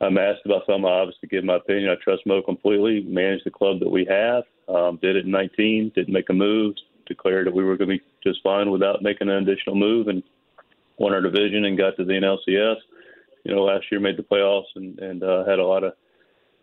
I'm 0.00 0.18
asked 0.18 0.42
about 0.44 0.62
something, 0.66 0.84
I 0.84 1.00
obviously 1.00 1.28
give 1.28 1.44
my 1.44 1.56
opinion. 1.56 1.90
I 1.90 2.02
trust 2.02 2.26
Mo 2.26 2.42
completely. 2.42 3.02
Manage 3.02 3.42
the 3.44 3.50
club 3.50 3.80
that 3.80 3.90
we 3.90 4.06
have. 4.08 4.44
Um, 4.68 4.98
did 5.02 5.16
it 5.16 5.26
in 5.26 5.30
19. 5.30 5.92
Didn't 5.94 6.12
make 6.12 6.30
a 6.30 6.34
move. 6.34 6.74
Declared 7.06 7.46
that 7.46 7.54
we 7.54 7.64
were 7.64 7.76
going 7.76 7.90
to 7.90 7.98
be 7.98 8.04
just 8.22 8.42
fine 8.42 8.70
without 8.70 9.02
making 9.02 9.28
an 9.28 9.42
additional 9.42 9.76
move, 9.76 10.08
and 10.08 10.22
won 10.98 11.12
our 11.12 11.20
division 11.20 11.64
and 11.64 11.76
got 11.76 11.96
to 11.96 12.04
the 12.04 12.12
NLCS. 12.12 12.76
You 13.44 13.54
know, 13.54 13.64
last 13.64 13.84
year 13.90 14.00
made 14.00 14.16
the 14.16 14.22
playoffs 14.22 14.72
and, 14.74 14.98
and 15.00 15.22
uh, 15.22 15.44
had 15.44 15.58
a 15.58 15.66
lot 15.66 15.84
of 15.84 15.92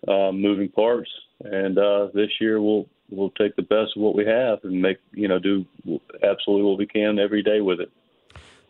uh, 0.08 0.32
moving 0.32 0.70
parts. 0.70 1.10
And 1.42 1.78
uh, 1.78 2.08
this 2.14 2.30
year 2.40 2.62
we'll 2.62 2.88
we'll 3.12 3.32
take 3.32 3.56
the 3.56 3.62
best 3.62 3.92
of 3.96 4.02
what 4.02 4.16
we 4.16 4.26
have 4.26 4.60
and 4.64 4.82
make 4.82 4.98
you 5.12 5.28
know 5.28 5.40
do 5.40 5.66
absolutely 6.24 6.64
what 6.64 6.78
we 6.78 6.88
can 6.88 7.20
every 7.20 7.44
day 7.44 7.62
with 7.62 7.80
it. 7.80 7.92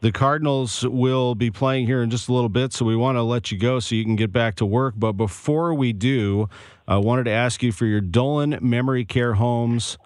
The 0.02 0.12
Cardinals 0.12 0.84
will 0.84 1.36
be 1.36 1.52
playing 1.52 1.86
here 1.86 2.02
in 2.02 2.10
just 2.10 2.28
a 2.28 2.34
little 2.34 2.50
bit, 2.50 2.74
so 2.74 2.86
we 2.86 2.96
want 2.96 3.18
to 3.18 3.22
let 3.22 3.52
you 3.52 3.58
go 3.58 3.80
so 3.80 3.94
you 3.94 4.04
can 4.04 4.16
get 4.16 4.32
back 4.32 4.56
to 4.56 4.66
work. 4.66 4.96
But 4.98 5.12
before 5.12 5.76
we 5.76 5.94
do, 5.94 6.50
I 6.88 6.98
wanted 6.98 7.26
to 7.26 7.32
ask 7.32 7.62
you 7.62 7.72
for 7.72 7.86
your 7.86 8.02
Dolan 8.02 8.58
Memory 8.62 9.06
Care 9.06 9.36
Homes 9.36 10.00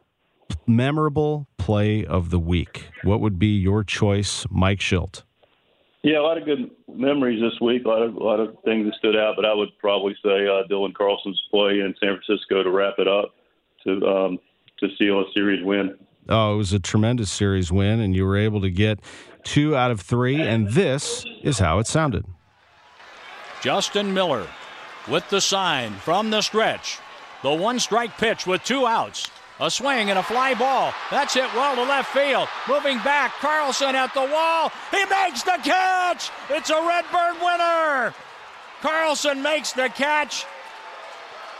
memorable 0.68 1.48
play 1.58 2.06
of 2.06 2.30
the 2.30 2.40
week. 2.40 2.90
What 3.04 3.22
would 3.22 3.40
be 3.40 3.58
your 3.58 3.86
choice, 3.86 4.46
Mike 4.52 4.80
Shildt? 4.80 5.24
Yeah, 6.04 6.20
a 6.20 6.22
lot 6.22 6.38
of 6.38 6.46
good 6.46 6.70
memories 6.94 7.42
this 7.42 7.60
week. 7.62 7.86
A 7.86 7.88
lot 7.88 8.02
of 8.04 8.16
a 8.16 8.24
lot 8.24 8.40
of 8.40 8.58
things 8.66 8.86
that 8.86 8.96
stood 9.00 9.16
out, 9.16 9.36
but 9.38 9.46
I 9.46 9.54
would 9.54 9.70
probably 9.80 10.14
say 10.22 10.46
uh, 10.46 10.68
Dylan 10.70 10.94
Carlson's 10.94 11.42
play 11.50 11.80
in 11.80 11.96
San 12.00 12.20
Francisco 12.20 12.64
to 12.64 12.70
wrap 12.70 12.96
it 13.00 13.08
up 13.08 13.34
to 13.86 14.06
um, 14.06 14.40
to 14.80 14.88
seal 14.98 15.22
a 15.22 15.26
series 15.34 15.64
win. 15.64 15.96
Oh, 16.28 16.56
it 16.56 16.58
was 16.58 16.74
a 16.74 16.80
tremendous 16.80 17.32
series 17.32 17.72
win, 17.72 18.00
and 18.00 18.16
you 18.16 18.26
were 18.26 18.38
able 18.38 18.62
to 18.62 18.70
get 18.70 19.00
two 19.44 19.76
out 19.76 19.92
of 19.92 20.02
three, 20.02 20.42
and 20.42 20.70
this 20.70 21.26
is 21.44 21.60
how 21.60 21.80
it 21.80 21.88
sounded. 21.88 22.26
Justin 23.62 24.14
Miller 24.14 24.48
with 25.08 25.28
the 25.30 25.40
sign 25.40 25.94
from 25.94 26.30
the 26.30 26.42
stretch. 26.42 27.00
The 27.44 27.54
one 27.54 27.80
strike 27.80 28.18
pitch 28.18 28.48
with 28.48 28.64
two 28.64 28.88
outs. 28.88 29.30
A 29.60 29.72
swing 29.72 30.10
and 30.10 30.20
a 30.20 30.24
fly 30.24 30.54
ball. 30.54 30.94
That's 31.12 31.34
hit 31.34 31.54
well 31.54 31.76
to 31.76 31.84
left 31.84 32.12
field. 32.12 32.50
Moving 32.68 32.98
back, 33.00 33.32
Carlson 33.40 33.96
at 33.96 34.14
the 34.14 34.26
wall. 34.26 34.72
He 34.92 35.06
makes 35.06 35.44
the 35.44 35.58
catch. 35.64 36.30
It's 36.50 36.70
a 36.70 36.74
Redbird 36.74 37.42
winner. 37.42 38.14
Carlson 38.82 39.42
makes 39.42 39.72
the 39.72 39.88
catch. 39.90 40.46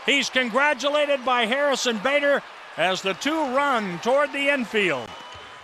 He's 0.06 0.30
congratulated 0.30 1.24
by 1.24 1.46
Harrison 1.46 1.98
Bader 1.98 2.40
as 2.76 3.02
the 3.02 3.14
two 3.14 3.54
run 3.54 3.98
toward 3.98 4.32
the 4.32 4.48
infield. 4.48 5.10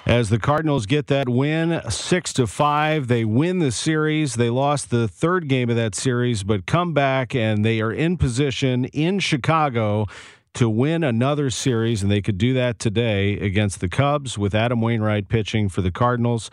As 0.04 0.30
the 0.30 0.38
Cardinals 0.40 0.86
get 0.86 1.06
that 1.06 1.28
win, 1.28 1.80
six 1.88 2.32
to 2.32 2.48
five, 2.48 3.06
they 3.06 3.24
win 3.24 3.60
the 3.60 3.70
series. 3.70 4.34
They 4.34 4.50
lost 4.50 4.90
the 4.90 5.06
third 5.06 5.46
game 5.46 5.70
of 5.70 5.76
that 5.76 5.94
series, 5.94 6.42
but 6.42 6.66
come 6.66 6.92
back 6.92 7.36
and 7.36 7.64
they 7.64 7.80
are 7.80 7.92
in 7.92 8.16
position 8.16 8.86
in 8.86 9.20
Chicago 9.20 10.06
to 10.54 10.68
win 10.68 11.04
another 11.04 11.48
series, 11.48 12.02
and 12.02 12.10
they 12.10 12.20
could 12.20 12.36
do 12.36 12.52
that 12.52 12.80
today 12.80 13.34
against 13.38 13.80
the 13.80 13.88
Cubs 13.88 14.36
with 14.36 14.56
Adam 14.56 14.80
Wainwright 14.80 15.28
pitching 15.28 15.68
for 15.68 15.82
the 15.82 15.92
Cardinals. 15.92 16.50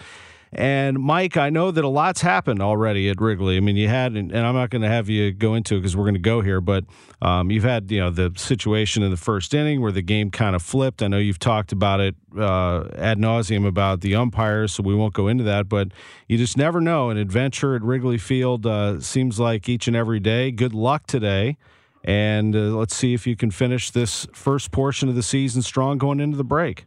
And 0.51 0.97
Mike, 0.97 1.37
I 1.37 1.51
know 1.51 1.69
that 1.69 1.83
a 1.83 1.87
lot's 1.87 2.21
happened 2.21 2.61
already 2.61 3.07
at 3.09 3.21
Wrigley. 3.21 3.57
I 3.57 3.59
mean, 3.59 3.75
you 3.75 3.87
had, 3.87 4.13
and 4.13 4.35
I'm 4.35 4.55
not 4.55 4.71
going 4.71 4.81
to 4.81 4.87
have 4.87 5.07
you 5.07 5.31
go 5.31 5.53
into 5.53 5.75
it 5.75 5.81
because 5.81 5.95
we're 5.95 6.05
going 6.05 6.15
to 6.15 6.19
go 6.19 6.41
here, 6.41 6.59
but 6.59 6.85
um, 7.21 7.51
you've 7.51 7.63
had, 7.63 7.91
you 7.91 7.99
know, 7.99 8.09
the 8.09 8.33
situation 8.35 9.03
in 9.03 9.11
the 9.11 9.17
first 9.17 9.53
inning 9.53 9.79
where 9.79 9.91
the 9.91 10.01
game 10.01 10.31
kind 10.31 10.55
of 10.55 10.63
flipped. 10.63 11.03
I 11.03 11.07
know 11.07 11.19
you've 11.19 11.37
talked 11.37 11.71
about 11.71 11.99
it 11.99 12.15
uh, 12.35 12.87
ad 12.95 13.19
nauseum 13.19 13.67
about 13.67 14.01
the 14.01 14.15
umpires, 14.15 14.73
so 14.73 14.81
we 14.81 14.95
won't 14.95 15.13
go 15.13 15.27
into 15.27 15.43
that. 15.43 15.69
But 15.69 15.89
you 16.27 16.37
just 16.37 16.57
never 16.57 16.81
know. 16.81 17.11
An 17.11 17.17
adventure 17.17 17.75
at 17.75 17.83
Wrigley 17.83 18.17
Field 18.17 18.65
uh, 18.65 18.99
seems 19.01 19.39
like 19.39 19.69
each 19.69 19.87
and 19.87 19.95
every 19.95 20.19
day. 20.19 20.51
Good 20.51 20.73
luck 20.73 21.05
today. 21.05 21.57
And 22.03 22.55
uh, 22.55 22.59
let's 22.59 22.95
see 22.95 23.13
if 23.13 23.27
you 23.27 23.35
can 23.35 23.51
finish 23.51 23.91
this 23.91 24.25
first 24.33 24.71
portion 24.71 25.09
of 25.09 25.15
the 25.15 25.23
season 25.23 25.61
strong 25.61 25.97
going 25.97 26.19
into 26.19 26.37
the 26.37 26.43
break. 26.43 26.85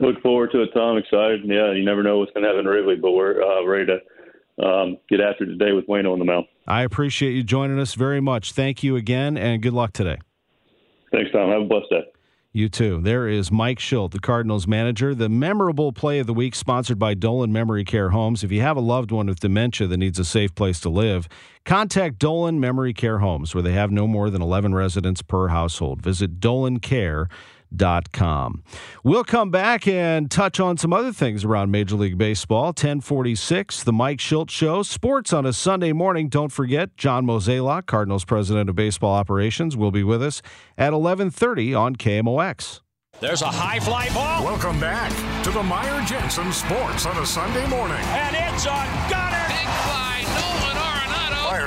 Look 0.00 0.20
forward 0.22 0.50
to 0.52 0.62
it, 0.62 0.70
Tom. 0.74 0.96
Excited. 0.96 1.42
Yeah, 1.44 1.72
you 1.72 1.84
never 1.84 2.02
know 2.02 2.18
what's 2.18 2.32
going 2.32 2.42
to 2.42 2.48
happen 2.48 2.66
in 2.66 2.66
Wrigley, 2.66 2.96
but 2.96 3.12
we're 3.12 3.42
uh, 3.42 3.64
ready 3.64 3.86
to 3.86 4.64
um, 4.66 4.98
get 5.08 5.20
after 5.20 5.46
today 5.46 5.72
with 5.72 5.86
Wayno 5.86 6.12
on 6.12 6.18
the 6.18 6.24
mound. 6.24 6.46
I 6.66 6.82
appreciate 6.82 7.32
you 7.32 7.42
joining 7.42 7.78
us 7.78 7.94
very 7.94 8.20
much. 8.20 8.52
Thank 8.52 8.82
you 8.82 8.96
again, 8.96 9.36
and 9.36 9.62
good 9.62 9.72
luck 9.72 9.92
today. 9.92 10.18
Thanks, 11.12 11.30
Tom. 11.32 11.50
Have 11.50 11.62
a 11.62 11.66
blessed 11.66 11.90
day. 11.90 12.04
You 12.56 12.68
too. 12.68 13.00
There 13.02 13.26
is 13.26 13.50
Mike 13.50 13.80
Shildt, 13.80 14.12
the 14.12 14.20
Cardinals 14.20 14.68
manager. 14.68 15.12
The 15.12 15.28
memorable 15.28 15.92
play 15.92 16.20
of 16.20 16.28
the 16.28 16.34
week, 16.34 16.54
sponsored 16.54 17.00
by 17.00 17.14
Dolan 17.14 17.52
Memory 17.52 17.84
Care 17.84 18.10
Homes. 18.10 18.44
If 18.44 18.52
you 18.52 18.60
have 18.60 18.76
a 18.76 18.80
loved 18.80 19.10
one 19.10 19.26
with 19.26 19.40
dementia 19.40 19.88
that 19.88 19.96
needs 19.96 20.20
a 20.20 20.24
safe 20.24 20.54
place 20.54 20.78
to 20.80 20.88
live, 20.88 21.28
contact 21.64 22.20
Dolan 22.20 22.60
Memory 22.60 22.94
Care 22.94 23.18
Homes, 23.18 23.54
where 23.54 23.62
they 23.62 23.72
have 23.72 23.90
no 23.90 24.06
more 24.06 24.30
than 24.30 24.40
11 24.40 24.72
residents 24.72 25.20
per 25.20 25.48
household. 25.48 26.00
Visit 26.00 26.38
dolancare.com 26.38 27.28
Com. 28.12 28.62
We'll 29.02 29.24
come 29.24 29.50
back 29.50 29.88
and 29.88 30.30
touch 30.30 30.60
on 30.60 30.76
some 30.76 30.92
other 30.92 31.12
things 31.12 31.44
around 31.44 31.70
Major 31.70 31.96
League 31.96 32.16
Baseball. 32.16 32.66
1046, 32.66 33.82
the 33.82 33.92
Mike 33.92 34.18
Shildt 34.18 34.50
Show. 34.50 34.82
Sports 34.82 35.32
on 35.32 35.44
a 35.44 35.52
Sunday 35.52 35.92
morning. 35.92 36.28
Don't 36.28 36.52
forget, 36.52 36.96
John 36.96 37.26
Mozeliak, 37.26 37.86
Cardinals 37.86 38.24
President 38.24 38.70
of 38.70 38.76
Baseball 38.76 39.14
Operations, 39.14 39.76
will 39.76 39.90
be 39.90 40.04
with 40.04 40.22
us 40.22 40.40
at 40.78 40.92
1130 40.92 41.74
on 41.74 41.96
KMOX. 41.96 42.80
There's 43.20 43.42
a 43.42 43.46
high 43.46 43.80
fly 43.80 44.08
ball. 44.10 44.44
Welcome 44.44 44.78
back 44.80 45.10
to 45.44 45.50
the 45.50 45.62
Meyer 45.62 46.04
Jensen 46.04 46.52
Sports 46.52 47.06
on 47.06 47.16
a 47.18 47.26
Sunday 47.26 47.66
morning. 47.68 47.96
And 47.96 48.36
it's 48.54 48.66
a 48.66 49.10
gunner. 49.10 49.44
Big 49.48 49.68
fly, 49.68 50.03
Nolan 50.03 50.03
Arenado. 50.03 50.03
Meyer 50.03 50.03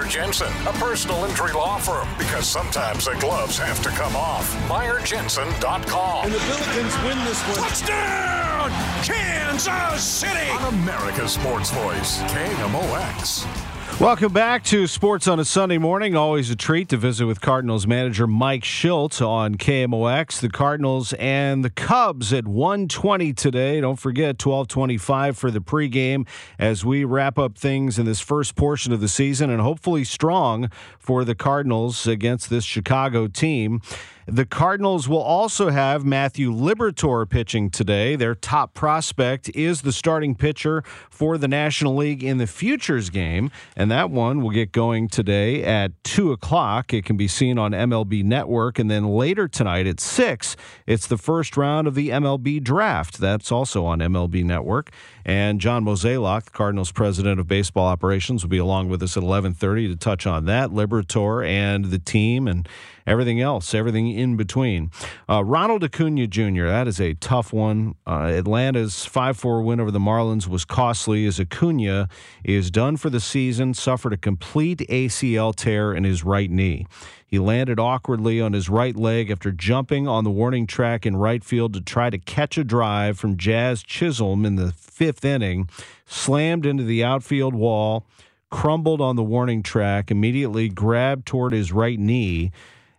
Jensen, 0.09 0.51
a 0.65 0.73
personal 0.73 1.25
injury 1.25 1.51
law 1.51 1.77
firm, 1.77 2.07
because 2.17 2.47
sometimes 2.47 3.05
the 3.05 3.15
gloves 3.19 3.57
have 3.57 3.81
to 3.83 3.89
come 3.89 4.15
off. 4.15 4.53
MeyerJensen.com. 4.67 6.25
And 6.25 6.33
the 6.33 6.39
Billikens 6.39 7.05
win 7.05 7.17
this 7.25 7.41
one. 7.43 7.69
Touchdown! 7.69 8.71
Kansas 9.03 10.03
City! 10.03 10.49
On 10.51 10.73
America's 10.73 11.33
Sports 11.33 11.71
Voice, 11.71 12.19
KMOX. 12.23 13.66
Welcome 13.99 14.31
back 14.31 14.63
to 14.65 14.85
Sports 14.85 15.27
on 15.27 15.39
a 15.39 15.43
Sunday 15.43 15.79
morning. 15.79 16.15
Always 16.15 16.51
a 16.51 16.55
treat 16.55 16.89
to 16.89 16.97
visit 16.97 17.25
with 17.25 17.41
Cardinals 17.41 17.87
manager 17.87 18.27
Mike 18.27 18.61
Shildt 18.61 19.27
on 19.27 19.55
KMOX. 19.55 20.39
The 20.39 20.49
Cardinals 20.49 21.13
and 21.13 21.65
the 21.65 21.71
Cubs 21.71 22.31
at 22.31 22.47
120 22.47 23.33
today. 23.33 23.81
Don't 23.81 23.99
forget 23.99 24.39
1225 24.39 25.35
for 25.35 25.49
the 25.49 25.61
pregame 25.61 26.27
as 26.59 26.85
we 26.85 27.05
wrap 27.05 27.39
up 27.39 27.57
things 27.57 27.97
in 27.97 28.05
this 28.05 28.19
first 28.19 28.55
portion 28.55 28.93
of 28.93 29.01
the 29.01 29.07
season 29.07 29.49
and 29.49 29.61
hopefully 29.61 30.03
strong 30.03 30.69
for 30.99 31.25
the 31.25 31.33
Cardinals 31.33 32.05
against 32.05 32.51
this 32.51 32.63
Chicago 32.63 33.25
team. 33.25 33.81
The 34.29 34.45
Cardinals 34.45 35.07
will 35.07 35.21
also 35.21 35.69
have 35.69 36.03
Matthew 36.03 36.51
Liberatore 36.51 37.29
pitching 37.29 37.69
today. 37.69 38.17
Their 38.17 38.35
top 38.35 38.73
prospect 38.73 39.49
is 39.55 39.83
the 39.83 39.93
starting 39.93 40.35
pitcher 40.35 40.83
for 41.09 41.37
the 41.37 41.47
National 41.47 41.95
League 41.95 42.25
in 42.25 42.37
the 42.37 42.45
Futures 42.45 43.09
game, 43.09 43.49
and 43.77 43.89
that 43.89 44.11
one 44.11 44.41
will 44.41 44.49
get 44.49 44.73
going 44.73 45.07
today 45.07 45.63
at 45.63 45.93
2 46.03 46.33
o'clock. 46.33 46.93
It 46.93 47.05
can 47.05 47.15
be 47.15 47.29
seen 47.29 47.57
on 47.57 47.71
MLB 47.71 48.25
Network, 48.25 48.79
and 48.79 48.91
then 48.91 49.05
later 49.05 49.47
tonight 49.47 49.87
at 49.87 50.01
6, 50.01 50.57
it's 50.85 51.07
the 51.07 51.17
first 51.17 51.55
round 51.55 51.87
of 51.87 51.95
the 51.95 52.09
MLB 52.09 52.61
Draft. 52.61 53.19
That's 53.19 53.49
also 53.49 53.85
on 53.85 53.99
MLB 53.99 54.43
Network. 54.43 54.91
And 55.27 55.59
John 55.59 55.83
Mozeliak, 55.83 56.45
the 56.45 56.51
Cardinals 56.51 56.93
president 56.93 57.37
of 57.37 57.47
baseball 57.47 57.85
operations, 57.85 58.43
will 58.43 58.49
be 58.49 58.57
along 58.57 58.87
with 58.87 59.03
us 59.03 59.17
at 59.17 59.23
11:30 59.23 59.89
to 59.89 59.95
touch 59.97 60.25
on 60.25 60.45
that 60.45 60.69
Liberatore 60.69 61.45
and 61.45 61.85
the 61.85 61.99
team 61.99 62.47
and 62.47 62.67
everything 63.05 63.41
else, 63.41 63.73
everything 63.73 64.09
in 64.09 64.37
between. 64.37 64.89
Uh, 65.29 65.43
Ronald 65.43 65.83
Acuna 65.83 66.27
Jr. 66.27 66.67
That 66.67 66.87
is 66.87 67.01
a 67.01 67.13
tough 67.15 67.51
one. 67.51 67.95
Uh, 68.05 68.31
Atlanta's 68.37 69.05
5-4 69.05 69.63
win 69.65 69.81
over 69.81 69.91
the 69.91 69.99
Marlins 69.99 70.47
was 70.47 70.63
costly 70.63 71.25
as 71.25 71.41
Acuna 71.41 72.07
is 72.45 72.71
done 72.71 72.95
for 72.95 73.09
the 73.09 73.19
season. 73.19 73.73
Suffered 73.73 74.13
a 74.13 74.17
complete 74.17 74.79
ACL 74.89 75.53
tear 75.53 75.93
in 75.93 76.05
his 76.05 76.23
right 76.23 76.49
knee. 76.49 76.85
He 77.27 77.39
landed 77.39 77.77
awkwardly 77.77 78.39
on 78.39 78.53
his 78.53 78.69
right 78.69 78.95
leg 78.95 79.29
after 79.29 79.51
jumping 79.51 80.07
on 80.07 80.23
the 80.23 80.31
warning 80.31 80.65
track 80.65 81.05
in 81.05 81.17
right 81.17 81.43
field 81.43 81.73
to 81.73 81.81
try 81.81 82.09
to 82.09 82.17
catch 82.17 82.57
a 82.57 82.63
drive 82.63 83.19
from 83.19 83.35
Jazz 83.35 83.83
Chisholm 83.83 84.45
in 84.45 84.55
the 84.55 84.71
fifth 84.71 85.25
inning, 85.25 85.69
slammed 86.05 86.65
into 86.65 86.83
the 86.83 87.03
outfield 87.03 87.53
wall, 87.53 88.05
crumbled 88.49 89.01
on 89.01 89.17
the 89.17 89.23
warning 89.23 89.61
track, 89.61 90.09
immediately 90.09 90.69
grabbed 90.69 91.25
toward 91.25 91.51
his 91.51 91.73
right 91.73 91.99
knee, 91.99 92.53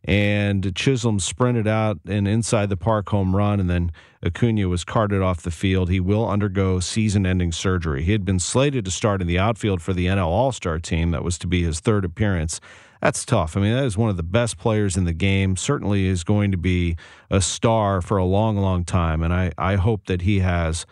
and 0.05 0.75
Chisholm 0.77 1.19
sprinted 1.21 1.67
out 1.67 1.99
and 2.07 2.29
inside 2.29 2.69
the 2.69 2.77
park 2.77 3.09
home 3.09 3.35
run, 3.35 3.59
and 3.59 3.71
then 3.71 3.91
Acuna 4.23 4.69
was 4.69 4.85
carted 4.85 5.23
off 5.23 5.41
the 5.41 5.51
field. 5.51 5.89
He 5.89 6.01
will 6.01 6.29
undergo 6.29 6.81
season 6.81 7.25
ending 7.25 7.51
surgery. 7.51 8.03
He 8.03 8.13
had 8.13 8.27
been 8.27 8.39
slated 8.39 8.85
to 8.85 8.91
start 8.91 9.23
in 9.23 9.27
the 9.27 9.39
outfield 9.39 9.81
for 9.81 9.95
the 9.95 10.07
NL 10.07 10.27
All 10.27 10.53
Star 10.53 10.79
team. 10.79 11.13
That 11.13 11.25
was 11.25 11.39
to 11.39 11.47
be 11.47 11.63
his 11.63 11.81
third 11.81 12.05
appearance 12.05 12.61
that's 13.01 13.25
tough. 13.25 13.57
I 13.57 13.61
mean, 13.61 13.75
that 13.75 13.85
is 13.85 13.97
one 13.97 14.11
of 14.11 14.17
the 14.17 14.23
best 14.23 14.59
players 14.59 14.97
in 14.97 15.05
the 15.05 15.13
game. 15.13 15.57
Certainly 15.57 16.07
is 16.07 16.25
going 16.25 16.51
to 16.51 16.57
be 16.57 16.97
a 17.31 17.41
star 17.41 18.01
for 18.01 18.17
a 18.17 18.25
long, 18.25 18.57
long 18.57 18.85
time. 18.85 19.23
And 19.23 19.33
I, 19.33 19.53
I 19.57 19.77
hope 19.77 20.07
that 20.07 20.23
he 20.23 20.41
has 20.41 20.87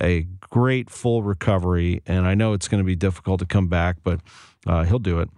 a 0.00 0.22
great 0.40 0.90
full 0.90 1.22
recovery. 1.22 2.02
And 2.06 2.26
I 2.26 2.34
know 2.34 2.52
it's 2.52 2.68
going 2.68 2.82
to 2.82 2.86
be 2.86 2.96
difficult 2.96 3.40
to 3.40 3.46
come 3.46 3.68
back, 3.68 3.96
but 4.02 4.20
uh, 4.66 4.84
he'll 4.84 4.98
do 4.98 5.20
it. 5.20 5.30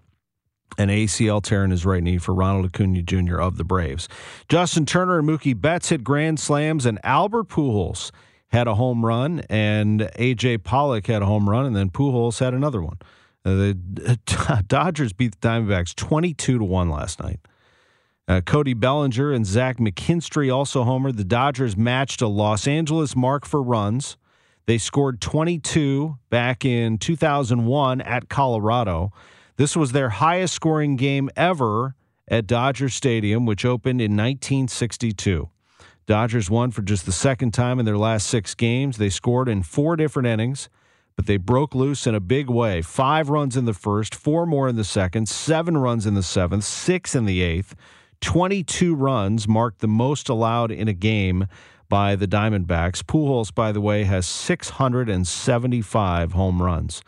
An 0.78 0.88
ACL 0.88 1.42
tear 1.42 1.64
in 1.64 1.70
his 1.70 1.86
right 1.86 2.02
knee 2.02 2.18
for 2.18 2.34
Ronald 2.34 2.66
Acuna 2.66 3.02
Jr. 3.02 3.40
of 3.40 3.56
the 3.56 3.64
Braves. 3.64 4.08
Justin 4.48 4.84
Turner 4.84 5.18
and 5.18 5.28
Mookie 5.28 5.58
Betts 5.58 5.88
hit 5.88 6.04
grand 6.04 6.38
slams, 6.38 6.84
and 6.84 6.98
Albert 7.02 7.48
Pujols 7.48 8.10
had 8.48 8.66
a 8.66 8.74
home 8.74 9.04
run, 9.04 9.40
and 9.48 10.00
AJ 10.18 10.64
Pollock 10.64 11.06
had 11.06 11.22
a 11.22 11.26
home 11.26 11.48
run, 11.48 11.66
and 11.66 11.74
then 11.74 11.88
Pujols 11.88 12.40
had 12.40 12.52
another 12.52 12.82
one. 12.82 12.98
Uh, 13.46 13.54
the 13.54 14.64
Dodgers 14.66 15.12
beat 15.12 15.40
the 15.40 15.48
Diamondbacks 15.48 15.94
22 15.94 16.58
to 16.58 16.64
1 16.64 16.90
last 16.90 17.22
night. 17.22 17.38
Uh, 18.26 18.40
Cody 18.40 18.74
Bellinger 18.74 19.30
and 19.30 19.46
Zach 19.46 19.76
McKinstry 19.76 20.52
also 20.52 20.82
homered. 20.82 21.16
The 21.16 21.22
Dodgers 21.22 21.76
matched 21.76 22.20
a 22.20 22.26
Los 22.26 22.66
Angeles 22.66 23.14
mark 23.14 23.46
for 23.46 23.62
runs. 23.62 24.16
They 24.66 24.78
scored 24.78 25.20
22 25.20 26.18
back 26.28 26.64
in 26.64 26.98
2001 26.98 28.00
at 28.00 28.28
Colorado. 28.28 29.12
This 29.56 29.76
was 29.76 29.92
their 29.92 30.10
highest 30.10 30.54
scoring 30.54 30.96
game 30.96 31.30
ever 31.36 31.94
at 32.26 32.48
Dodger 32.48 32.88
Stadium, 32.88 33.46
which 33.46 33.64
opened 33.64 34.00
in 34.00 34.10
1962. 34.10 35.48
Dodgers 36.08 36.50
won 36.50 36.72
for 36.72 36.82
just 36.82 37.06
the 37.06 37.12
second 37.12 37.54
time 37.54 37.78
in 37.78 37.84
their 37.84 37.96
last 37.96 38.26
six 38.26 38.56
games. 38.56 38.96
They 38.96 39.08
scored 39.08 39.48
in 39.48 39.62
four 39.62 39.94
different 39.94 40.26
innings 40.26 40.68
but 41.16 41.26
they 41.26 41.38
broke 41.38 41.74
loose 41.74 42.06
in 42.06 42.14
a 42.14 42.20
big 42.20 42.48
way. 42.48 42.82
Five 42.82 43.30
runs 43.30 43.56
in 43.56 43.64
the 43.64 43.72
first, 43.72 44.14
four 44.14 44.46
more 44.46 44.68
in 44.68 44.76
the 44.76 44.84
second, 44.84 45.28
seven 45.28 45.78
runs 45.78 46.06
in 46.06 46.14
the 46.14 46.22
seventh, 46.22 46.64
six 46.64 47.14
in 47.14 47.24
the 47.24 47.40
eighth. 47.40 47.74
22 48.20 48.94
runs 48.94 49.48
marked 49.48 49.80
the 49.80 49.88
most 49.88 50.28
allowed 50.28 50.70
in 50.70 50.88
a 50.88 50.92
game 50.92 51.46
by 51.88 52.16
the 52.16 52.28
Diamondbacks. 52.28 53.02
Pujols, 53.02 53.54
by 53.54 53.72
the 53.72 53.80
way, 53.80 54.04
has 54.04 54.26
675 54.26 56.32
home 56.32 56.62
runs. 56.62 57.02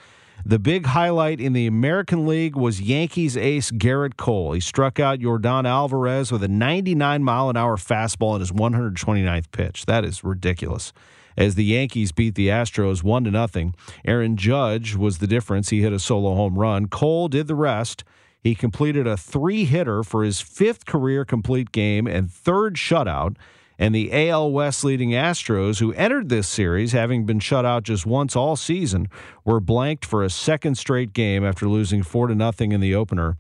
The 0.45 0.59
big 0.59 0.87
highlight 0.87 1.41
in 1.41 1.53
the 1.53 1.67
American 1.67 2.27
League 2.27 2.57
was 2.57 2.81
Yankees 2.81 3.37
ace 3.37 3.71
Gerrit 3.71 4.17
Cole. 4.17 4.53
He 4.53 4.61
struck 4.61 5.01
out 5.01 5.19
Yordan 5.19 5.67
Alvarez 5.67 6.31
with 6.31 6.43
a 6.43 6.49
99 6.49 7.23
mile 7.23 7.51
an 7.51 7.57
hour 7.57 7.77
fastball 7.77 8.37
in 8.37 8.41
his 8.41 8.53
129th 8.53 9.51
pitch. 9.51 9.87
That 9.87 10.05
is 10.05 10.25
ridiculous 10.25 10.93
as 11.39 11.55
the 11.55 11.65
Yankees 11.65 12.11
beat 12.11 12.35
the 12.35 12.49
Astros 12.49 13.05
1 13.05 13.25
to 13.25 13.31
nothing. 13.31 13.75
Aaron 14.05 14.37
Judge 14.37 14.97
was 14.97 15.19
the 15.19 15.27
difference. 15.29 15.71
He 15.71 15.81
hit 15.81 15.93
a 15.93 16.01
solo 16.01 16.35
home 16.35 16.59
run. 16.59 16.89
Cole 16.89 17.29
did 17.29 17.47
the 17.47 17.55
rest. 17.55 18.03
He 18.43 18.57
completed 18.57 19.07
a 19.07 19.17
three 19.17 19.65
hitter 19.65 20.03
for 20.03 20.25
his 20.25 20.41
fifth 20.41 20.85
career 20.85 21.25
complete 21.25 21.71
game 21.71 22.07
and 22.09 22.31
third 22.31 22.75
shutout. 22.75 23.37
And 23.79 23.95
the 23.95 24.29
AL 24.29 24.51
West 24.51 24.83
leading 24.83 25.11
Astros, 25.11 25.79
who 25.79 25.93
entered 25.93 26.29
this 26.29 26.49
series 26.49 26.91
having 26.91 27.25
been 27.25 27.39
shut 27.39 27.65
out 27.65 27.85
just 27.85 28.05
once 28.05 28.35
all 28.35 28.57
season, 28.57 29.07
were 29.45 29.61
blanked 29.61 30.05
for 30.05 30.25
a 30.25 30.31
second 30.31 30.77
straight 30.77 31.13
game 31.13 31.45
after 31.45 31.69
losing 31.69 32.03
4 32.03 32.27
to 32.27 32.35
nothing 32.35 32.73
in 32.73 32.81
the 32.81 32.97
opener 32.97 33.37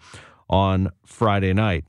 on 0.48 0.90
Friday 1.04 1.52
night. 1.52 1.84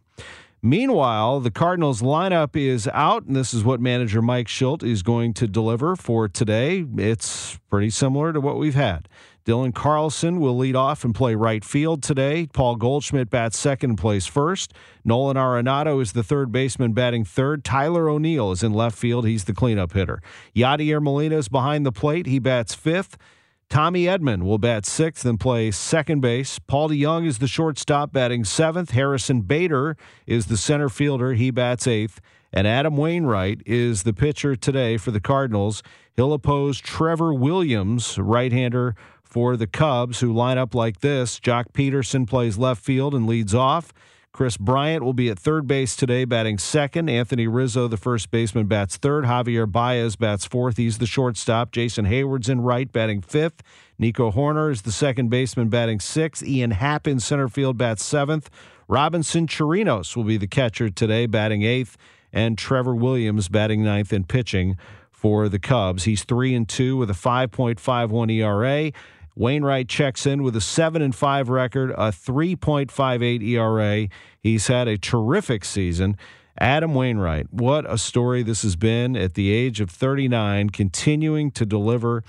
Meanwhile, 0.61 1.39
the 1.39 1.51
Cardinals 1.51 2.01
lineup 2.01 2.55
is 2.57 2.87
out, 2.89 3.23
and 3.23 3.33
this 3.33 3.53
is 3.53 3.63
what 3.63 3.79
manager 3.79 4.21
Mike 4.21 4.47
Shildt 4.47 4.83
is 4.83 5.03
going 5.03 5.33
to 5.35 5.47
deliver 5.47 5.95
for 5.95 6.27
today. 6.27 6.85
It's 6.97 7.57
pretty 7.69 7.89
similar 7.89 8.33
to 8.33 8.41
what 8.41 8.57
we've 8.57 8.75
had. 8.75 9.07
Dylan 9.45 9.73
Carlson 9.73 10.41
will 10.41 10.57
lead 10.57 10.75
off 10.75 11.05
and 11.05 11.15
play 11.15 11.33
right 11.33 11.63
field 11.63 12.03
today. 12.03 12.47
Paul 12.51 12.75
Goldschmidt 12.75 13.29
bats 13.29 13.57
second 13.57 13.91
and 13.91 13.97
plays 13.97 14.27
first. 14.27 14.73
Nolan 15.05 15.37
Arenado 15.37 16.01
is 16.01 16.11
the 16.11 16.23
third 16.23 16.51
baseman 16.51 16.91
batting 16.91 17.23
third. 17.23 17.63
Tyler 17.63 18.09
O'Neill 18.09 18.51
is 18.51 18.61
in 18.61 18.73
left 18.73 18.97
field. 18.97 19.25
He's 19.25 19.45
the 19.45 19.53
cleanup 19.53 19.93
hitter. 19.93 20.21
Yadier 20.53 21.01
Molina 21.01 21.37
is 21.37 21.47
behind 21.47 21.85
the 21.85 21.91
plate. 21.93 22.25
He 22.25 22.37
bats 22.37 22.75
fifth. 22.75 23.17
Tommy 23.69 24.05
Edman 24.05 24.41
will 24.41 24.57
bat 24.57 24.83
sixth 24.83 25.23
and 25.25 25.39
play 25.39 25.69
second 25.69 26.21
base. 26.21 26.57
Paul 26.57 26.89
DeJong 26.89 27.27
is 27.27 27.37
the 27.37 27.47
shortstop, 27.47 28.11
batting 28.11 28.43
seventh. 28.43 28.91
Harrison 28.91 29.41
Bader 29.41 29.95
is 30.25 30.47
the 30.47 30.57
center 30.57 30.89
fielder. 30.89 31.33
He 31.33 31.51
bats 31.51 31.85
eighth. 31.85 32.19
And 32.51 32.65
Adam 32.65 32.97
Wainwright 32.97 33.61
is 33.67 34.01
the 34.01 34.13
pitcher 34.13 34.55
today 34.55 34.97
for 34.97 35.11
the 35.11 35.19
Cardinals. 35.19 35.83
He'll 36.15 36.33
oppose 36.33 36.79
Trevor 36.79 37.31
Williams, 37.31 38.17
right 38.17 38.51
hander 38.51 38.95
for 39.21 39.55
the 39.55 39.67
Cubs, 39.67 40.19
who 40.19 40.33
line 40.33 40.57
up 40.57 40.73
like 40.73 41.01
this. 41.01 41.39
Joc 41.39 41.65
Pederson 41.71 42.27
plays 42.27 42.57
left 42.57 42.83
field 42.83 43.13
and 43.13 43.27
leads 43.27 43.53
off. 43.53 43.93
Kris 44.31 44.57
Bryant 44.57 45.03
will 45.03 45.13
be 45.13 45.29
at 45.29 45.39
third 45.39 45.65
base 45.67 45.95
today, 45.95 46.23
batting 46.23 46.57
second. 46.59 47.09
Anthony 47.09 47.47
Rizzo, 47.47 47.87
the 47.87 47.97
first 47.97 48.29
baseman, 48.31 48.67
bats 48.67 48.95
third. 48.95 49.25
Javier 49.25 49.69
Baez 49.69 50.15
bats 50.15 50.45
fourth. 50.45 50.77
He's 50.77 50.99
the 50.99 51.07
shortstop. 51.07 51.71
Jason 51.71 52.05
Heyward's 52.05 52.47
in 52.47 52.61
right, 52.61 52.91
batting 52.91 53.21
fifth. 53.21 53.63
Nico 53.97 54.31
Hoerner 54.31 54.71
is 54.71 54.83
the 54.83 54.91
second 54.91 55.29
baseman, 55.29 55.69
batting 55.69 55.99
sixth. 55.99 56.43
Ian 56.45 56.71
Happ 56.71 57.07
in 57.07 57.19
center 57.19 57.49
field 57.49 57.77
bats 57.77 58.03
seventh. 58.05 58.49
Robinson 58.87 59.45
Chirinos 59.47 60.15
will 60.15 60.23
be 60.23 60.37
the 60.37 60.47
catcher 60.47 60.89
today, 60.89 61.25
batting 61.25 61.63
eighth. 61.63 61.97
and 62.31 62.57
Trevor 62.57 62.95
Williams 62.95 63.49
batting 63.49 63.83
ninth 63.83 64.13
and 64.13 64.27
pitching 64.27 64.77
for 65.11 65.49
the 65.49 65.59
Cubs. 65.59 66.03
He's 66.03 66.23
3 66.23 66.53
and 66.53 66.69
2 66.69 66.95
with 66.95 67.09
a 67.09 67.13
5.51 67.13 68.31
ERA. 68.31 68.91
Wainwright 69.39 69.87
checks 69.87 70.25
in 70.25 70.43
with 70.43 70.53
a 70.57 70.61
7 70.61 71.01
and 71.01 71.15
5 71.15 71.47
record, 71.47 71.91
a 71.91 72.11
3.58 72.11 73.41
ERA. 73.41 74.09
He's 74.41 74.67
had 74.67 74.89
a 74.89 74.97
terrific 74.97 75.63
season. 75.63 76.17
Adam 76.59 76.93
Wainwright, 76.93 77.53
what 77.53 77.89
a 77.89 77.97
story 77.97 78.43
this 78.43 78.63
has 78.63 78.75
been 78.75 79.15
at 79.15 79.35
the 79.35 79.49
age 79.49 79.79
of 79.79 79.89
39, 79.89 80.71
continuing 80.71 81.51
to 81.51 81.65
deliver 81.65 82.21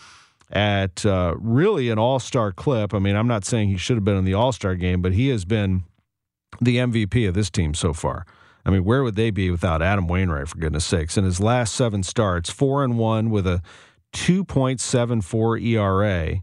at 0.52 1.04
uh, 1.04 1.34
really 1.36 1.90
an 1.90 1.98
all 1.98 2.20
star 2.20 2.52
clip. 2.52 2.94
I 2.94 3.00
mean, 3.00 3.16
I'm 3.16 3.26
not 3.26 3.44
saying 3.44 3.70
he 3.70 3.76
should 3.76 3.96
have 3.96 4.04
been 4.04 4.16
in 4.16 4.24
the 4.24 4.34
all 4.34 4.52
star 4.52 4.76
game, 4.76 5.02
but 5.02 5.12
he 5.12 5.30
has 5.30 5.44
been 5.44 5.82
the 6.60 6.76
MVP 6.76 7.26
of 7.26 7.34
this 7.34 7.50
team 7.50 7.74
so 7.74 7.92
far. 7.92 8.24
I 8.64 8.70
mean, 8.70 8.84
where 8.84 9.02
would 9.02 9.16
they 9.16 9.32
be 9.32 9.50
without 9.50 9.82
Adam 9.82 10.06
Wainwright, 10.06 10.46
for 10.46 10.58
goodness 10.58 10.84
sakes? 10.84 11.18
In 11.18 11.24
his 11.24 11.40
last 11.40 11.74
seven 11.74 12.04
starts, 12.04 12.50
four 12.50 12.84
and 12.84 12.96
one 12.96 13.30
with 13.30 13.48
a 13.48 13.62
2.74 14.12 15.60
ERA. 15.60 16.42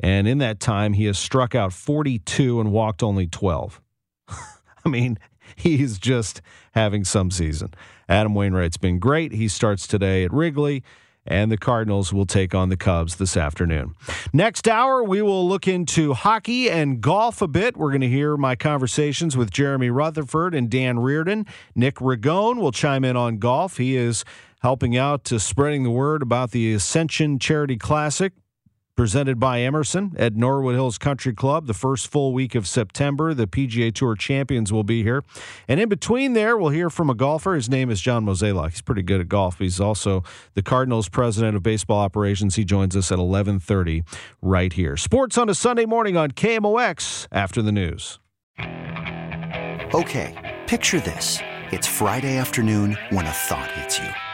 And 0.00 0.26
in 0.26 0.38
that 0.38 0.60
time, 0.60 0.94
he 0.94 1.04
has 1.06 1.18
struck 1.18 1.54
out 1.54 1.72
42 1.72 2.60
and 2.60 2.72
walked 2.72 3.02
only 3.02 3.26
12. 3.26 3.80
I 4.28 4.88
mean, 4.88 5.18
he's 5.56 5.98
just 5.98 6.42
having 6.72 7.04
some 7.04 7.30
season. 7.30 7.74
Adam 8.08 8.34
Wainwright's 8.34 8.76
been 8.76 8.98
great. 8.98 9.32
He 9.32 9.48
starts 9.48 9.86
today 9.86 10.24
at 10.24 10.32
Wrigley 10.32 10.82
and 11.26 11.50
the 11.50 11.56
Cardinals 11.56 12.12
will 12.12 12.26
take 12.26 12.54
on 12.54 12.68
the 12.68 12.76
Cubs 12.76 13.16
this 13.16 13.36
afternoon. 13.36 13.94
Next 14.32 14.68
hour, 14.68 15.02
we 15.02 15.22
will 15.22 15.48
look 15.48 15.66
into 15.66 16.12
hockey 16.12 16.70
and 16.70 17.00
golf 17.00 17.40
a 17.40 17.48
bit. 17.48 17.76
We're 17.76 17.90
going 17.90 18.02
to 18.02 18.08
hear 18.08 18.36
my 18.36 18.56
conversations 18.56 19.36
with 19.36 19.50
Jeremy 19.50 19.90
Rutherford 19.90 20.54
and 20.54 20.70
Dan 20.70 20.98
Reardon. 20.98 21.46
Nick 21.74 21.96
Ragone 21.96 22.56
will 22.56 22.72
chime 22.72 23.04
in 23.04 23.16
on 23.16 23.38
golf. 23.38 23.78
He 23.78 23.96
is 23.96 24.24
helping 24.60 24.96
out 24.96 25.24
to 25.24 25.38
spreading 25.40 25.82
the 25.82 25.90
word 25.90 26.22
about 26.22 26.50
the 26.50 26.72
Ascension 26.74 27.38
Charity 27.38 27.76
Classic 27.76 28.32
presented 28.96 29.40
by 29.40 29.60
Emerson 29.60 30.12
at 30.16 30.34
Norwood 30.34 30.74
Hills 30.74 30.98
Country 30.98 31.34
Club. 31.34 31.66
The 31.66 31.74
first 31.74 32.08
full 32.08 32.32
week 32.32 32.54
of 32.54 32.66
September, 32.66 33.34
the 33.34 33.46
PGA 33.46 33.92
Tour 33.92 34.14
champions 34.14 34.72
will 34.72 34.84
be 34.84 35.02
here. 35.02 35.22
And 35.68 35.80
in 35.80 35.88
between 35.88 36.32
there, 36.34 36.56
we'll 36.56 36.70
hear 36.70 36.90
from 36.90 37.10
a 37.10 37.14
golfer. 37.14 37.54
His 37.54 37.68
name 37.68 37.90
is 37.90 38.00
John 38.00 38.24
Mozeliak. 38.24 38.70
He's 38.70 38.82
pretty 38.82 39.02
good 39.02 39.20
at 39.20 39.28
golf. 39.28 39.58
He's 39.58 39.80
also 39.80 40.22
the 40.54 40.62
Cardinals 40.62 41.08
president 41.08 41.56
of 41.56 41.62
baseball 41.62 42.00
operations. 42.00 42.56
He 42.56 42.64
joins 42.64 42.96
us 42.96 43.10
at 43.10 43.18
11:30 43.18 44.02
right 44.40 44.72
here. 44.72 44.96
Sports 44.96 45.36
on 45.38 45.48
a 45.48 45.54
Sunday 45.54 45.86
morning 45.86 46.16
on 46.16 46.30
KMOX 46.30 47.26
after 47.32 47.62
the 47.62 47.72
news. 47.72 48.18
Okay, 49.94 50.60
picture 50.66 51.00
this. 51.00 51.38
It's 51.70 51.86
Friday 51.86 52.36
afternoon 52.36 52.96
when 53.10 53.26
a 53.26 53.30
thought 53.30 53.70
hits 53.72 53.98
you. 53.98 54.33